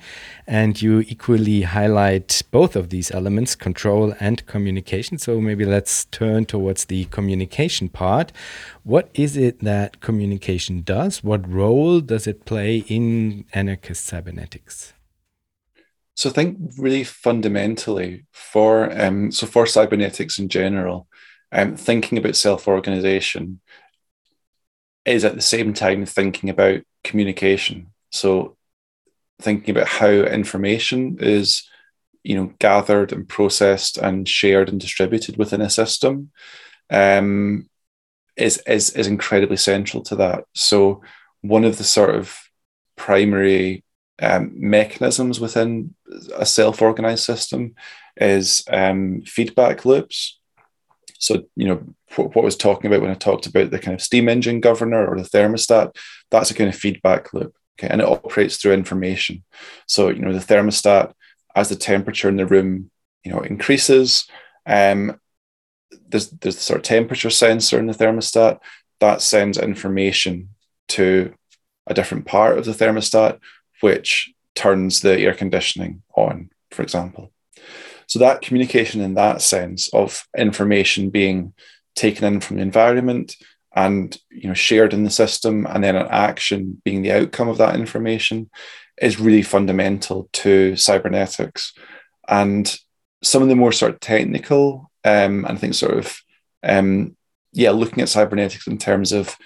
[0.47, 5.19] And you equally highlight both of these elements, control and communication.
[5.19, 8.31] So maybe let's turn towards the communication part.
[8.83, 11.23] What is it that communication does?
[11.23, 14.93] What role does it play in anarchist cybernetics?
[16.15, 21.07] So I think really fundamentally for um, so for cybernetics in general,
[21.51, 23.61] um, thinking about self-organization
[25.05, 27.91] is at the same time thinking about communication.
[28.11, 28.57] So
[29.41, 31.67] thinking about how information is,
[32.23, 36.31] you know, gathered and processed and shared and distributed within a system,
[36.89, 37.69] um,
[38.37, 40.43] is is is incredibly central to that.
[40.53, 41.01] So
[41.41, 42.37] one of the sort of
[42.95, 43.83] primary
[44.19, 45.95] um, mechanisms within
[46.35, 47.75] a self-organized system
[48.17, 50.39] is um, feedback loops.
[51.19, 53.93] So, you know, what, what I was talking about when I talked about the kind
[53.93, 55.95] of steam engine governor or the thermostat,
[56.29, 57.55] that's a kind of feedback loop.
[57.79, 57.91] Okay.
[57.91, 59.43] And it operates through information.
[59.87, 61.13] So, you know, the thermostat,
[61.55, 62.91] as the temperature in the room,
[63.23, 64.27] you know, increases,
[64.65, 65.19] um,
[66.07, 68.59] there's, there's the sort of temperature sensor in the thermostat
[68.99, 70.49] that sends information
[70.89, 71.33] to
[71.87, 73.39] a different part of the thermostat
[73.81, 77.31] which turns the air conditioning on, for example.
[78.07, 81.53] So that communication in that sense of information being
[81.95, 83.35] taken in from the environment
[83.73, 87.57] and you know shared in the system and then an action being the outcome of
[87.57, 88.49] that information
[89.01, 91.73] is really fundamental to cybernetics
[92.27, 92.77] and
[93.23, 96.17] some of the more sort of technical um, and i think sort of
[96.63, 97.15] um,
[97.53, 99.37] yeah looking at cybernetics in terms of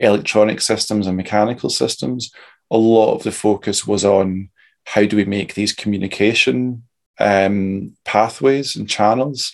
[0.00, 2.32] electronic systems and mechanical systems
[2.70, 4.50] a lot of the focus was on
[4.84, 6.84] how do we make these communication
[7.18, 9.52] um, pathways and channels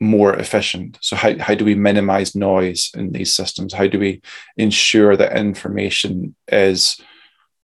[0.00, 0.98] more efficient.
[1.00, 3.72] So how, how do we minimize noise in these systems?
[3.72, 4.22] How do we
[4.56, 7.00] ensure that information is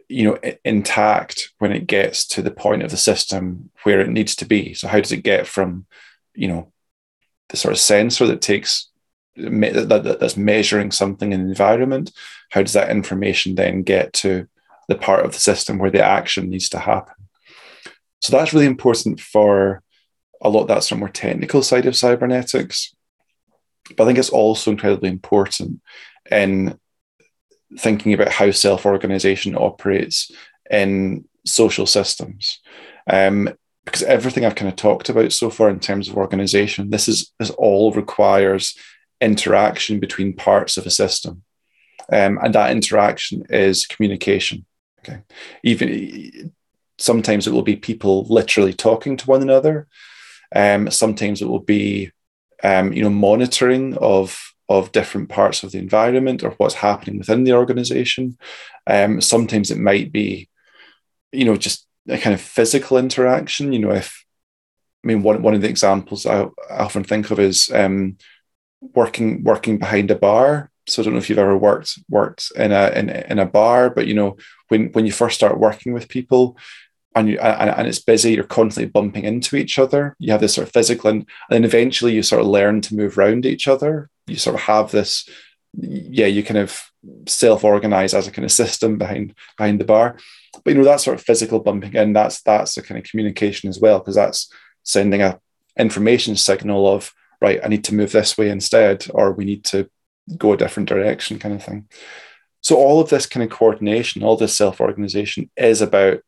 [0.08, 4.36] you know intact when it gets to the point of the system where it needs
[4.38, 4.74] to be?
[4.74, 5.86] So how does it get from
[6.34, 6.72] you know
[7.50, 8.90] the sort of sensor that takes
[9.35, 12.11] that, that's measuring something in the environment
[12.49, 14.47] how does that information then get to
[14.88, 17.14] the part of the system where the action needs to happen?
[18.22, 19.84] So that's really important for
[20.41, 22.95] a lot of that sort of more technical side of cybernetics
[23.97, 25.81] but i think it's also incredibly important
[26.31, 26.77] in
[27.77, 30.31] thinking about how self-organization operates
[30.69, 32.60] in social systems.
[33.07, 33.49] Um,
[33.85, 37.31] because everything I've kind of talked about so far in terms of organization, this is
[37.39, 38.77] this all requires
[39.22, 41.44] interaction between parts of a system.
[42.12, 44.66] Um, and that interaction is communication.
[45.00, 45.22] Okay.
[45.64, 46.52] Even
[46.98, 49.88] sometimes it will be people literally talking to one another.
[50.56, 52.12] Um, sometimes it will be
[52.64, 57.44] um, you know monitoring of of different parts of the environment or what's happening within
[57.44, 58.38] the organization.
[58.86, 60.50] Um, sometimes it might be
[61.32, 63.74] you know just a kind of physical interaction.
[63.74, 64.26] You know if
[65.04, 68.18] I mean one one of the examples I, I often think of is um,
[68.81, 70.72] working working behind a bar.
[70.88, 73.89] So I don't know if you've ever worked worked in a in, in a bar,
[73.89, 74.38] but you know
[74.69, 76.57] when when you first start working with people
[77.15, 80.15] and you and, and it's busy, you're constantly bumping into each other.
[80.19, 82.95] You have this sort of physical, and, and then eventually you sort of learn to
[82.95, 84.10] move around each other.
[84.27, 85.27] You sort of have this,
[85.73, 86.89] yeah, you kind of
[87.27, 90.18] self-organize as a kind of system behind behind the bar.
[90.64, 93.69] But you know that sort of physical bumping in, that's that's a kind of communication
[93.69, 94.51] as well, because that's
[94.84, 95.39] sending a
[95.77, 99.90] information signal of right, I need to move this way instead, or we need to
[100.38, 101.88] go a different direction, kind of thing.
[102.61, 106.20] So all of this kind of coordination, all this self-organization is about,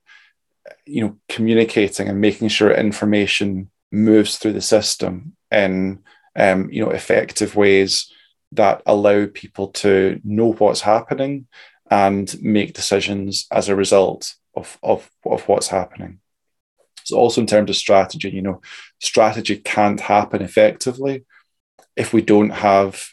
[0.86, 6.00] you know, communicating and making sure information moves through the system in
[6.36, 8.12] um, you know effective ways
[8.54, 11.48] that allow people to know what's happening
[11.90, 16.20] and make decisions as a result of, of, of what's happening.
[17.04, 18.62] So also in terms of strategy, you know,
[19.00, 21.26] strategy can't happen effectively
[21.96, 23.10] if we don't have,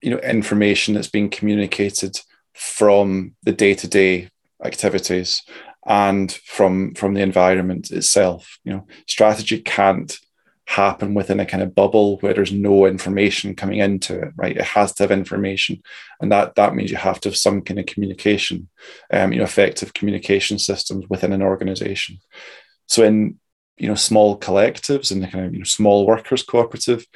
[0.00, 2.20] you know, information that's being communicated
[2.54, 4.30] from the day-to-day
[4.64, 5.42] activities
[5.86, 8.58] and from from the environment itself.
[8.64, 10.18] You know, strategy can't
[10.66, 14.56] happen within a kind of bubble where there's no information coming into it right?
[14.56, 15.80] It has to have information.
[16.20, 18.68] And that that means you have to have some kind of communication
[19.12, 22.18] um, you know effective communication systems within an organization
[22.86, 23.38] so in
[23.76, 27.06] you know small collectives and the kind of you know, small workers cooperative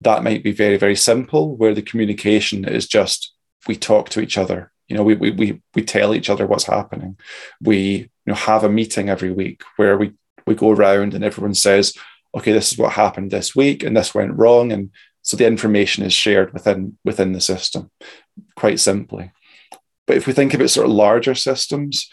[0.00, 3.32] that might be very very simple where the communication is just
[3.66, 6.64] we talk to each other you know we we we, we tell each other what's
[6.64, 7.16] happening
[7.60, 10.12] we you know have a meeting every week where we
[10.46, 11.94] we go around and everyone says
[12.34, 14.72] okay, this is what happened this week and this went wrong.
[14.72, 14.90] And
[15.22, 17.90] so the information is shared within within the system,
[18.56, 19.32] quite simply.
[20.06, 22.08] But if we think about sort of larger systems,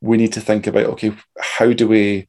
[0.00, 2.28] we need to think about okay, how do we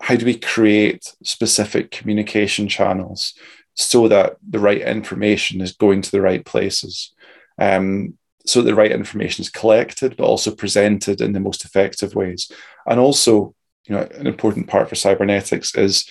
[0.00, 3.34] how do we create specific communication channels
[3.74, 7.12] so that the right information is going to the right places?
[7.58, 8.14] Um,
[8.46, 12.50] so the right information is collected, but also presented in the most effective ways.
[12.86, 13.54] And also,
[13.86, 16.08] you know, an important part for cybernetics is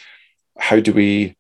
[0.58, 1.36] how do we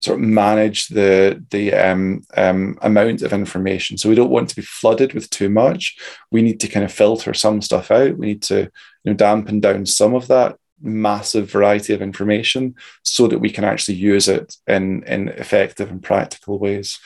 [0.00, 3.96] sort of manage the the um, um, amount of information.
[3.96, 5.96] So we don't want to be flooded with too much.
[6.30, 8.16] We need to kind of filter some stuff out.
[8.16, 8.60] We need to
[9.04, 13.64] you know dampen down some of that massive variety of information so that we can
[13.64, 16.98] actually use it in in effective and practical ways.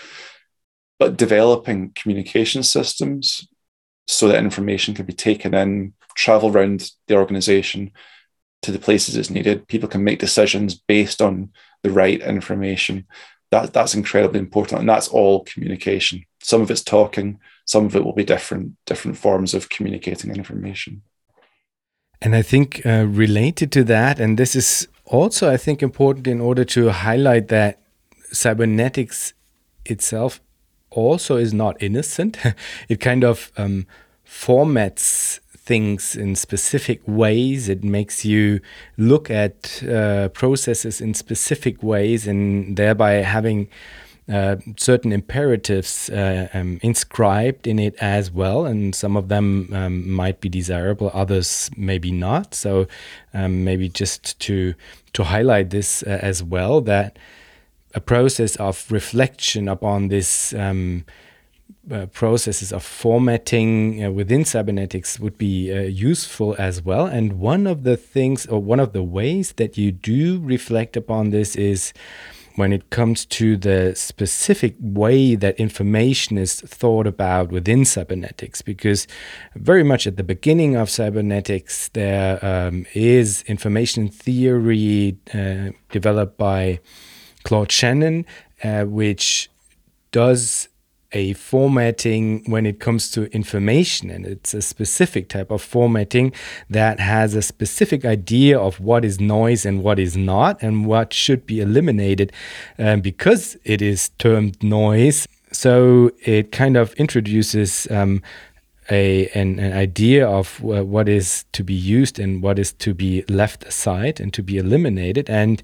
[0.98, 3.48] But developing communication systems
[4.06, 7.92] so that information can be taken in, travel around the organization,
[8.62, 9.66] to the places it's needed.
[9.68, 11.50] People can make decisions based on
[11.82, 13.06] the right information.
[13.50, 14.80] That, that's incredibly important.
[14.80, 16.24] And that's all communication.
[16.40, 21.02] Some of it's talking, some of it will be different, different forms of communicating information.
[22.22, 26.40] And I think uh, related to that, and this is also, I think, important in
[26.40, 27.80] order to highlight that
[28.30, 29.34] cybernetics
[29.84, 30.40] itself
[30.90, 32.38] also is not innocent.
[32.88, 33.86] it kind of um,
[34.24, 37.68] formats things in specific ways.
[37.68, 38.60] It makes you
[38.96, 43.68] look at uh, processes in specific ways and thereby having
[44.28, 50.08] uh, certain imperatives uh, um, inscribed in it as well, and some of them um,
[50.08, 52.54] might be desirable, others maybe not.
[52.54, 52.86] So,
[53.34, 54.74] um, maybe just to
[55.14, 57.18] to highlight this uh, as well, that
[57.94, 61.04] a process of reflection upon this um,
[61.90, 67.06] uh, processes of formatting uh, within cybernetics would be useful as well.
[67.06, 71.30] And one of the things, or one of the ways that you do reflect upon
[71.30, 71.92] this is
[72.56, 79.06] when it comes to the specific way that information is thought about within cybernetics, because
[79.54, 86.80] very much at the beginning of cybernetics, there um, is information theory uh, developed by
[87.44, 88.26] Claude Shannon,
[88.62, 89.50] uh, which
[90.10, 90.68] does
[91.12, 96.32] a formatting when it comes to information and it's a specific type of formatting
[96.70, 101.12] that has a specific idea of what is noise and what is not and what
[101.12, 102.32] should be eliminated
[102.78, 105.26] um, because it is termed noise.
[105.52, 108.22] So it kind of introduces um,
[108.90, 113.22] a, an, an, idea of what is to be used and what is to be
[113.28, 115.30] left aside and to be eliminated.
[115.30, 115.62] And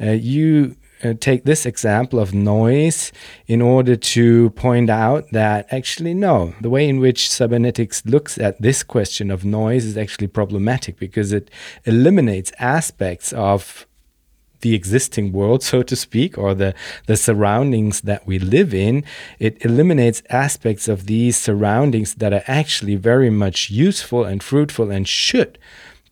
[0.00, 3.12] uh, you uh, take this example of noise
[3.46, 8.60] in order to point out that actually, no, the way in which cybernetics looks at
[8.60, 11.50] this question of noise is actually problematic because it
[11.84, 13.86] eliminates aspects of
[14.60, 16.74] the existing world, so to speak, or the,
[17.06, 19.04] the surroundings that we live in,
[19.38, 25.06] it eliminates aspects of these surroundings that are actually very much useful and fruitful and
[25.06, 25.58] should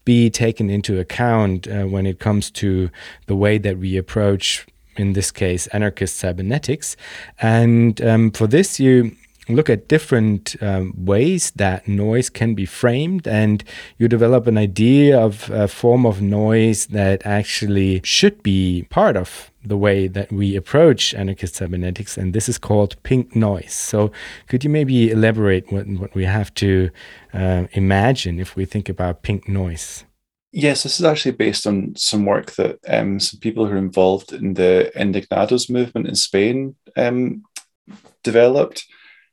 [0.05, 2.89] be taken into account uh, when it comes to
[3.27, 4.65] the way that we approach
[4.97, 6.97] in this case, anarchist cybernetics.
[7.41, 9.17] And um, for this, you
[9.49, 13.63] look at different um, ways that noise can be framed and
[13.99, 19.51] you develop an idea of a form of noise that actually should be part of
[19.65, 24.11] the way that we approach anarchist cybernetics and this is called pink noise so
[24.49, 26.91] could you maybe elaborate what, what we have to
[27.33, 30.05] uh, imagine if we think about pink noise
[30.53, 34.33] Yes, this is actually based on some work that um, some people who are involved
[34.33, 37.43] in the Indignados movement in Spain um,
[38.23, 38.85] developed.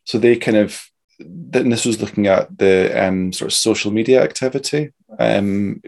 [0.04, 0.84] So they kind of,
[1.20, 5.82] and this was looking at the um, sort of social media activity um,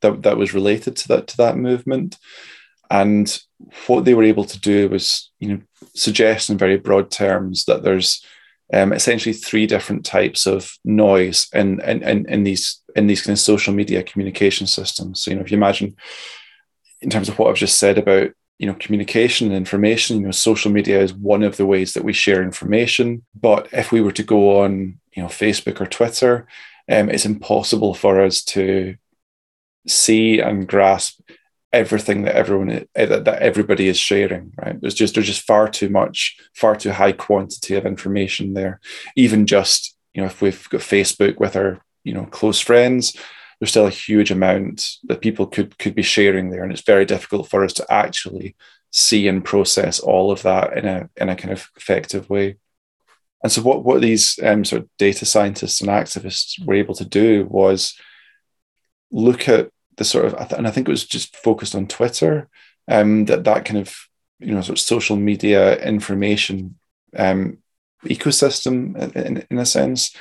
[0.00, 2.18] that, that was related to that to that movement,
[2.92, 3.40] And
[3.86, 5.60] what they were able to do was, you know,
[5.94, 8.22] suggest in very broad terms that there's
[8.74, 13.32] um, essentially three different types of noise in, in, in, in, these in these kind
[13.32, 15.22] of social media communication systems.
[15.22, 15.96] So, you know, if you imagine
[17.00, 20.30] in terms of what I've just said about you know communication and information you know
[20.30, 23.24] social media is one of the ways that we share information.
[23.34, 26.46] But if we were to go on you know facebook or twitter
[26.90, 28.96] um, it's impossible for us to
[29.86, 31.20] see and grasp
[31.72, 34.80] everything that everyone eh, that, that everybody is sharing right?
[34.80, 38.80] There's just there's just far too much far too high quantity of information there.
[39.16, 43.16] Even just you know if we've got facebook with our you know close friends
[43.58, 47.04] there's still a huge amount that people could could be sharing there and it's very
[47.04, 48.56] difficult for us to actually
[48.92, 52.56] see and process all of that in a in a kind of effective way.
[53.42, 57.04] And so what what these um, sort of data scientists and activists were able to
[57.04, 57.98] do was
[59.10, 62.48] look at the sort of and I think it was just focused on Twitter
[62.88, 63.96] um, that that kind of
[64.38, 66.78] you know sort of social media information
[67.16, 67.58] um,
[68.04, 70.14] ecosystem in, in a sense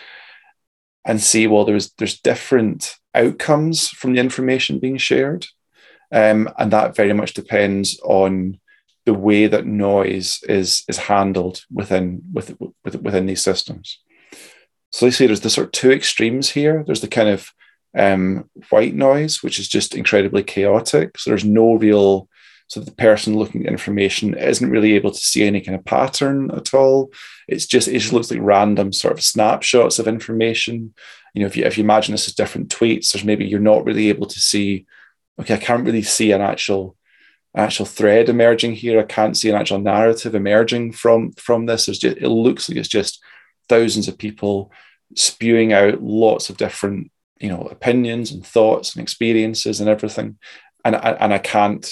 [1.06, 5.45] and see well there's there's different outcomes from the information being shared.
[6.14, 8.60] Um, and that very much depends on
[9.06, 13.99] the way that noise is is handled within with, with, within these systems.
[14.91, 16.84] So they say there's the sort of two extremes here.
[16.86, 17.49] There's the kind of
[17.98, 21.18] um, white noise which is just incredibly chaotic.
[21.18, 22.28] So there's no real
[22.72, 26.49] so the person looking at information isn't really able to see any kind of pattern
[26.52, 27.11] at all.
[27.49, 30.93] It's just it just looks like random sort of snapshots of information.
[31.34, 33.84] You know, if you if you imagine this as different tweets, there's maybe you're not
[33.84, 34.85] really able to see.
[35.38, 36.95] Okay, I can't really see an actual
[37.53, 39.02] actual thread emerging here.
[39.02, 41.88] I can't see an actual narrative emerging from from this.
[41.88, 43.22] Just, it looks like it's just
[43.68, 44.72] thousands of people
[45.14, 47.11] spewing out lots of different
[47.41, 50.38] you know opinions and thoughts and experiences and everything
[50.85, 51.85] and and I can't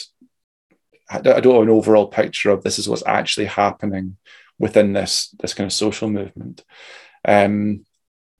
[1.09, 4.17] I don't have an overall picture of this is what's actually happening
[4.59, 6.63] within this this kind of social movement.
[7.27, 7.85] Um,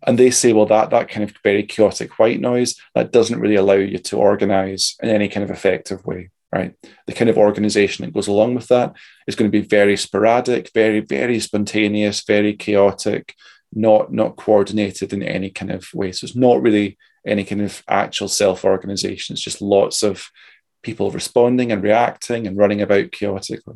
[0.06, 3.56] and they say, well, that that kind of very chaotic white noise that doesn't really
[3.56, 6.76] allow you to organize in any kind of effective way, right?
[7.08, 8.96] The kind of organization that goes along with that
[9.28, 13.34] is going to be very sporadic, very very spontaneous, very chaotic,
[13.74, 16.12] not not coordinated in any kind of way.
[16.12, 19.34] So it's not really any kind of actual self organization.
[19.34, 20.30] It's just lots of
[20.82, 23.76] people responding and reacting and running about chaotically.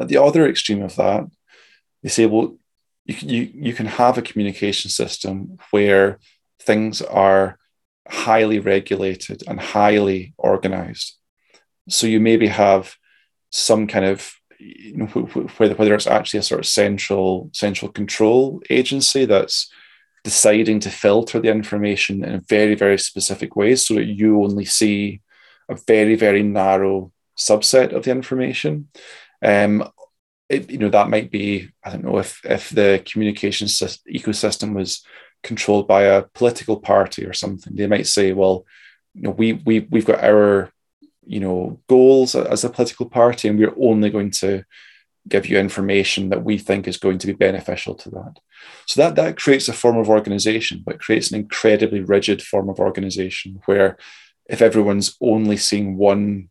[0.00, 1.24] At the other extreme of that,
[2.02, 2.56] they say, well,
[3.04, 6.18] you, you, you can have a communication system where
[6.60, 7.58] things are
[8.08, 11.16] highly regulated and highly organized.
[11.88, 12.96] So you maybe have
[13.50, 18.62] some kind of you know, whether, whether it's actually a sort of central central control
[18.70, 19.70] agency that's
[20.22, 25.20] deciding to filter the information in very very specific ways so that you only see
[25.68, 28.88] a very, very narrow subset of the information.
[29.42, 29.88] Um,
[30.48, 35.04] it, you know, that might be, I don't know, if, if the communication ecosystem was
[35.42, 38.64] controlled by a political party or something, they might say, well,
[39.14, 40.70] you know, we, we, we've got our,
[41.26, 44.64] you know, goals as a political party, and we're only going to
[45.26, 48.34] give you information that we think is going to be beneficial to that.
[48.86, 52.78] So that that creates a form of organization, but creates an incredibly rigid form of
[52.78, 53.96] organization where
[54.46, 56.50] if everyone's only seeing one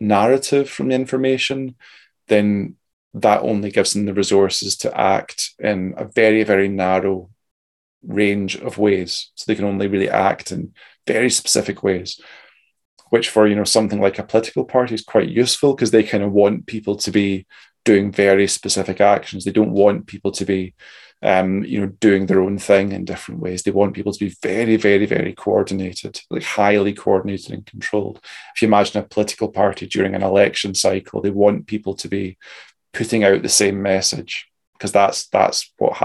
[0.00, 1.76] narrative from the information,
[2.28, 2.76] then
[3.14, 7.30] that only gives them the resources to act in a very, very narrow
[8.02, 9.30] range of ways.
[9.34, 10.74] So they can only really act in
[11.06, 12.20] very specific ways,
[13.10, 16.22] which for you know something like a political party is quite useful because they kind
[16.22, 17.46] of want people to be
[17.84, 19.44] doing very specific actions.
[19.44, 20.74] They don't want people to be
[21.22, 23.62] um, you know, doing their own thing in different ways.
[23.62, 28.20] They want people to be very, very, very coordinated, like highly coordinated and controlled.
[28.54, 32.38] If you imagine a political party during an election cycle, they want people to be
[32.92, 35.96] putting out the same message because that's that's what.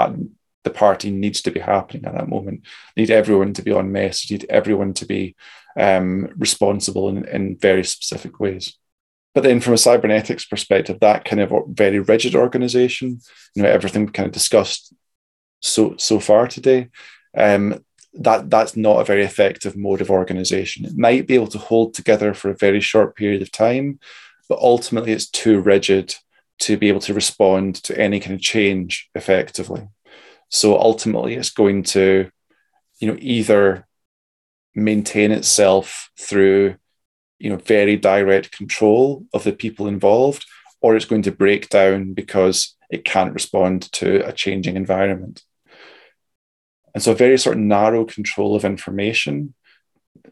[0.64, 2.62] The party needs to be happening at that moment.
[2.96, 4.32] Need everyone to be on message.
[4.32, 5.36] Need everyone to be
[5.78, 8.78] um, responsible in, in very specific ways.
[9.34, 13.20] But then from a cybernetics perspective, that kind of very rigid organization,
[13.56, 14.94] you know, everything we kind of discussed
[15.64, 16.90] so so far today,
[17.36, 17.84] um,
[18.14, 20.86] that that's not a very effective mode of organization.
[20.86, 24.00] It might be able to hold together for a very short period of time,
[24.50, 26.16] but ultimately it's too rigid
[26.60, 29.88] to be able to respond to any kind of change effectively.
[30.50, 32.30] So ultimately, it's going to,
[33.00, 33.88] you know, either
[34.76, 36.76] maintain itself through,
[37.40, 40.46] you know, very direct control of the people involved,
[40.82, 45.42] or it's going to break down because it can't respond to a changing environment.
[46.94, 49.54] And so, a very sort of narrow control of information,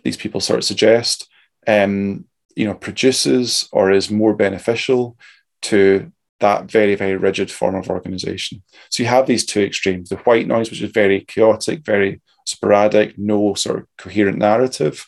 [0.04, 1.28] these people sort of suggest,
[1.68, 2.26] um,
[2.56, 5.18] you know produces or is more beneficial
[5.64, 8.64] to that very very rigid form of organization.
[8.90, 13.18] So you have these two extremes the white noise which is very chaotic very sporadic
[13.18, 15.06] no sort of coherent narrative.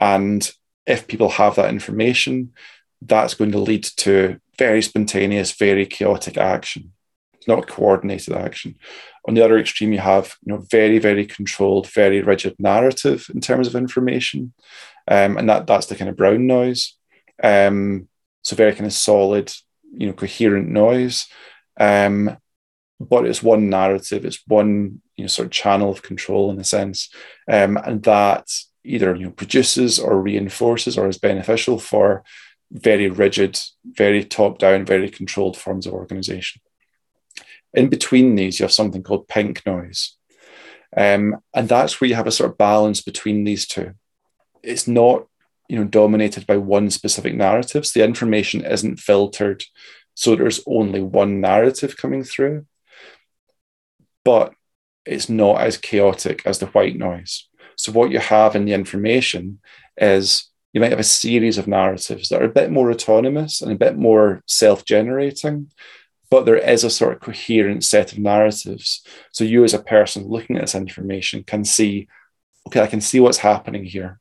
[0.00, 0.50] And
[0.86, 2.52] if people have that information
[3.02, 6.92] that's going to lead to very spontaneous very chaotic action
[7.48, 8.76] not coordinated action.
[9.26, 13.40] On the other extreme you have you know very very controlled very rigid narrative in
[13.40, 14.52] terms of information
[15.08, 16.94] um, and that that's the kind of brown noise.
[17.42, 18.08] Um,
[18.44, 19.52] so very kind of solid
[19.96, 21.26] you know coherent noise.
[21.80, 22.36] Um,
[23.00, 26.64] but it's one narrative it's one you know sort of channel of control in a
[26.64, 27.10] sense.
[27.50, 28.48] Um, and that
[28.84, 32.22] either you know produces or reinforces or is beneficial for
[32.70, 36.60] very rigid very top down very controlled forms of organization
[37.74, 40.16] in between these you have something called pink noise.
[40.96, 43.92] Um, and that's where you have a sort of balance between these two.
[44.62, 45.26] It's not
[45.68, 47.86] you know dominated by one specific narrative.
[47.86, 49.64] So the information isn't filtered
[50.18, 52.66] so there's only one narrative coming through.
[54.24, 54.52] But
[55.06, 57.48] it's not as chaotic as the white noise.
[57.76, 59.60] So what you have in the information
[59.96, 63.70] is you might have a series of narratives that are a bit more autonomous and
[63.70, 65.70] a bit more self-generating
[66.30, 69.02] but there is a sort of coherent set of narratives
[69.32, 72.08] so you as a person looking at this information can see
[72.66, 74.20] okay i can see what's happening here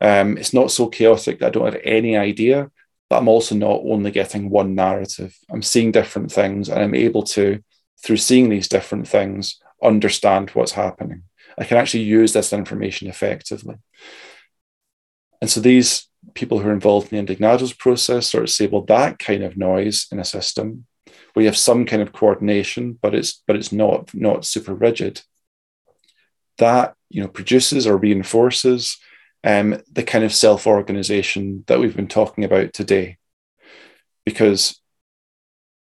[0.00, 2.70] um, it's not so chaotic that I don't have any idea,
[3.08, 5.36] but I'm also not only getting one narrative.
[5.50, 7.62] I'm seeing different things and I'm able to,
[8.02, 11.22] through seeing these different things, understand what's happening.
[11.58, 13.76] I can actually use this information effectively.
[15.40, 18.82] And so these people who are involved in the Indignados process sort of say, well,
[18.82, 20.86] that kind of noise in a system
[21.42, 25.22] you have some kind of coordination, but it's but it's not not super rigid.
[26.58, 28.98] That you know produces or reinforces
[29.44, 33.18] um, the kind of self organization that we've been talking about today.
[34.24, 34.80] Because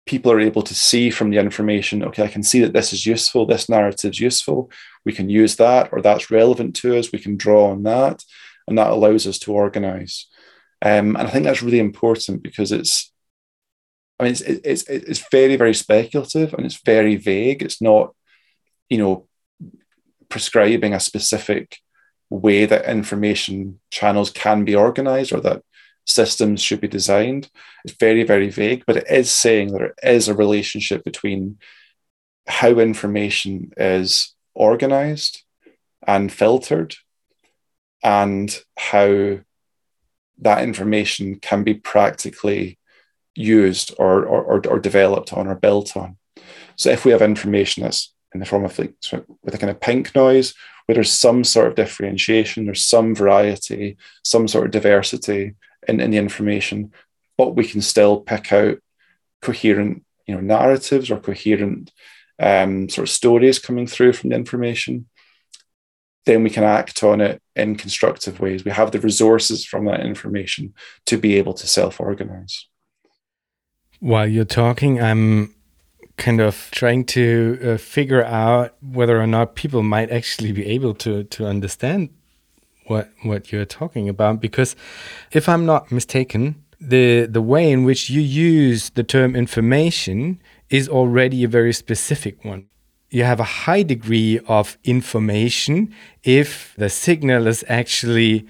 [0.06, 3.06] people are able to see from the information, okay, I can see that this is
[3.06, 4.72] useful, this narrative is useful.
[5.06, 7.12] We can use that, or that's relevant to us.
[7.12, 8.24] We can draw on that,
[8.68, 10.28] and that allows us to organize.
[10.82, 13.12] Um, and I think that's really important because it's,
[14.20, 17.64] I mean, it's, it's, it's very, very speculative and it's very vague.
[17.64, 18.14] It's not,
[18.90, 19.28] you know,
[20.28, 21.78] prescribing a specific
[22.30, 25.64] way that information channels can be organized or that
[26.06, 27.50] systems should be designed.
[27.86, 31.58] It's very, very vague, but it is saying there is a relationship between
[32.48, 35.44] how information is organized
[36.06, 36.96] and filtered
[38.04, 39.40] and how
[40.40, 42.79] that information can be practically
[43.36, 46.18] used or, or, or, developed on or built on.
[46.76, 48.94] So if we have information that's in the form of like
[49.44, 50.54] with a kind of pink noise
[50.86, 55.56] where there's some sort of differentiation, there's some variety, some sort of diversity
[55.88, 56.92] in, in the information,
[57.38, 58.78] but we can still pick out
[59.42, 61.92] coherent, you know, narratives or coherent
[62.40, 65.08] um, sort of stories coming through from the information.
[66.26, 68.66] Then we can act on it in constructive ways.
[68.66, 70.74] We have the resources from that information
[71.06, 72.68] to be able to self-organize.
[74.00, 75.54] While you're talking, I'm
[76.18, 80.94] kind of trying to uh, figure out whether or not people might actually be able
[80.96, 82.10] to to understand
[82.88, 84.42] what what you're talking about.
[84.42, 84.76] Because
[85.32, 90.88] if i'm not mistaken the the way in which you use the term information is
[90.88, 92.68] already a very specific one.
[93.10, 95.94] You have a high degree of information
[96.24, 98.46] if the signal is actually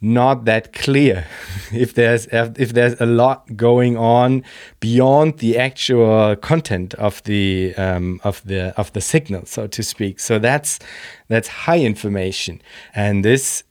[0.00, 1.26] not that clear
[1.72, 4.42] if there's if there's a lot going on
[4.80, 10.18] beyond the actual content of the um, of the of the signal so to speak.
[10.20, 10.78] So that's
[11.28, 12.62] that's high information.
[12.94, 13.64] And this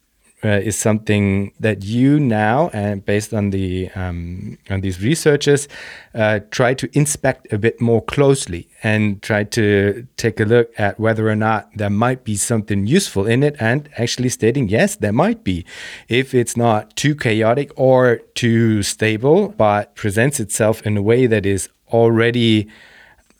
[0.43, 5.67] uh, is something that you now, and uh, based on the um, on these researchers,
[6.15, 10.99] uh, try to inspect a bit more closely and try to take a look at
[10.99, 15.13] whether or not there might be something useful in it, and actually stating yes, there
[15.13, 15.65] might be,
[16.07, 21.45] if it's not too chaotic or too stable, but presents itself in a way that
[21.45, 22.69] is already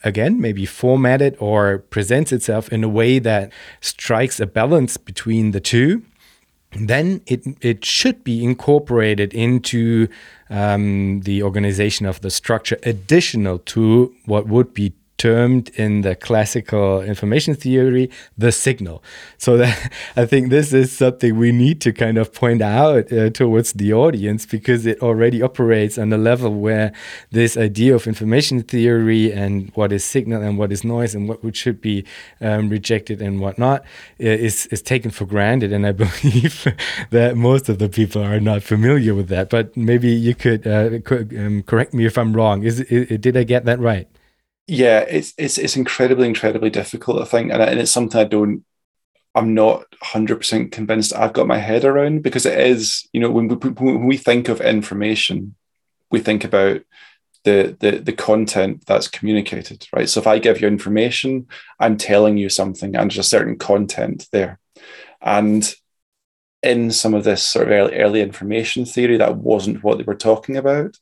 [0.03, 3.51] again, maybe formatted or presents itself in a way that
[3.81, 6.03] strikes a balance between the two,
[6.71, 10.07] then it, it should be incorporated into
[10.49, 17.01] um, the organization of the structure, additional to what would be termed in the classical
[17.01, 19.03] information theory the signal.
[19.37, 23.29] So that, I think this is something we need to kind of point out uh,
[23.29, 26.91] towards the audience because it already operates on a level where
[27.31, 31.55] this idea of information theory and what is signal and what is noise and what
[31.55, 32.05] should be
[32.41, 33.81] um, rejected and what not
[34.21, 35.73] uh, is is taken for granted.
[35.73, 36.65] And I believe
[37.09, 39.49] that most of the people are not familiar with that.
[39.49, 42.63] But maybe you could, uh, um, correct me if I'm wrong.
[42.63, 44.07] Is, is did I get that right?
[44.69, 47.21] Yeah, it's it's it's incredibly incredibly difficult.
[47.21, 48.63] I think, and, and it's something I don't.
[49.35, 53.47] I'm not 100% convinced I've got my head around because it is, you know, when
[53.47, 55.55] we, when we think of information,
[56.09, 56.81] we think about
[57.43, 60.07] the, the the content that's communicated, right?
[60.09, 61.47] So if I give you information,
[61.79, 64.59] I'm telling you something, and there's a certain content there,
[65.21, 65.73] and
[66.61, 70.15] in some of this sort of early, early information theory, that wasn't what they were
[70.15, 70.97] talking about,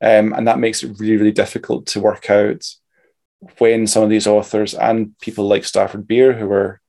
[0.00, 2.64] um, and that makes it really really difficult to work out
[3.58, 6.80] when some of these authors and people like Stafford Beer, who are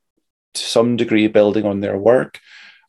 [0.56, 2.40] to some degree building on their work,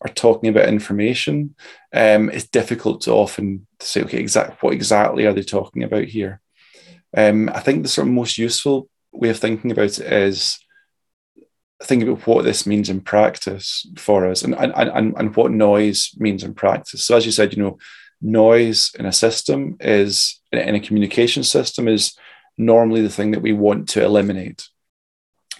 [0.02, 1.54] are talking about information,
[1.92, 6.40] um, it's difficult to often say, okay, exact what exactly are they talking about here?
[7.16, 10.58] Um, I think the sort of most useful way of thinking about it is
[11.82, 16.14] thinking about what this means in practice for us and, and, and, and what noise
[16.18, 17.04] means in practice.
[17.04, 17.78] So as you said, you know,
[18.22, 22.16] noise in a system is in a communication system is
[22.60, 24.68] normally the thing that we want to eliminate.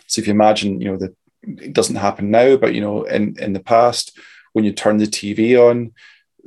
[0.07, 3.37] So if you imagine, you know, that it doesn't happen now, but you know, in
[3.41, 4.17] in the past,
[4.53, 5.93] when you turn the TV on,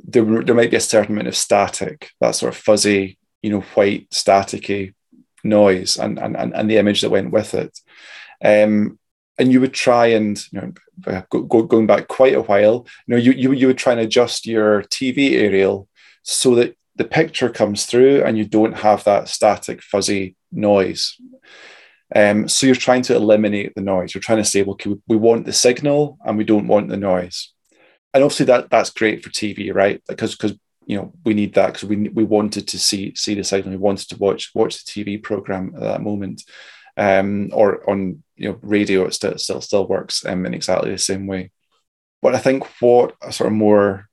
[0.02, 3.60] there there might be a certain amount of static, that sort of fuzzy, you know,
[3.74, 4.94] white staticky
[5.42, 7.78] noise, and and and the image that went with it.
[8.42, 8.98] Um,
[9.38, 13.14] and you would try and you know go, go, going back quite a while you
[13.14, 15.88] know you, you you would try and adjust your tv aerial
[16.22, 21.16] so that the picture comes through and you don't have that static fuzzy noise.
[22.14, 24.14] Um, so you're trying to eliminate the noise.
[24.14, 27.52] You're trying to say, okay, we want the signal and we don't want the noise.
[28.12, 30.02] And obviously that that's great for TV, right?
[30.08, 30.56] Because because
[30.86, 33.72] you know we need that because we we wanted to see see the signal.
[33.72, 36.42] We wanted to watch watch the TV program at that moment.
[36.96, 40.98] Um, or on you know radio, it still still, still works um, in exactly the
[40.98, 41.50] same way.
[42.22, 44.08] But I think what a sort of more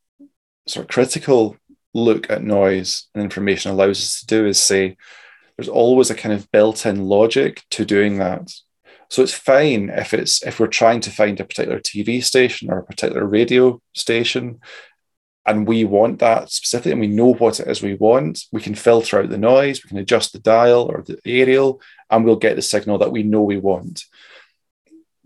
[0.68, 1.56] sort of critical
[1.94, 4.98] look at noise and information allows us to do is say
[5.62, 8.52] there's always a kind of built-in logic to doing that.
[9.12, 12.80] So it's fine if it's if we're trying to find a particular TV station or
[12.80, 14.60] a particular radio station
[15.46, 18.74] and we want that specifically and we know what it is we want, we can
[18.74, 21.80] filter out the noise, we can adjust the dial or the aerial,
[22.10, 24.06] and we'll get the signal that we know we want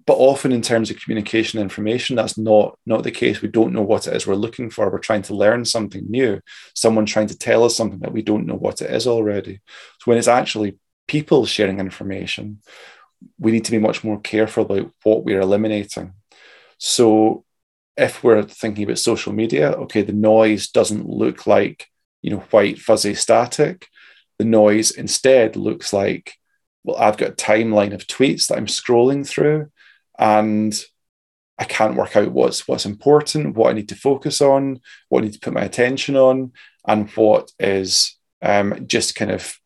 [0.07, 3.41] but often in terms of communication information that's not not the case.
[3.41, 4.90] We don't know what it is we're looking for.
[4.90, 6.41] We're trying to learn something new.
[6.76, 9.61] Someone trying to tell us something that we don't know what it is already.
[9.99, 10.77] So when it's actually
[11.07, 12.60] people sharing information
[13.40, 16.14] we need to be much more careful about what we're eliminating.
[16.77, 17.44] So
[17.98, 21.88] if we're thinking about social media okay the noise doesn't look like
[22.22, 23.88] you know white fuzzy static.
[24.38, 26.34] The noise instead looks like
[26.84, 29.72] well i've got a timeline of tweets that i'm scrolling through
[30.18, 30.74] and
[31.58, 35.26] I can't work out what's what's important, what I need to focus on, what I
[35.26, 36.52] need to put my attention on,
[36.88, 39.58] and what is um, just kind of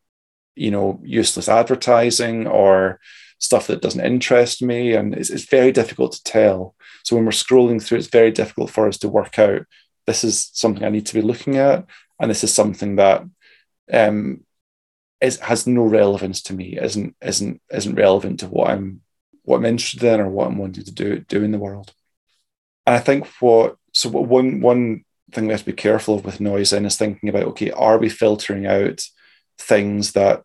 [0.55, 2.99] you know useless advertising or
[3.39, 6.75] stuff that doesn't interest me, and it's, it's very difficult to tell.
[7.03, 9.65] So when we're scrolling through, it's very difficult for us to work out
[10.09, 11.85] this is something I need to be looking at,
[12.19, 13.23] and this is something that
[13.93, 14.43] um,
[15.21, 19.01] is has no relevance to me, isn't isn't isn't relevant to what I'm
[19.49, 21.91] what I'm interested in or what I'm wanting to do do in the world.
[22.85, 26.39] And I think what so one one thing we have to be careful of with
[26.39, 29.01] noise in is thinking about okay, are we filtering out
[29.57, 30.43] things that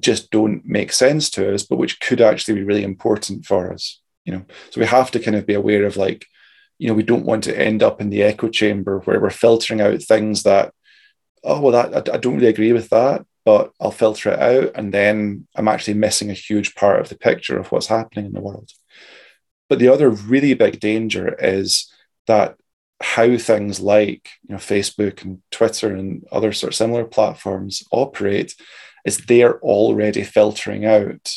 [0.00, 4.00] just don't make sense to us, but which could actually be really important for us?
[4.24, 6.26] You know, so we have to kind of be aware of like,
[6.78, 9.80] you know, we don't want to end up in the echo chamber where we're filtering
[9.80, 10.74] out things that,
[11.44, 14.72] oh well, that I, I don't really agree with that, but I'll filter it out
[14.74, 18.32] and then I'm actually missing a huge part of the picture of what's happening in
[18.32, 18.70] the world.
[19.68, 21.92] But the other really big danger is
[22.26, 22.56] that
[23.00, 28.54] how things like you know Facebook and Twitter and other sort of similar platforms operate
[29.06, 31.36] is they're already filtering out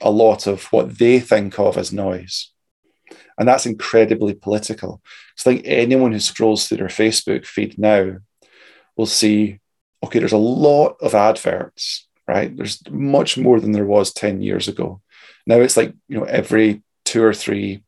[0.00, 2.50] a lot of what they think of as noise.
[3.38, 5.02] And that's incredibly political.
[5.36, 8.18] So I think anyone who scrolls through their Facebook feed now
[8.96, 9.58] will see
[10.04, 12.56] okay, there's a lot of adverts, right?
[12.56, 15.00] There's much more than there was 10 years ago.
[15.46, 17.82] Now it's like, you know, every two or three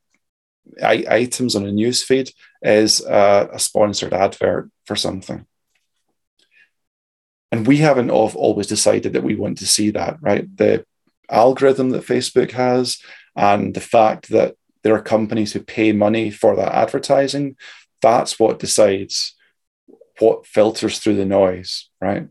[0.83, 2.31] I- items on a news feed
[2.63, 5.47] is a, a sponsored advert for something.
[7.53, 10.45] And we haven't always decided that we want to see that, right?
[10.57, 10.85] The
[11.31, 12.99] algorithm that Facebook has
[13.37, 17.57] and the fact that there are companies who pay money for that advertising,
[18.03, 19.36] that's what decides
[20.19, 22.29] what filters through the noise, right?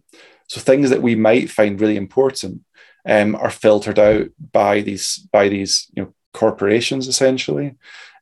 [0.47, 2.61] So things that we might find really important
[3.07, 7.75] um, are filtered out by these by these you know corporations essentially,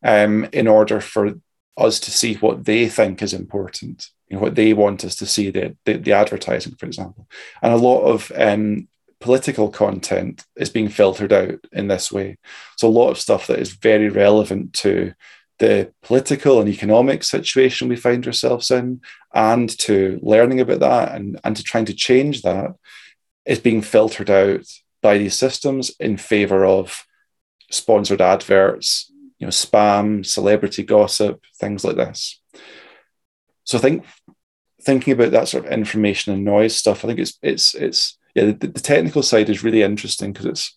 [0.04, 1.34] um, in order for
[1.78, 5.26] us to see what they think is important, you know, what they want us to
[5.26, 7.28] see the, the, the advertising, for example.
[7.62, 8.88] And a lot of um,
[9.20, 12.38] political content is being filtered out in this way.
[12.78, 15.14] So a lot of stuff that is very relevant to
[15.64, 19.00] the political and economic situation we find ourselves in
[19.34, 22.76] and to learning about that and, and to trying to change that
[23.46, 24.66] is being filtered out
[25.02, 27.06] by these systems in favor of
[27.72, 29.10] sponsored adverts,
[29.40, 32.42] you know, spam, celebrity gossip, things like this.
[33.64, 34.06] So I think
[34.82, 38.48] thinking about that sort of information and noise stuff, I think it's it's it's yeah,
[38.48, 40.76] the, the technical side is really interesting because it's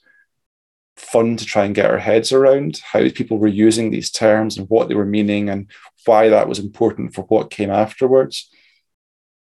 [0.97, 4.68] fun to try and get our heads around how people were using these terms and
[4.68, 5.70] what they were meaning and
[6.06, 8.48] why that was important for what came afterwards.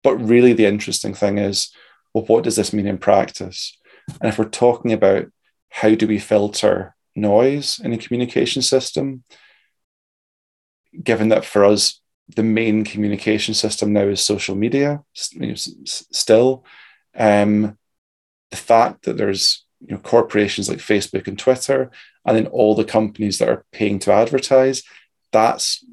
[0.02, 1.72] But really, the interesting thing is,
[2.12, 3.76] well, what does this mean in practice?
[4.20, 5.26] And if we're talking about
[5.70, 9.24] how do we filter noise in a communication system,
[11.02, 12.00] given that for us,
[12.36, 16.64] the main communication system now is social media, still,
[17.16, 17.78] um,
[18.50, 21.90] the fact that there's you know, corporations like Facebook and Twitter,
[22.26, 24.82] and then all the companies that are paying to advertise,
[25.32, 25.84] that's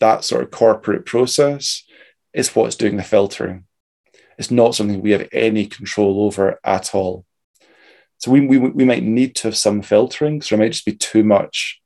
[0.00, 1.84] that sort of corporate process
[2.32, 3.64] is what's doing the filtering.
[4.38, 7.24] It's not something we have any control over at all.
[8.18, 10.42] So we, we, we might need to have some filtering.
[10.42, 11.80] So it might just be too much.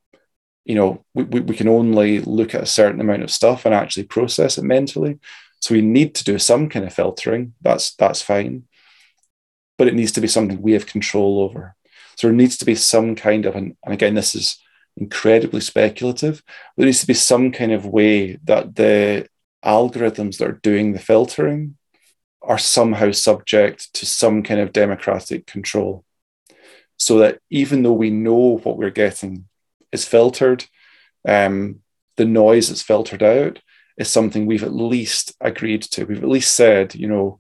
[0.64, 3.74] You know, we, we, we can only look at a certain amount of stuff and
[3.74, 5.18] actually process it mentally.
[5.60, 7.54] So we need to do some kind of filtering.
[7.60, 8.64] That's that's fine.
[9.78, 11.74] But it needs to be something we have control over.
[12.16, 14.60] So there needs to be some kind of, and, and again, this is
[14.96, 16.42] incredibly speculative,
[16.76, 19.28] there needs to be some kind of way that the
[19.64, 21.76] algorithms that are doing the filtering
[22.42, 26.04] are somehow subject to some kind of democratic control.
[26.96, 29.46] So that even though we know what we're getting
[29.92, 30.64] is filtered,
[31.26, 31.80] um,
[32.16, 33.60] the noise that's filtered out
[33.96, 36.04] is something we've at least agreed to.
[36.04, 37.38] We've at least said, you know,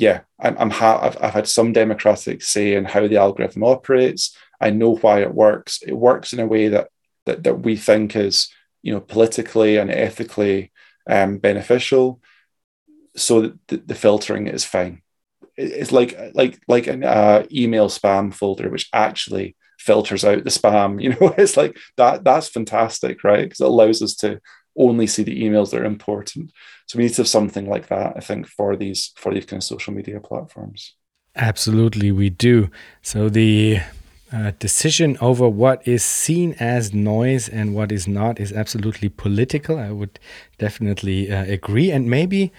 [0.00, 4.34] yeah, I'm, I'm ha- I've, I've had some democratic say in how the algorithm operates.
[4.60, 5.82] I know why it works.
[5.86, 6.88] It works in a way that
[7.26, 8.48] that, that we think is,
[8.82, 10.72] you know, politically and ethically
[11.08, 12.20] um, beneficial
[13.16, 15.02] so the, the filtering is fine.
[15.56, 21.02] It's like like like an uh, email spam folder, which actually filters out the spam.
[21.02, 22.24] You know, it's like that.
[22.24, 23.44] That's fantastic, right?
[23.44, 24.40] Because it allows us to
[24.78, 26.52] only see the emails that are important.
[26.86, 29.60] So we need to have something like that, I think, for these for these kind
[29.60, 30.94] of social media platforms.
[31.36, 32.70] Absolutely, we do.
[33.02, 33.80] So the
[34.32, 39.78] uh, decision over what is seen as noise and what is not is absolutely political.
[39.78, 40.18] I would
[40.58, 42.52] definitely uh, agree, and maybe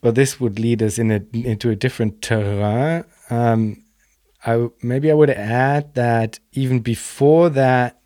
[0.00, 3.04] but this would lead us in a, into a different terrain.
[3.28, 3.84] Um,
[4.44, 7.99] I maybe I would add that even before that,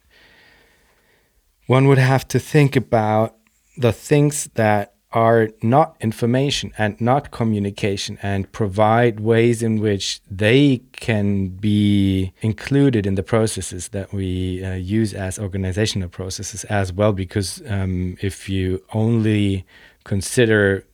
[1.67, 3.37] one would have to think about
[3.77, 10.83] the things that are not information and not communication and provide ways in which they
[10.93, 17.13] can be included in the processes that we uh, use as organizational processes as well
[17.13, 19.65] because um, if you only
[20.03, 20.85] consider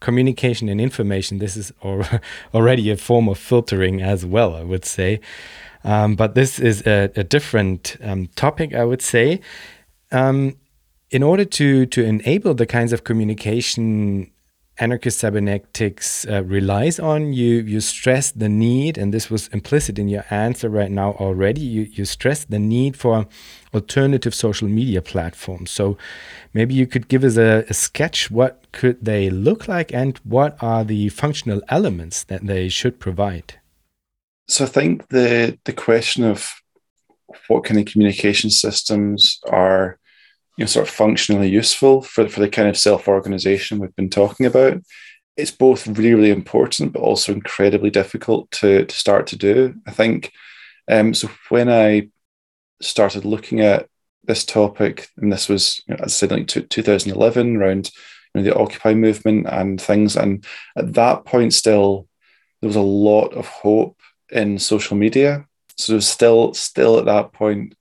[0.00, 1.70] communication and information, this is
[2.54, 5.20] already a form of filtering as well, I would say.
[5.84, 9.40] Um, but this is a, a different um, topic, I would say.
[10.12, 10.56] Um,
[11.10, 14.30] in order to to enable the kinds of communication
[14.78, 20.08] anarchist cybernetics uh, relies on, you you stress the need, and this was implicit in
[20.08, 21.60] your answer right now already.
[21.60, 23.26] You you stress the need for
[23.72, 25.70] alternative social media platforms.
[25.70, 25.96] So
[26.52, 28.30] maybe you could give us a, a sketch.
[28.30, 33.60] What could they look like, and what are the functional elements that they should provide?
[34.48, 36.62] So I think the the question of
[37.48, 39.98] what kind of communication systems are
[40.56, 44.46] you know sort of functionally useful for, for the kind of self-organization we've been talking
[44.46, 44.78] about.
[45.36, 49.90] It's both really really important but also incredibly difficult to, to start to do i
[49.90, 50.32] think.
[50.88, 52.08] Um, so when i
[52.80, 53.88] started looking at
[54.24, 57.90] this topic and this was you know, as i said like 2011 around
[58.34, 60.44] you know, the occupy movement and things and
[60.76, 62.06] at that point still
[62.60, 63.98] there was a lot of hope
[64.30, 65.46] in social media
[65.76, 67.74] so there was still still at that point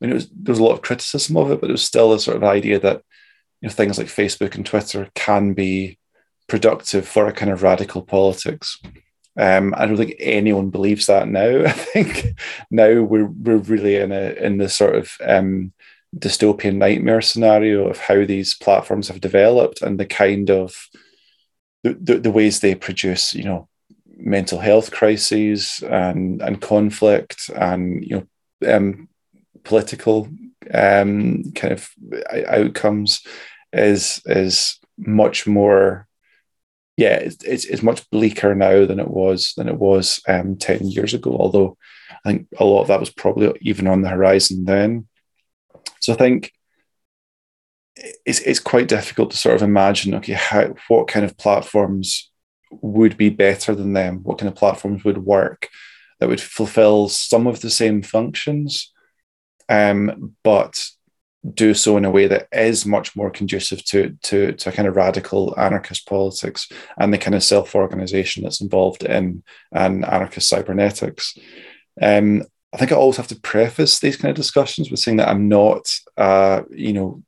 [0.00, 1.84] I mean, it was, there was a lot of criticism of it, but it was
[1.84, 3.02] still a sort of idea that
[3.60, 5.98] you know things like Facebook and Twitter can be
[6.48, 8.80] productive for a kind of radical politics.
[9.38, 11.64] Um, I don't think anyone believes that now.
[11.66, 12.38] I think
[12.70, 15.72] now we're we're really in a in the sort of um,
[16.16, 20.88] dystopian nightmare scenario of how these platforms have developed and the kind of
[21.84, 23.68] the, the, the ways they produce, you know,
[24.20, 28.16] mental health crises and and conflict and you
[28.62, 29.08] know um,
[29.64, 30.28] political
[30.72, 31.90] um, kind of
[32.46, 33.22] outcomes
[33.72, 36.06] is is much more
[36.96, 40.88] yeah it's, it's, it's much bleaker now than it was than it was um, 10
[40.88, 41.76] years ago although
[42.24, 45.06] i think a lot of that was probably even on the horizon then.
[46.00, 46.52] So i think
[48.26, 52.29] it's, it's quite difficult to sort of imagine okay how what kind of platforms
[52.70, 55.68] would be better than them what kind of platforms would work
[56.18, 58.92] that would fulfill some of the same functions
[59.68, 60.90] um, but
[61.54, 64.86] do so in a way that is much more conducive to, to, to a kind
[64.86, 66.68] of radical anarchist politics
[66.98, 69.42] and the kind of self-organization that's involved in
[69.72, 71.36] an anarchist cybernetics.
[72.00, 72.42] Um,
[72.72, 75.48] I think I always have to preface these kind of discussions with saying that I'm
[75.48, 77.22] not, uh, you know,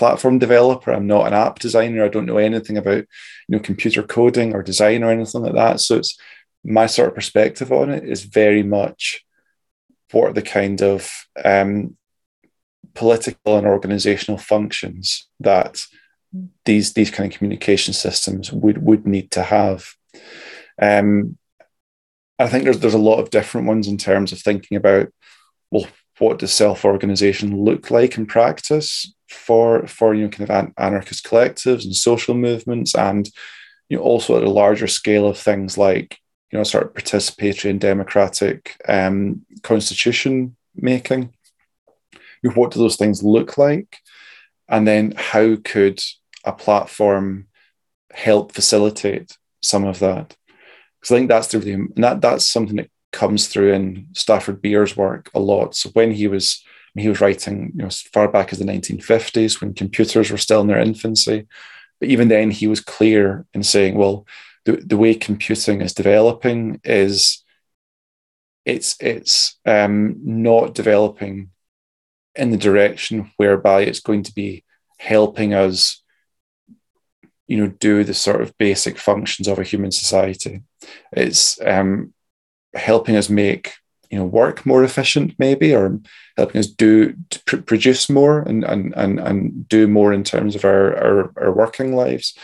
[0.00, 0.90] platform developer.
[0.90, 2.02] I'm not an app designer.
[2.02, 3.04] I don't know anything about,
[3.48, 5.78] you know, computer coding or design or anything like that.
[5.80, 6.18] So it's
[6.64, 9.22] my sort of perspective on it is very much
[10.10, 11.12] what are the kind of
[11.44, 11.98] um,
[12.94, 15.84] political and organizational functions that
[16.64, 19.84] these these kind of communication systems would would need to have.
[20.80, 21.36] Um,
[22.38, 25.08] I think there's there's a lot of different ones in terms of thinking about
[25.70, 25.86] well,
[26.20, 31.24] what does self organization look like in practice for for you know kind of anarchist
[31.26, 33.28] collectives and social movements, and
[33.88, 36.18] you know also at a larger scale of things like
[36.52, 41.32] you know sort of participatory and democratic um, constitution making
[42.48, 43.98] what do those things look like?
[44.68, 46.00] And then how could
[46.44, 47.48] a platform
[48.12, 50.36] help facilitate some of that?
[51.00, 54.96] Because I think that's the really, that, that's something that comes through in Stafford Beer's
[54.96, 55.74] work a lot.
[55.74, 56.62] So when he was
[56.96, 60.60] he was writing, you know, as far back as the 1950s when computers were still
[60.60, 61.46] in their infancy.
[62.00, 64.26] But even then, he was clear in saying, well,
[64.64, 67.44] the, the way computing is developing is
[68.64, 71.50] it's it's um, not developing
[72.34, 74.64] in the direction whereby it's going to be
[74.98, 76.02] helping us
[77.46, 80.62] you know do the sort of basic functions of a human society
[81.12, 82.12] it's um,
[82.74, 83.74] helping us make
[84.10, 86.00] you know work more efficient maybe or
[86.36, 87.14] helping us do
[87.46, 91.52] pr- produce more and, and and and do more in terms of our, our our
[91.52, 92.36] working lives.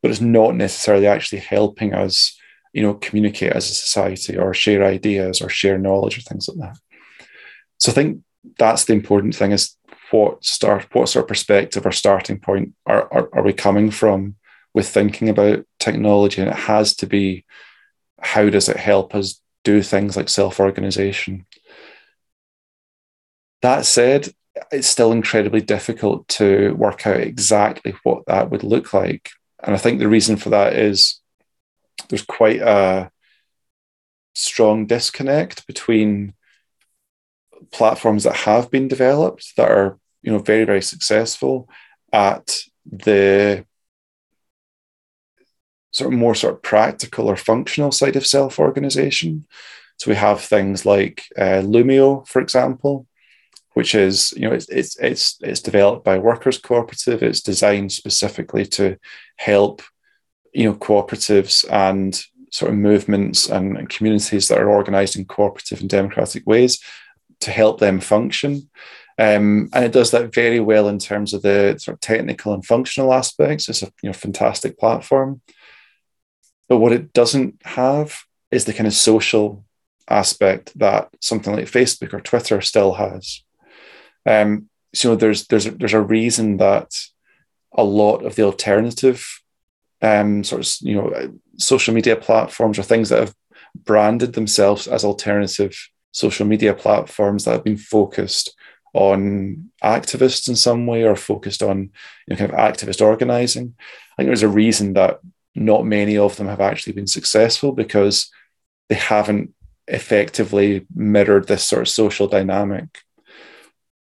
[0.00, 2.38] But it's not necessarily actually helping us
[2.72, 6.58] you know communicate as a society or share ideas or share knowledge or things like
[6.58, 6.78] that.
[7.78, 8.22] So i think
[8.58, 9.76] that's the important thing is
[10.10, 14.36] what start what sort of perspective or starting point are, are, are we coming from
[14.74, 16.40] with thinking about technology?
[16.40, 17.44] And it has to be
[18.20, 21.44] how does it help us do things like self-organization.
[23.60, 24.28] That said
[24.72, 29.30] it's still incredibly difficult to work out exactly what that would look like.
[29.62, 31.20] And i think the reason for that is
[32.08, 33.10] there's quite a
[34.34, 36.32] strong disconnect between
[37.72, 41.68] platforms that have been developed that are you know very very successful
[42.12, 42.46] at
[42.86, 43.66] the
[45.98, 49.46] sort of more sort of practical or functional side of self-organization
[49.96, 53.06] so we have things like uh, loomio for example
[53.74, 58.64] which is you know it's, it's it's it's developed by workers cooperative it's designed specifically
[58.64, 58.96] to
[59.36, 59.82] help
[60.52, 65.80] you know cooperatives and sort of movements and, and communities that are organized in cooperative
[65.80, 66.82] and democratic ways
[67.40, 68.68] to help them function.
[69.18, 72.64] Um, and it does that very well in terms of the sort of technical and
[72.64, 73.68] functional aspects.
[73.68, 75.40] It's a you know fantastic platform.
[76.68, 78.20] But what it doesn't have
[78.50, 79.64] is the kind of social
[80.08, 83.42] aspect that something like Facebook or Twitter still has.
[84.26, 86.94] Um, so there's there's there's a reason that
[87.72, 89.26] a lot of the alternative
[90.02, 93.34] um, sort of you know social media platforms or things that have
[93.74, 95.76] branded themselves as alternative
[96.12, 98.54] social media platforms that have been focused
[98.94, 101.90] on activists in some way or focused on
[102.26, 103.74] you know, kind of activist organizing.
[103.78, 105.20] I think there's a reason that
[105.54, 108.30] not many of them have actually been successful because
[108.88, 109.54] they haven't
[109.86, 113.02] effectively mirrored this sort of social dynamic.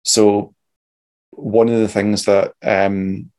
[0.04, 0.54] So,
[1.30, 3.30] one of the things that um,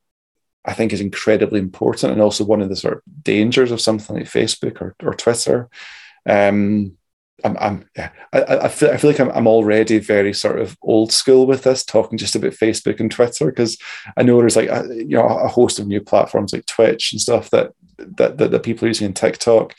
[0.66, 4.16] I think is incredibly important, and also one of the sort of dangers of something
[4.16, 5.70] like Facebook or, or Twitter,
[6.28, 6.98] um,
[7.44, 10.78] I'm, I'm yeah, I, I, feel, I feel like I'm, I'm already very sort of
[10.82, 13.78] old school with this, talking just about Facebook and Twitter, because
[14.16, 17.22] I know there's like a, you know a host of new platforms like Twitch and
[17.22, 17.72] stuff that
[18.18, 19.74] that that, that people using in TikTok.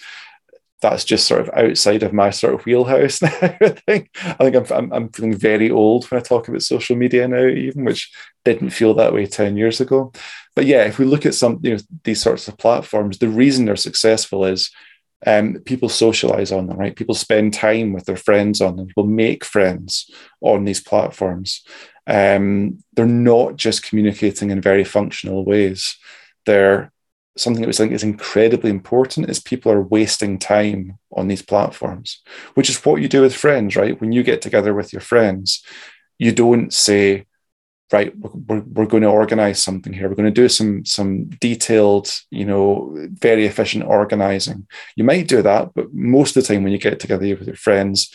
[0.80, 3.30] that's just sort of outside of my sort of wheelhouse now.
[3.40, 6.96] I think I think I'm, I'm, I'm feeling very old when I talk about social
[6.96, 8.12] media now, even which
[8.44, 10.12] didn't feel that way ten years ago.
[10.54, 13.64] But yeah, if we look at some you know these sorts of platforms, the reason
[13.64, 14.70] they're successful is
[15.26, 16.96] um, people socialize on them, right?
[16.96, 18.86] People spend time with their friends on them.
[18.86, 21.62] People make friends on these platforms.
[22.06, 25.96] Um, they're not just communicating in very functional ways.
[26.46, 26.91] They're
[27.36, 32.22] something that was think is incredibly important is people are wasting time on these platforms,
[32.54, 33.98] which is what you do with friends, right?
[34.00, 35.64] When you get together with your friends,
[36.18, 37.26] you don't say,
[37.90, 40.08] right, we're, we're going to organize something here.
[40.08, 44.66] We're going to do some some detailed, you know, very efficient organizing.
[44.96, 47.56] You might do that, but most of the time when you get together with your
[47.56, 48.14] friends,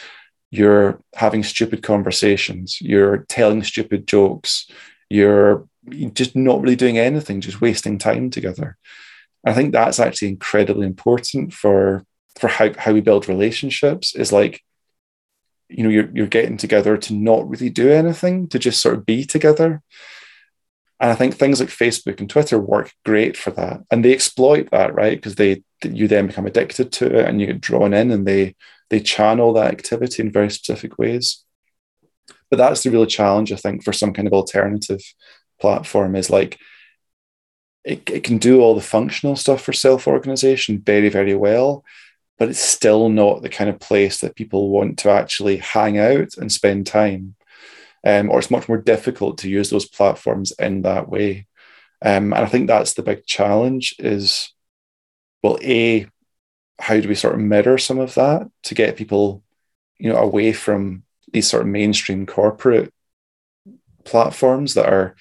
[0.52, 4.70] you're having stupid conversations, you're telling stupid jokes,
[5.10, 5.68] you're
[6.14, 8.78] just not really doing anything, just wasting time together.
[9.48, 12.04] I think that's actually incredibly important for
[12.40, 14.62] for how, how we build relationships is like
[15.70, 19.06] you know you're, you're getting together to not really do anything to just sort of
[19.06, 19.82] be together.
[21.00, 23.82] And i think things like facebook and twitter work great for that.
[23.92, 25.18] And they exploit that right?
[25.18, 28.56] Because they you then become addicted to it and you get drawn in and they
[28.90, 31.44] they channel that activity in very specific ways.
[32.50, 35.02] But that's the real challenge i think for some kind of alternative
[35.60, 36.60] platform is like
[37.88, 41.84] it, it can do all the functional stuff for self-organization very very well
[42.38, 46.38] but it's still not the kind of place that people want to actually hang out
[46.38, 47.36] and spend time.
[48.06, 51.48] Um, or it's much more difficult to use those platforms in that way.
[52.04, 54.54] Um, and i think that's the big challenge is
[55.42, 56.08] well a
[56.78, 59.42] how do we sort of mirror some of that to get people
[59.98, 61.02] you know away from
[61.34, 62.94] these sort of mainstream corporate
[64.04, 65.16] platforms that are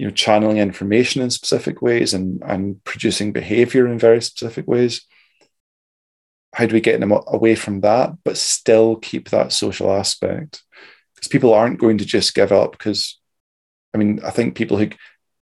[0.00, 5.02] you know channeling information in specific ways and and producing behavior in very specific ways.
[6.54, 10.62] How do we get them away from that but still keep that social aspect?
[11.14, 13.18] Because people aren't going to just give up because
[13.92, 14.88] i mean i think people who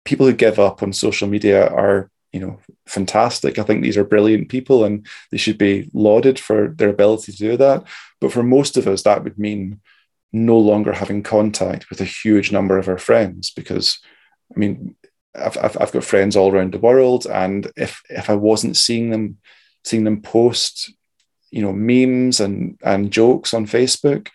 [0.04, 3.58] people who give up on social media are you know fantastic.
[3.58, 7.38] I think these are brilliant people and they should be lauded for their ability to
[7.38, 7.86] do that.
[8.20, 9.80] But for most of us that would mean
[10.34, 14.00] no longer having contact with a huge number of our friends because
[14.56, 14.96] i mean
[15.34, 19.38] I've, I've, got friends all around the world and if if i wasn't seeing them
[19.84, 20.94] seeing them post
[21.52, 24.28] you know memes and and jokes on facebook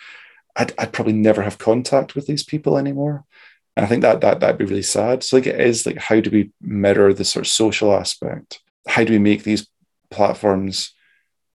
[0.59, 3.27] I'd, I'd probably never have contact with these people anymore
[3.77, 5.23] and I think that that that'd be really sad.
[5.23, 8.61] So like it is like how do we mirror the sort of social aspect?
[8.89, 9.69] How do we make these
[10.11, 10.95] platforms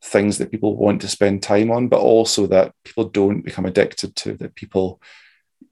[0.02, 4.16] things that people want to spend time on, but also that people don't become addicted
[4.16, 5.00] to, that people,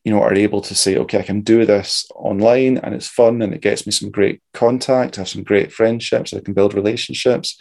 [0.08, 3.42] you know, are able to say, okay, I can do this online and it's fun
[3.42, 6.72] and it gets me some great contact, I have some great friendships, I can build
[6.72, 7.60] relationships,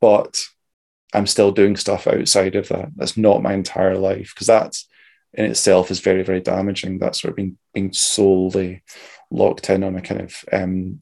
[0.00, 0.38] but
[1.12, 2.90] I'm still doing stuff outside of that.
[2.94, 4.76] That's not my entire life because that
[5.34, 7.00] in itself is very, very damaging.
[7.00, 8.84] That sort of being being solely
[9.32, 11.00] locked in on a kind of um,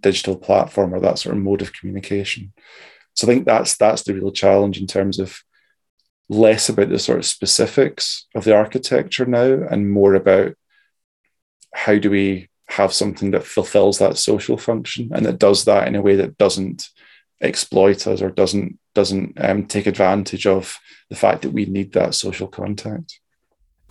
[0.00, 2.54] digital platform or that sort of mode of communication.
[3.12, 5.38] So I think that's that's the real challenge in terms of
[6.28, 10.54] less about the sort of specifics of the architecture now and more about
[11.74, 15.94] how do we have something that fulfills that social function and that does that in
[15.94, 16.88] a way that doesn't
[17.40, 20.78] exploit us or doesn't doesn't um, take advantage of
[21.10, 23.20] the fact that we need that social contact.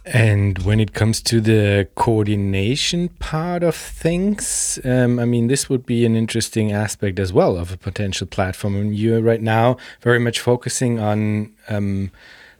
[0.06, 5.86] And when it comes to the coordination part of things, um, I mean, this would
[5.86, 8.76] be an interesting aspect as well of a potential platform.
[8.76, 12.12] And you're right now very much focusing on um,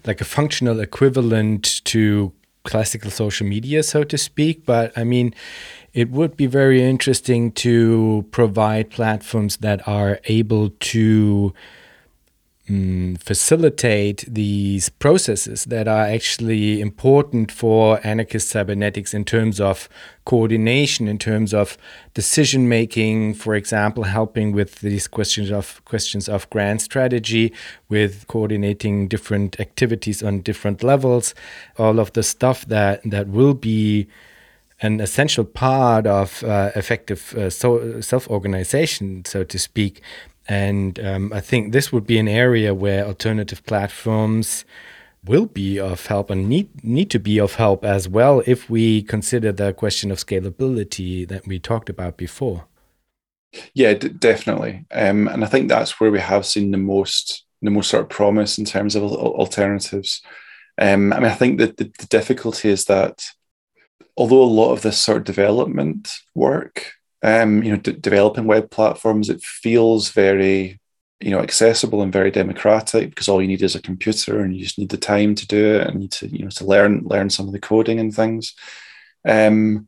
[0.06, 2.32] like a functional equivalent to
[2.64, 4.66] classical social media, so to speak.
[4.66, 5.34] But I mean,
[5.94, 11.54] it would be very interesting to provide platforms that are able to
[12.70, 19.90] um, facilitate these processes that are actually important for anarchist cybernetics in terms of
[20.24, 21.78] coordination, in terms of
[22.14, 27.52] decision making, for example, helping with these questions of questions of grand strategy,
[27.90, 31.36] with coordinating different activities on different levels,
[31.78, 34.08] all of the stuff that that will be
[34.82, 40.02] an essential part of uh, effective uh, so self-organization, so to speak.
[40.48, 44.66] And um, I think this would be an area where alternative platforms
[45.26, 49.02] will be of help and need need to be of help as well if we
[49.04, 52.66] consider the question of scalability that we talked about before.
[53.74, 57.90] Yeah, definitely, um, and I think that's where we have seen the most the most
[57.90, 60.22] sort of promise in terms of alternatives.
[60.78, 63.24] Um, I mean, I think that the, the difficulty is that
[64.18, 66.94] although a lot of this sort of development work
[67.24, 70.80] um, you know, d- developing web platforms, it feels very,
[71.24, 74.64] you know accessible and very democratic because all you need is a computer and you
[74.64, 77.30] just need the time to do it and need to you know to learn learn
[77.30, 78.54] some of the coding and things.
[79.26, 79.88] Um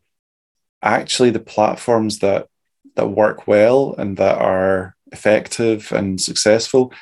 [0.82, 2.48] actually the platforms that
[2.96, 6.94] that work well and that are effective and successful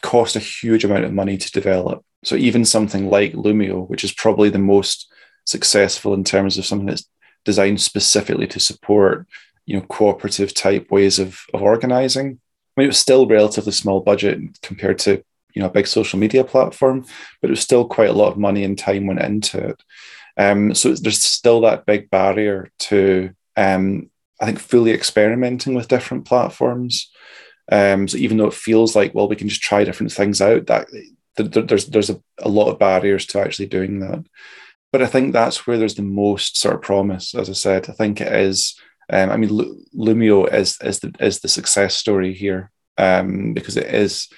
[0.00, 2.02] cost a huge amount of money to develop.
[2.24, 5.12] So even something like loomio which is probably the most
[5.44, 7.06] successful in terms of something that's
[7.44, 9.26] designed specifically to support
[9.66, 12.40] you know cooperative type ways of, of organizing
[12.76, 15.22] I mean, it was still relatively small budget compared to
[15.54, 17.04] you know a big social media platform,
[17.40, 19.82] but it was still quite a lot of money and time went into it.
[20.36, 24.10] Um, so there's still that big barrier to um,
[24.40, 27.10] I think fully experimenting with different platforms.
[27.70, 30.66] Um, so even though it feels like well we can just try different things out,
[30.66, 30.86] that
[31.36, 34.24] there's there's a, a lot of barriers to actually doing that.
[34.92, 37.34] But I think that's where there's the most sort of promise.
[37.34, 38.74] As I said, I think it is
[39.12, 39.50] um, I mean,
[39.94, 44.28] Loomio is is the is the success story here um, because it is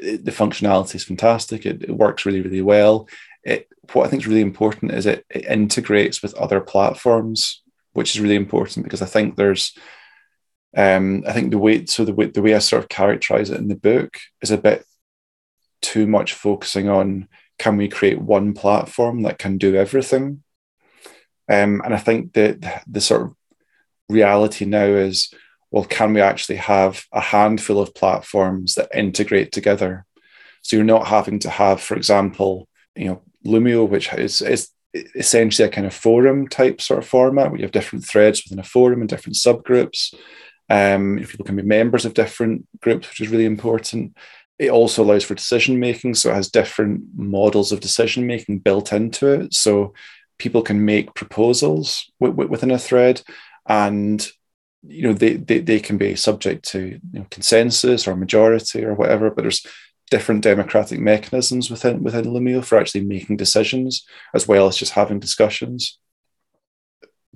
[0.00, 1.64] it, the functionality is fantastic.
[1.64, 3.08] It, it, works really really well.
[3.44, 7.62] It what I think is really important is it, it integrates with other platforms,
[7.92, 9.72] which is really important because I think there's
[10.76, 13.58] um, I think the way so the way the way I sort of characterize it
[13.58, 14.84] in the book is a bit
[15.82, 17.28] too much focusing on
[17.58, 20.42] can we create one platform that can do everything
[21.48, 23.34] um, and I think that the, sort of
[24.08, 25.32] reality now is
[25.70, 30.06] well, can we actually have a handful of platforms that integrate together?
[30.62, 34.70] So you're not having to have, for example, you know, Loomio, which is, is
[35.14, 38.58] essentially a kind of forum type sort of format where you have different threads within
[38.58, 40.14] a forum and different subgroups.
[40.68, 44.16] Um, people can be members of different groups, which is really important.
[44.58, 48.92] It also allows for decision making, so it has different models of decision making built
[48.92, 49.54] into it.
[49.54, 49.92] So
[50.38, 53.22] people can make proposals within a thread,
[53.68, 54.26] and
[54.88, 58.94] you know they, they, they can be subject to you know, consensus or majority or
[58.94, 59.66] whatever but there's
[60.10, 65.18] different democratic mechanisms within within Loomio for actually making decisions as well as just having
[65.18, 65.98] discussions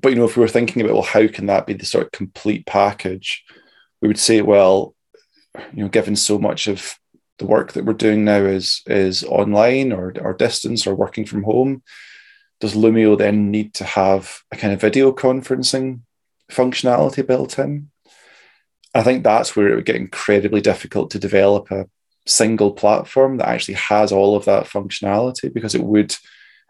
[0.01, 2.07] but you know if we were thinking about well how can that be the sort
[2.07, 3.45] of complete package
[4.01, 4.95] we would say well
[5.73, 6.97] you know given so much of
[7.41, 11.43] the work that we're doing now is is online or, or distance or working from
[11.43, 11.83] home
[12.61, 16.03] does Loomio then need to have a kind of video conferencing
[16.53, 17.91] functionality built in.
[18.95, 21.87] I think that's where it would get incredibly difficult to develop a
[22.27, 26.15] single platform that actually has all of that functionality because it would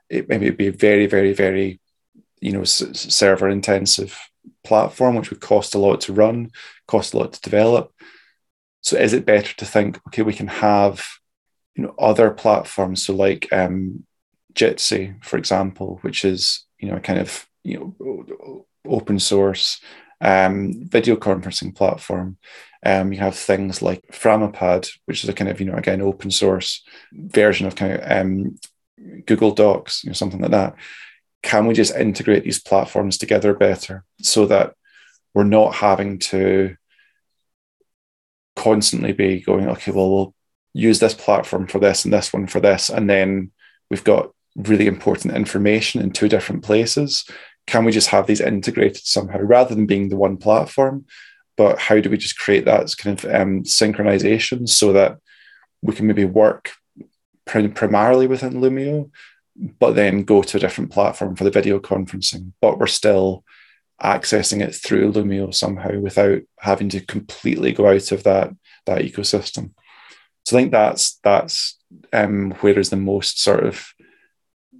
[0.08, 1.80] it maybe be a very very very
[2.40, 4.16] you know s- server intensive
[4.62, 6.50] platform which would cost a lot to run
[6.86, 7.92] cost a lot to develop
[8.80, 11.04] so is it better to think okay we can have
[11.74, 14.04] you know other platforms so like um
[14.54, 19.80] jitsi for example which is you know a kind of you know open source
[20.20, 22.36] um, video conferencing platform.
[22.84, 26.30] Um, you have things like Framapad, which is a kind of, you know, again, open
[26.30, 28.58] source version of kind of um,
[29.26, 30.74] Google Docs, you know, something like that.
[31.42, 34.74] Can we just integrate these platforms together better so that
[35.32, 36.76] we're not having to
[38.60, 40.34] constantly be going, okay, well, we'll
[40.74, 42.90] use this platform for this and this one for this.
[42.90, 43.50] And then
[43.90, 47.24] we've got really important information in two different places
[47.70, 51.06] can we just have these integrated somehow rather than being the one platform?
[51.56, 55.18] But how do we just create that kind of um, synchronization so that
[55.80, 56.72] we can maybe work
[57.46, 59.10] primarily within Loomio,
[59.78, 63.44] but then go to a different platform for the video conferencing, but we're still
[64.02, 68.50] accessing it through Loomio somehow without having to completely go out of that
[68.86, 69.72] that ecosystem.
[70.44, 71.78] So I think that's that's
[72.12, 73.86] um, where is the most sort of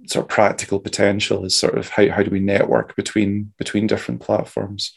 [0.07, 4.21] sort of practical potential is sort of how, how do we network between between different
[4.21, 4.93] platforms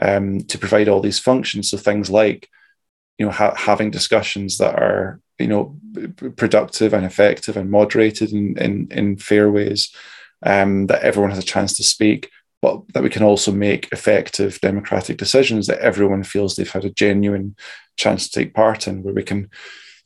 [0.00, 2.48] um, to provide all these functions so things like
[3.18, 5.76] you know ha- having discussions that are you know
[6.36, 9.94] productive and effective and moderated in in, in fair ways
[10.44, 12.30] um, that everyone has a chance to speak
[12.62, 16.90] but that we can also make effective democratic decisions that everyone feels they've had a
[16.90, 17.56] genuine
[17.96, 19.48] chance to take part in where we can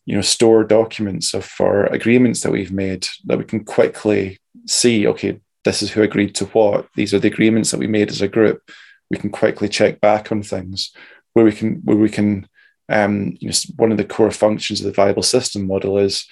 [0.07, 5.07] you know store documents of for agreements that we've made that we can quickly see
[5.07, 6.87] okay this is who agreed to what.
[6.95, 8.71] These are the agreements that we made as a group.
[9.11, 10.93] We can quickly check back on things
[11.33, 12.49] where we can where we can
[12.91, 16.27] um, you know, one of the core functions of the viable system model is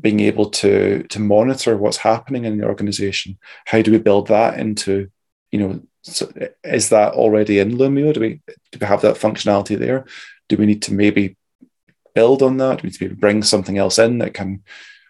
[0.00, 3.38] being able to to monitor what's happening in the organization.
[3.66, 5.10] How do we build that into
[5.50, 6.30] you know so
[6.62, 8.40] is that already in loomio do we
[8.72, 10.04] do we have that functionality there
[10.48, 11.36] do we need to maybe
[12.16, 12.78] build on that?
[12.78, 14.64] Do We need to bring something else in that can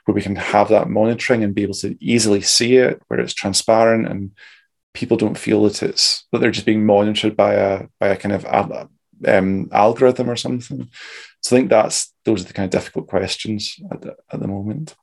[0.04, 3.34] where we can have that monitoring and be able to easily see it, where it's
[3.34, 4.32] transparent and
[4.92, 8.34] people don't feel that it's that they're just being monitored by a by a kind
[8.34, 8.88] of
[9.26, 10.88] um, algorithm or something.
[11.40, 14.48] So I think that's those are the kind of difficult questions at the, at the
[14.48, 14.94] moment.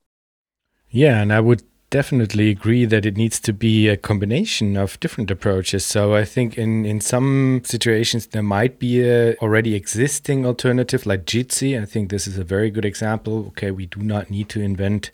[0.89, 5.29] Yeah, and I would definitely agree that it needs to be a combination of different
[5.29, 5.85] approaches.
[5.85, 11.25] So I think in, in some situations there might be a already existing alternative like
[11.25, 11.79] Jitsi.
[11.79, 13.45] I think this is a very good example.
[13.49, 15.11] Okay, we do not need to invent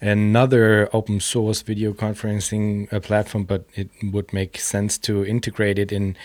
[0.00, 5.92] another open source video conferencing uh, platform, but it would make sense to integrate it
[5.92, 6.16] in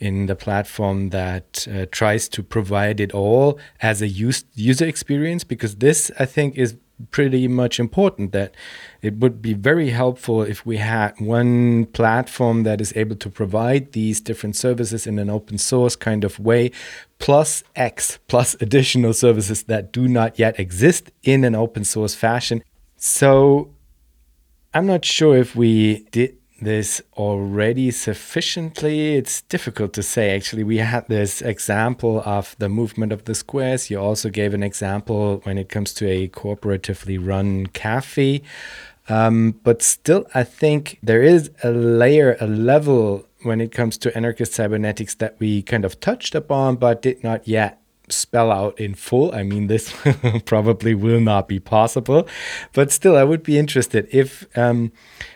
[0.00, 5.44] in the platform that uh, tries to provide it all as a use, user experience
[5.44, 6.76] because this I think is
[7.10, 8.54] pretty much important that
[9.02, 13.92] it would be very helpful if we had one platform that is able to provide
[13.92, 16.70] these different services in an open source kind of way
[17.18, 22.62] plus x plus additional services that do not yet exist in an open source fashion.
[22.96, 23.70] So
[24.72, 29.14] i'm not sure if we did this already sufficiently?
[29.16, 30.34] It's difficult to say.
[30.34, 33.90] Actually, we had this example of the movement of the squares.
[33.90, 38.42] You also gave an example when it comes to a cooperatively run cafe.
[39.08, 44.16] Um, but still, I think there is a layer, a level when it comes to
[44.16, 48.94] anarchist cybernetics that we kind of touched upon, but did not yet spell out in
[48.94, 49.34] full.
[49.34, 49.94] I mean, this
[50.44, 52.26] probably will not be possible,
[52.72, 54.92] but still, I would be interested if um,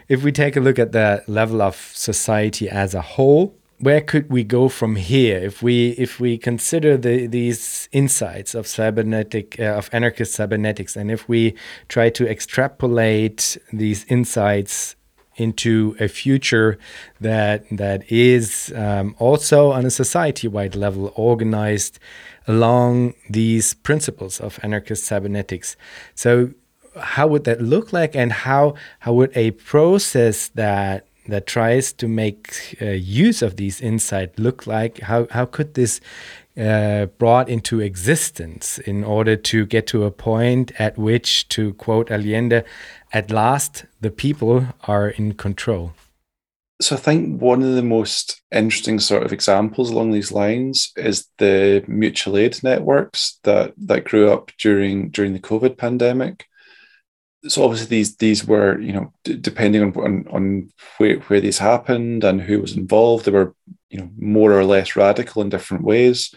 [0.08, 3.54] if we take a look at the level of society as a whole.
[3.80, 8.66] Where could we go from here if we if we consider the, these insights of
[8.66, 11.54] cybernetic uh, of anarchist cybernetics and if we
[11.86, 14.96] try to extrapolate these insights
[15.38, 16.76] into a future
[17.20, 21.98] that that is um, also on a society-wide level organized
[22.48, 25.76] along these principles of anarchist cybernetics.
[26.14, 26.50] So,
[26.96, 32.08] how would that look like, and how how would a process that that tries to
[32.08, 34.98] make uh, use of these insights look like?
[35.00, 36.00] How how could this
[36.58, 42.10] uh, brought into existence in order to get to a point at which, to quote
[42.10, 42.64] Allende,
[43.12, 45.92] at last the people are in control?
[46.80, 51.26] So I think one of the most interesting sort of examples along these lines is
[51.38, 56.46] the mutual aid networks that that grew up during during the COVID pandemic.
[57.48, 61.58] So obviously these these were you know d- depending on, on on where where these
[61.58, 63.54] happened and who was involved, they were
[63.90, 66.32] you know more or less radical in different ways.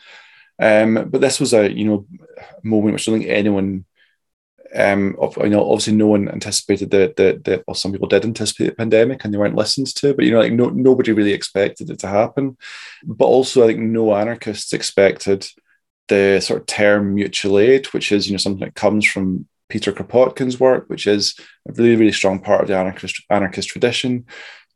[0.59, 2.07] Um, but this was a you know
[2.63, 3.85] moment which I don't think anyone
[4.75, 8.67] um, you know, obviously no one anticipated that, that, that, well, some people did anticipate
[8.67, 11.89] the pandemic and they weren't listened to, but, you know, like no, nobody really expected
[11.89, 12.57] it to happen.
[13.03, 15.47] But also, I think no anarchists expected
[16.07, 19.91] the sort of term mutual aid, which is, you know, something that comes from Peter
[19.91, 21.35] Kropotkin's work, which is
[21.67, 24.25] a really, really strong part of the anarchist, anarchist tradition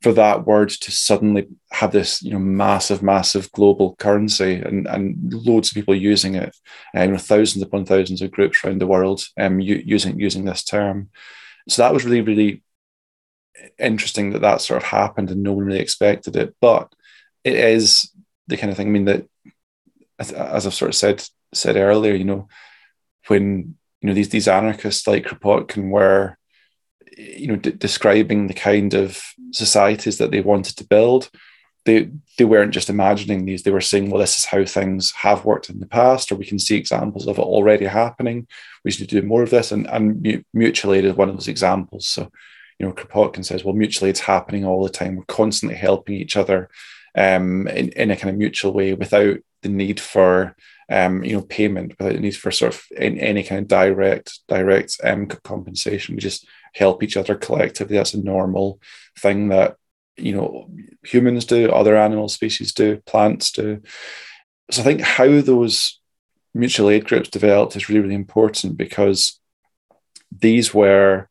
[0.06, 5.34] for that word to suddenly have this you know massive massive global currency and and
[5.34, 6.56] loads of people using it
[6.94, 11.10] and thousands upon thousands of groups around the world um, using using this term.
[11.68, 12.62] So that was really really
[13.80, 16.56] interesting that that sort of happened and no one really expected it.
[16.62, 16.94] But
[17.44, 18.12] it is
[18.46, 19.26] the kind of thing i mean that
[20.20, 22.48] as i've sort of said said earlier you know
[23.26, 26.38] when you know these these anarchists like kropotkin were
[27.18, 29.22] you know, d- describing the kind of
[29.52, 31.30] societies that they wanted to build.
[31.86, 35.46] They they weren't just imagining these; they were saying, "Well, this is how things have
[35.46, 38.48] worked in the past, or we can see examples of it already happening.
[38.84, 42.08] We should do more of this." And and mutual aid is one of those examples.
[42.08, 42.32] So,
[42.80, 45.16] you know, Kropotkin says, "Well, mutual aid's happening all the time.
[45.16, 46.70] We're constantly helping each other
[47.16, 50.56] um, in in a kind of mutual way without the need for
[50.90, 54.98] um, you know, payment without the need for sort of any kind of direct direct
[55.04, 56.16] um, compensation.
[56.16, 57.98] We just help each other collectively.
[57.98, 58.80] That's a normal
[59.18, 59.78] thing that
[60.18, 60.70] you know
[61.04, 63.82] humans do, other animal species do, plants do.
[64.72, 66.00] So I think how those
[66.54, 69.40] mutual aid groups developed is really, really important because
[70.32, 71.30] these were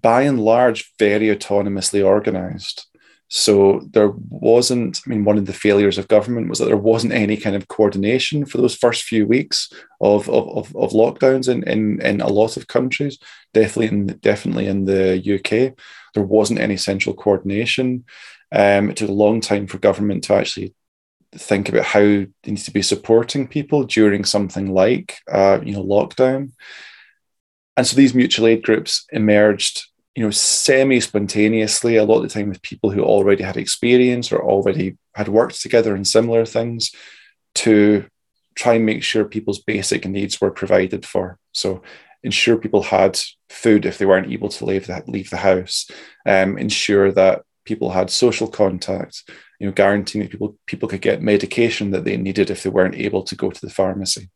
[0.00, 2.86] by and large very autonomously organized.
[3.34, 7.14] So there wasn't, I mean, one of the failures of government was that there wasn't
[7.14, 11.98] any kind of coordination for those first few weeks of, of, of, lockdowns in, in,
[12.02, 13.18] in a lot of countries,
[13.54, 15.74] definitely in, definitely in the UK.
[16.12, 18.04] There wasn't any central coordination.
[18.54, 20.74] Um, it took a long time for government to actually
[21.34, 25.82] think about how they need to be supporting people during something like, uh, you know,
[25.82, 26.52] lockdown.
[27.78, 32.28] And so these mutual aid groups emerged you know, semi spontaneously, a lot of the
[32.28, 36.92] time with people who already had experience or already had worked together in similar things
[37.54, 38.06] to
[38.54, 41.38] try and make sure people's basic needs were provided for.
[41.52, 41.82] So
[42.22, 43.18] ensure people had
[43.48, 45.90] food if they weren't able to leave the, leave the house,
[46.26, 49.22] um, ensure that people had social contact,
[49.58, 52.96] you know, guaranteeing that people people could get medication that they needed if they weren't
[52.96, 54.30] able to go to the pharmacy.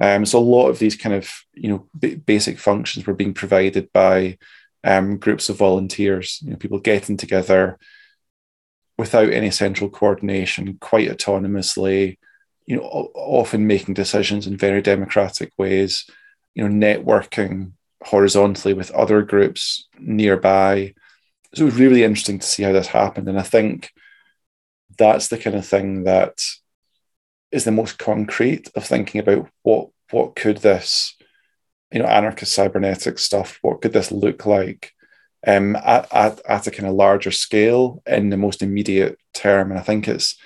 [0.00, 3.34] Um, so a lot of these kind of you know b- basic functions were being
[3.34, 4.38] provided by
[4.84, 7.78] um, groups of volunteers, you know, people getting together
[8.96, 12.18] without any central coordination, quite autonomously,
[12.66, 16.04] you know, often making decisions in very democratic ways,
[16.54, 17.72] you know, networking
[18.04, 20.94] horizontally with other groups nearby.
[21.54, 23.28] So it was really interesting to see how this happened.
[23.28, 23.90] And I think
[24.98, 26.42] that's the kind of thing that
[27.50, 31.14] is the most concrete of thinking about what what could this,
[31.92, 34.92] you know, anarchist cybernetics stuff, what could this look like
[35.46, 39.70] um, at, at, at a kind of larger scale in the most immediate term.
[39.70, 40.38] And I think it's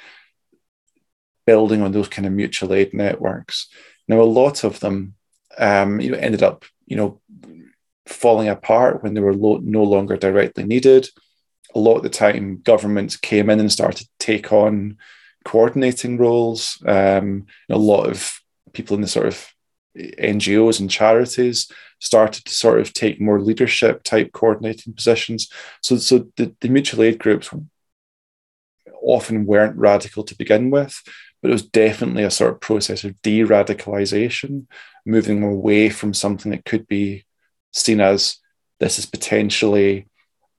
[1.47, 3.69] building on those kind of mutual aid networks.
[4.07, 5.15] Now, a lot of them,
[5.59, 7.21] um, you know, ended up, you know,
[8.07, 11.09] falling apart when they were lo- no longer directly needed.
[11.75, 14.99] A lot of the time, governments came in and started to take on
[15.45, 16.83] coordinating roles.
[16.87, 18.39] Um, a lot of
[18.73, 19.49] people in the sort of
[19.97, 25.49] NGOs and charities started to sort of take more leadership type coordinating positions.
[25.83, 27.51] So, so the, the mutual aid groups
[29.03, 31.01] often weren't radical to begin with,
[31.41, 34.67] but it was definitely a sort of process of de radicalization,
[35.05, 37.25] moving away from something that could be
[37.73, 38.39] seen as
[38.81, 40.09] this is potentially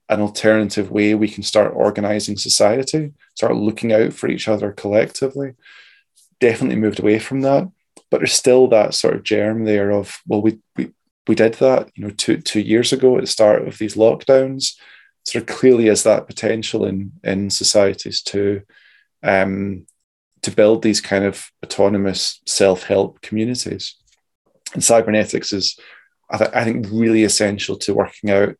[0.08, 5.54] an alternative way we can start organizing society, start looking out for each other collectively.
[6.40, 7.68] Definitely moved away from that
[8.10, 10.92] but there's still that sort of germ there of well we we,
[11.26, 14.74] we did that you know two two years ago at the start of these lockdowns.
[15.24, 18.62] So there clearly is that potential in in societies to
[19.22, 19.86] um
[20.42, 23.96] to build these kind of autonomous self-help communities.
[24.74, 25.78] And cybernetics is
[26.30, 28.56] I, th- I think really essential to working out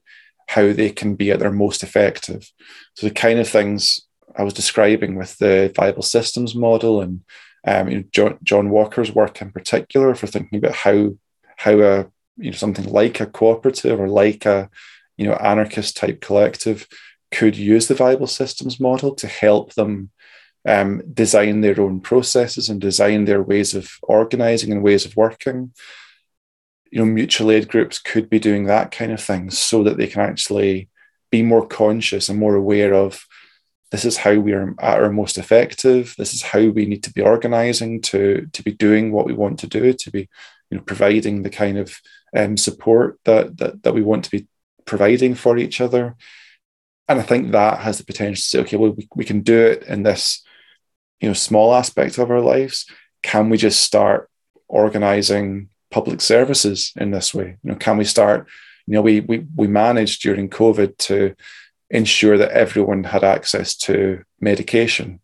[0.48, 2.50] how they can be at their most effective.
[2.94, 4.00] So the kind of things
[4.36, 7.20] I was describing with the viable systems model and
[7.66, 11.16] um, you know, Jon, Jon Walker's work in particular for thinking about how
[11.56, 14.68] how a you know something like a cooperative or like a
[15.16, 16.86] you know anarchist type collective
[17.30, 20.10] could use the viable systems model to help them
[20.66, 25.72] um, design their own processes and design their ways of organizing and ways of working.
[26.90, 30.06] You know, mutual aid groups could be doing that kind of thing so that they
[30.06, 30.88] can actually
[31.30, 33.26] be more conscious and more aware of
[33.90, 36.14] this is how we are at our most effective.
[36.18, 39.58] This is how we need to be organizing to to be doing what we want
[39.60, 40.28] to do to be
[40.70, 42.00] you know providing the kind of
[42.36, 44.46] um, support that, that that we want to be
[44.84, 46.16] providing for each other.
[47.06, 49.58] And i think that has the potential to say okay well we, we can do
[49.58, 50.42] it in this
[51.20, 52.86] you know small aspect of our lives.
[53.22, 54.28] Can we just start
[54.68, 57.58] organizing public services in this way?
[57.62, 58.48] You know can we start
[58.86, 61.34] you know we we, we managed during covid to
[61.90, 65.20] ensure that everyone had access to medication.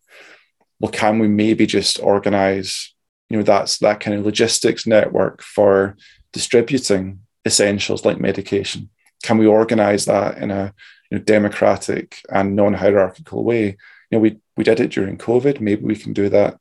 [0.79, 2.93] Well, can we maybe just organize,
[3.29, 5.95] you know, that's that kind of logistics network for
[6.33, 8.89] distributing essentials like medication?
[9.23, 10.73] Can we organize that in a
[11.09, 13.65] you know, democratic and non-hierarchical way?
[13.65, 13.77] You
[14.11, 15.59] know, we we did it during COVID.
[15.59, 16.57] Maybe we can do that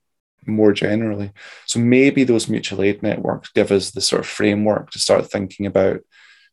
[0.47, 1.33] more generally.
[1.67, 5.67] So maybe those mutual aid networks give us the sort of framework to start thinking
[5.67, 6.01] about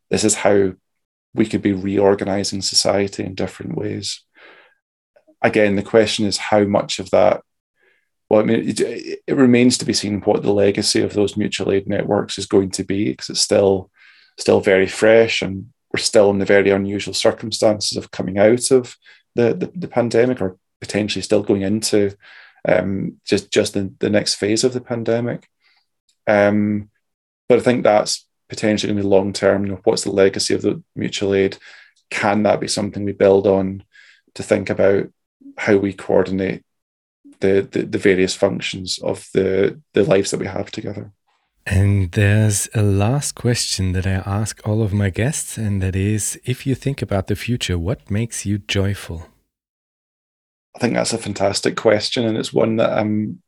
[0.10, 0.74] this is how
[1.38, 4.24] we could be reorganizing society in different ways.
[5.42, 7.44] Again, the question is how much of that.
[8.30, 8.82] Well, I mean, it,
[9.26, 12.72] it remains to be seen what the legacy of those mutual aid networks is going
[12.72, 13.90] to be because it's still
[14.38, 18.96] still very fresh and we're still in the very unusual circumstances of coming out of
[19.36, 22.16] the, the, the pandemic or potentially still going into
[22.68, 25.48] um, just just the, the next phase of the pandemic.
[26.28, 26.90] Um,
[27.48, 29.66] but I think that's potentially going to be long term?
[29.66, 31.58] You know, what's the legacy of the mutual aid?
[32.10, 33.84] Can that be something we build on
[34.36, 35.08] to think about
[35.58, 36.64] how we coordinate
[37.40, 41.12] the, the, the various functions of the, the lives that we have together?
[41.66, 46.40] And there's a last question that I ask all of my guests, and that is
[46.46, 49.28] if you think about the future, what makes you joyful?
[50.74, 53.42] I think that's a fantastic question, and it's one that I'm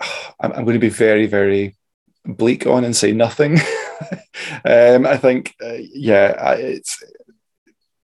[0.40, 1.76] I'm, I'm going to be very, very
[2.24, 3.58] bleak on and say nothing.
[4.64, 7.02] um, I think, uh, yeah, it's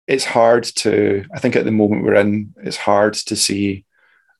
[0.08, 1.26] it's hard to.
[1.34, 3.86] I think at the moment we're in, it's hard to see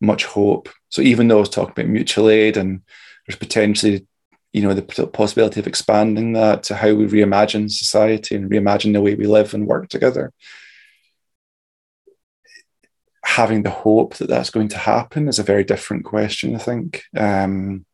[0.02, 0.70] much hope.
[0.90, 2.82] So even though I was talking about mutual aid and
[3.26, 4.06] there's potentially,
[4.52, 9.02] you know, the possibility of expanding that to how we reimagine society and reimagine the
[9.02, 10.34] way we live and work together.
[13.24, 16.56] Having the hope that that's going to happen is a very different question.
[16.56, 17.04] I think.
[17.16, 17.86] Um,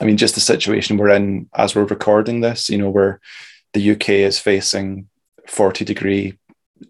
[0.00, 3.20] I mean, just the situation we're in as we're recording this, you know, where
[3.72, 5.08] the UK is facing
[5.48, 6.38] 40 degree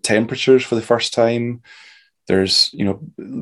[0.02, 1.62] temperatures for the first time.
[2.28, 2.94] there's you know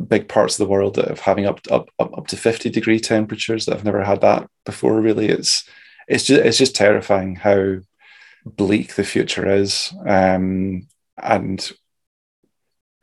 [0.09, 3.01] big parts of the world that have having up up up, up to 50 degree
[3.01, 5.65] temperatures that have never had that before really it's
[6.09, 7.76] it's just it's just terrifying how
[8.44, 10.86] bleak the future is um,
[11.23, 11.73] and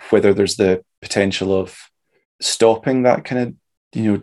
[0.09, 1.89] whether there's the potential of
[2.39, 3.55] stopping that kind of
[3.99, 4.21] you know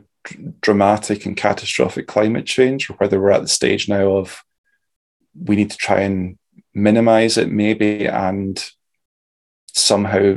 [0.61, 4.43] dramatic and catastrophic climate change or whether we're at the stage now of
[5.35, 6.39] we need to try and
[6.75, 8.71] minimize it maybe and
[9.73, 10.37] somehow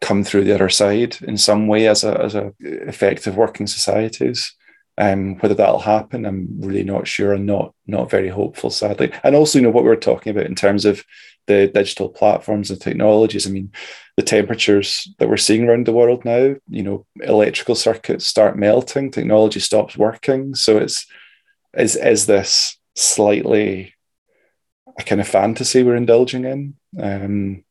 [0.00, 4.54] come through the other side in some way as a as a effective working societies.
[4.98, 9.12] Um, whether that'll happen, I'm really not sure and not not very hopeful, sadly.
[9.22, 11.04] And also, you know, what we were talking about in terms of
[11.46, 13.46] the digital platforms and technologies.
[13.46, 13.72] I mean,
[14.16, 19.10] the temperatures that we're seeing around the world now, you know, electrical circuits start melting,
[19.10, 20.54] technology stops working.
[20.54, 21.06] So it's
[21.76, 23.94] is is this slightly
[24.98, 26.74] a kind of fantasy we're indulging in?
[27.00, 27.64] Um,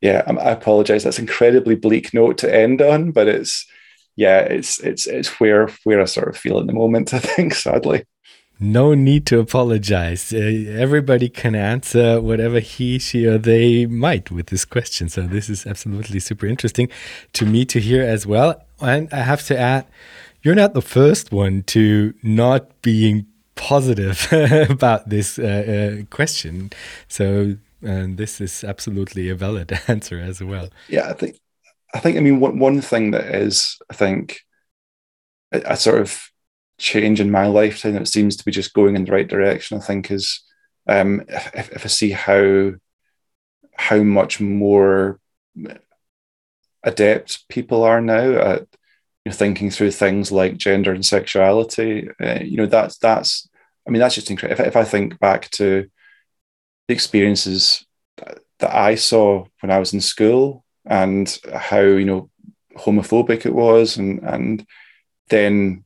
[0.00, 1.02] yeah, I apologize.
[1.02, 3.66] That's incredibly bleak note to end on, but it's
[4.14, 7.12] yeah, it's it's it's where where I sort of feel at the moment.
[7.14, 8.04] I think, sadly.
[8.60, 10.32] No need to apologize.
[10.32, 15.08] Uh, everybody can answer whatever he, she, or they might with this question.
[15.08, 16.88] So this is absolutely super interesting
[17.34, 18.60] to me to hear as well.
[18.80, 19.86] And I have to add,
[20.42, 24.26] you're not the first one to not being positive
[24.70, 26.70] about this uh, uh, question.
[27.08, 30.68] So and this is absolutely a valid answer as well.
[30.88, 31.38] Yeah, I think
[31.94, 34.40] I think I mean one one thing that is I think
[35.52, 36.30] a, a sort of
[36.78, 39.76] change in my lifetime that seems to be just going in the right direction.
[39.76, 40.42] I think is
[40.86, 42.72] um, if, if I see how
[43.74, 45.20] how much more
[46.82, 48.60] adept people are now at
[49.24, 52.08] you know, thinking through things like gender and sexuality.
[52.20, 53.48] Uh, you know, that's that's
[53.86, 54.60] I mean that's just incredible.
[54.62, 55.88] If, if I think back to
[56.86, 57.84] the experiences
[58.16, 62.30] that I saw when I was in school and how you know
[62.76, 64.66] homophobic it was, and and
[65.28, 65.84] then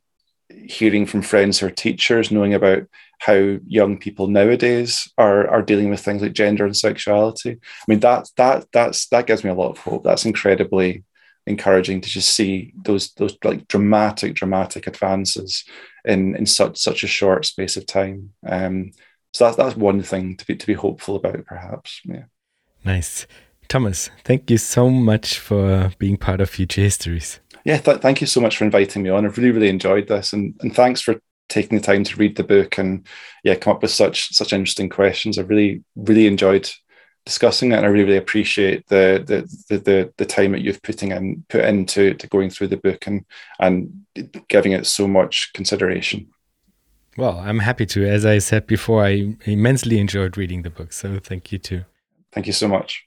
[0.64, 2.84] hearing from friends or teachers, knowing about
[3.18, 7.52] how young people nowadays are are dealing with things like gender and sexuality.
[7.52, 10.04] I mean that that that's that gives me a lot of hope.
[10.04, 11.04] That's incredibly
[11.46, 15.64] encouraging to just see those those like dramatic dramatic advances
[16.04, 18.30] in in such such a short space of time.
[18.46, 18.92] Um,
[19.32, 22.00] so that's that's one thing to be to be hopeful about, perhaps.
[22.04, 22.24] Yeah.
[22.84, 23.26] Nice,
[23.68, 24.10] Thomas.
[24.24, 27.40] Thank you so much for being part of Future Histories.
[27.64, 29.24] Yeah, th- thank you so much for inviting me on.
[29.24, 32.44] I've really really enjoyed this, and and thanks for taking the time to read the
[32.44, 33.06] book and
[33.44, 35.38] yeah, come up with such such interesting questions.
[35.38, 36.70] I really really enjoyed
[37.24, 39.22] discussing it, and I really, really appreciate the
[39.68, 43.06] the the the, time that you've putting in put into to going through the book
[43.06, 43.24] and
[43.60, 44.04] and
[44.48, 46.28] giving it so much consideration.
[47.16, 48.08] Well, I'm happy to.
[48.08, 50.92] As I said before, I immensely enjoyed reading the book.
[50.92, 51.84] So thank you too.
[52.32, 53.06] Thank you so much.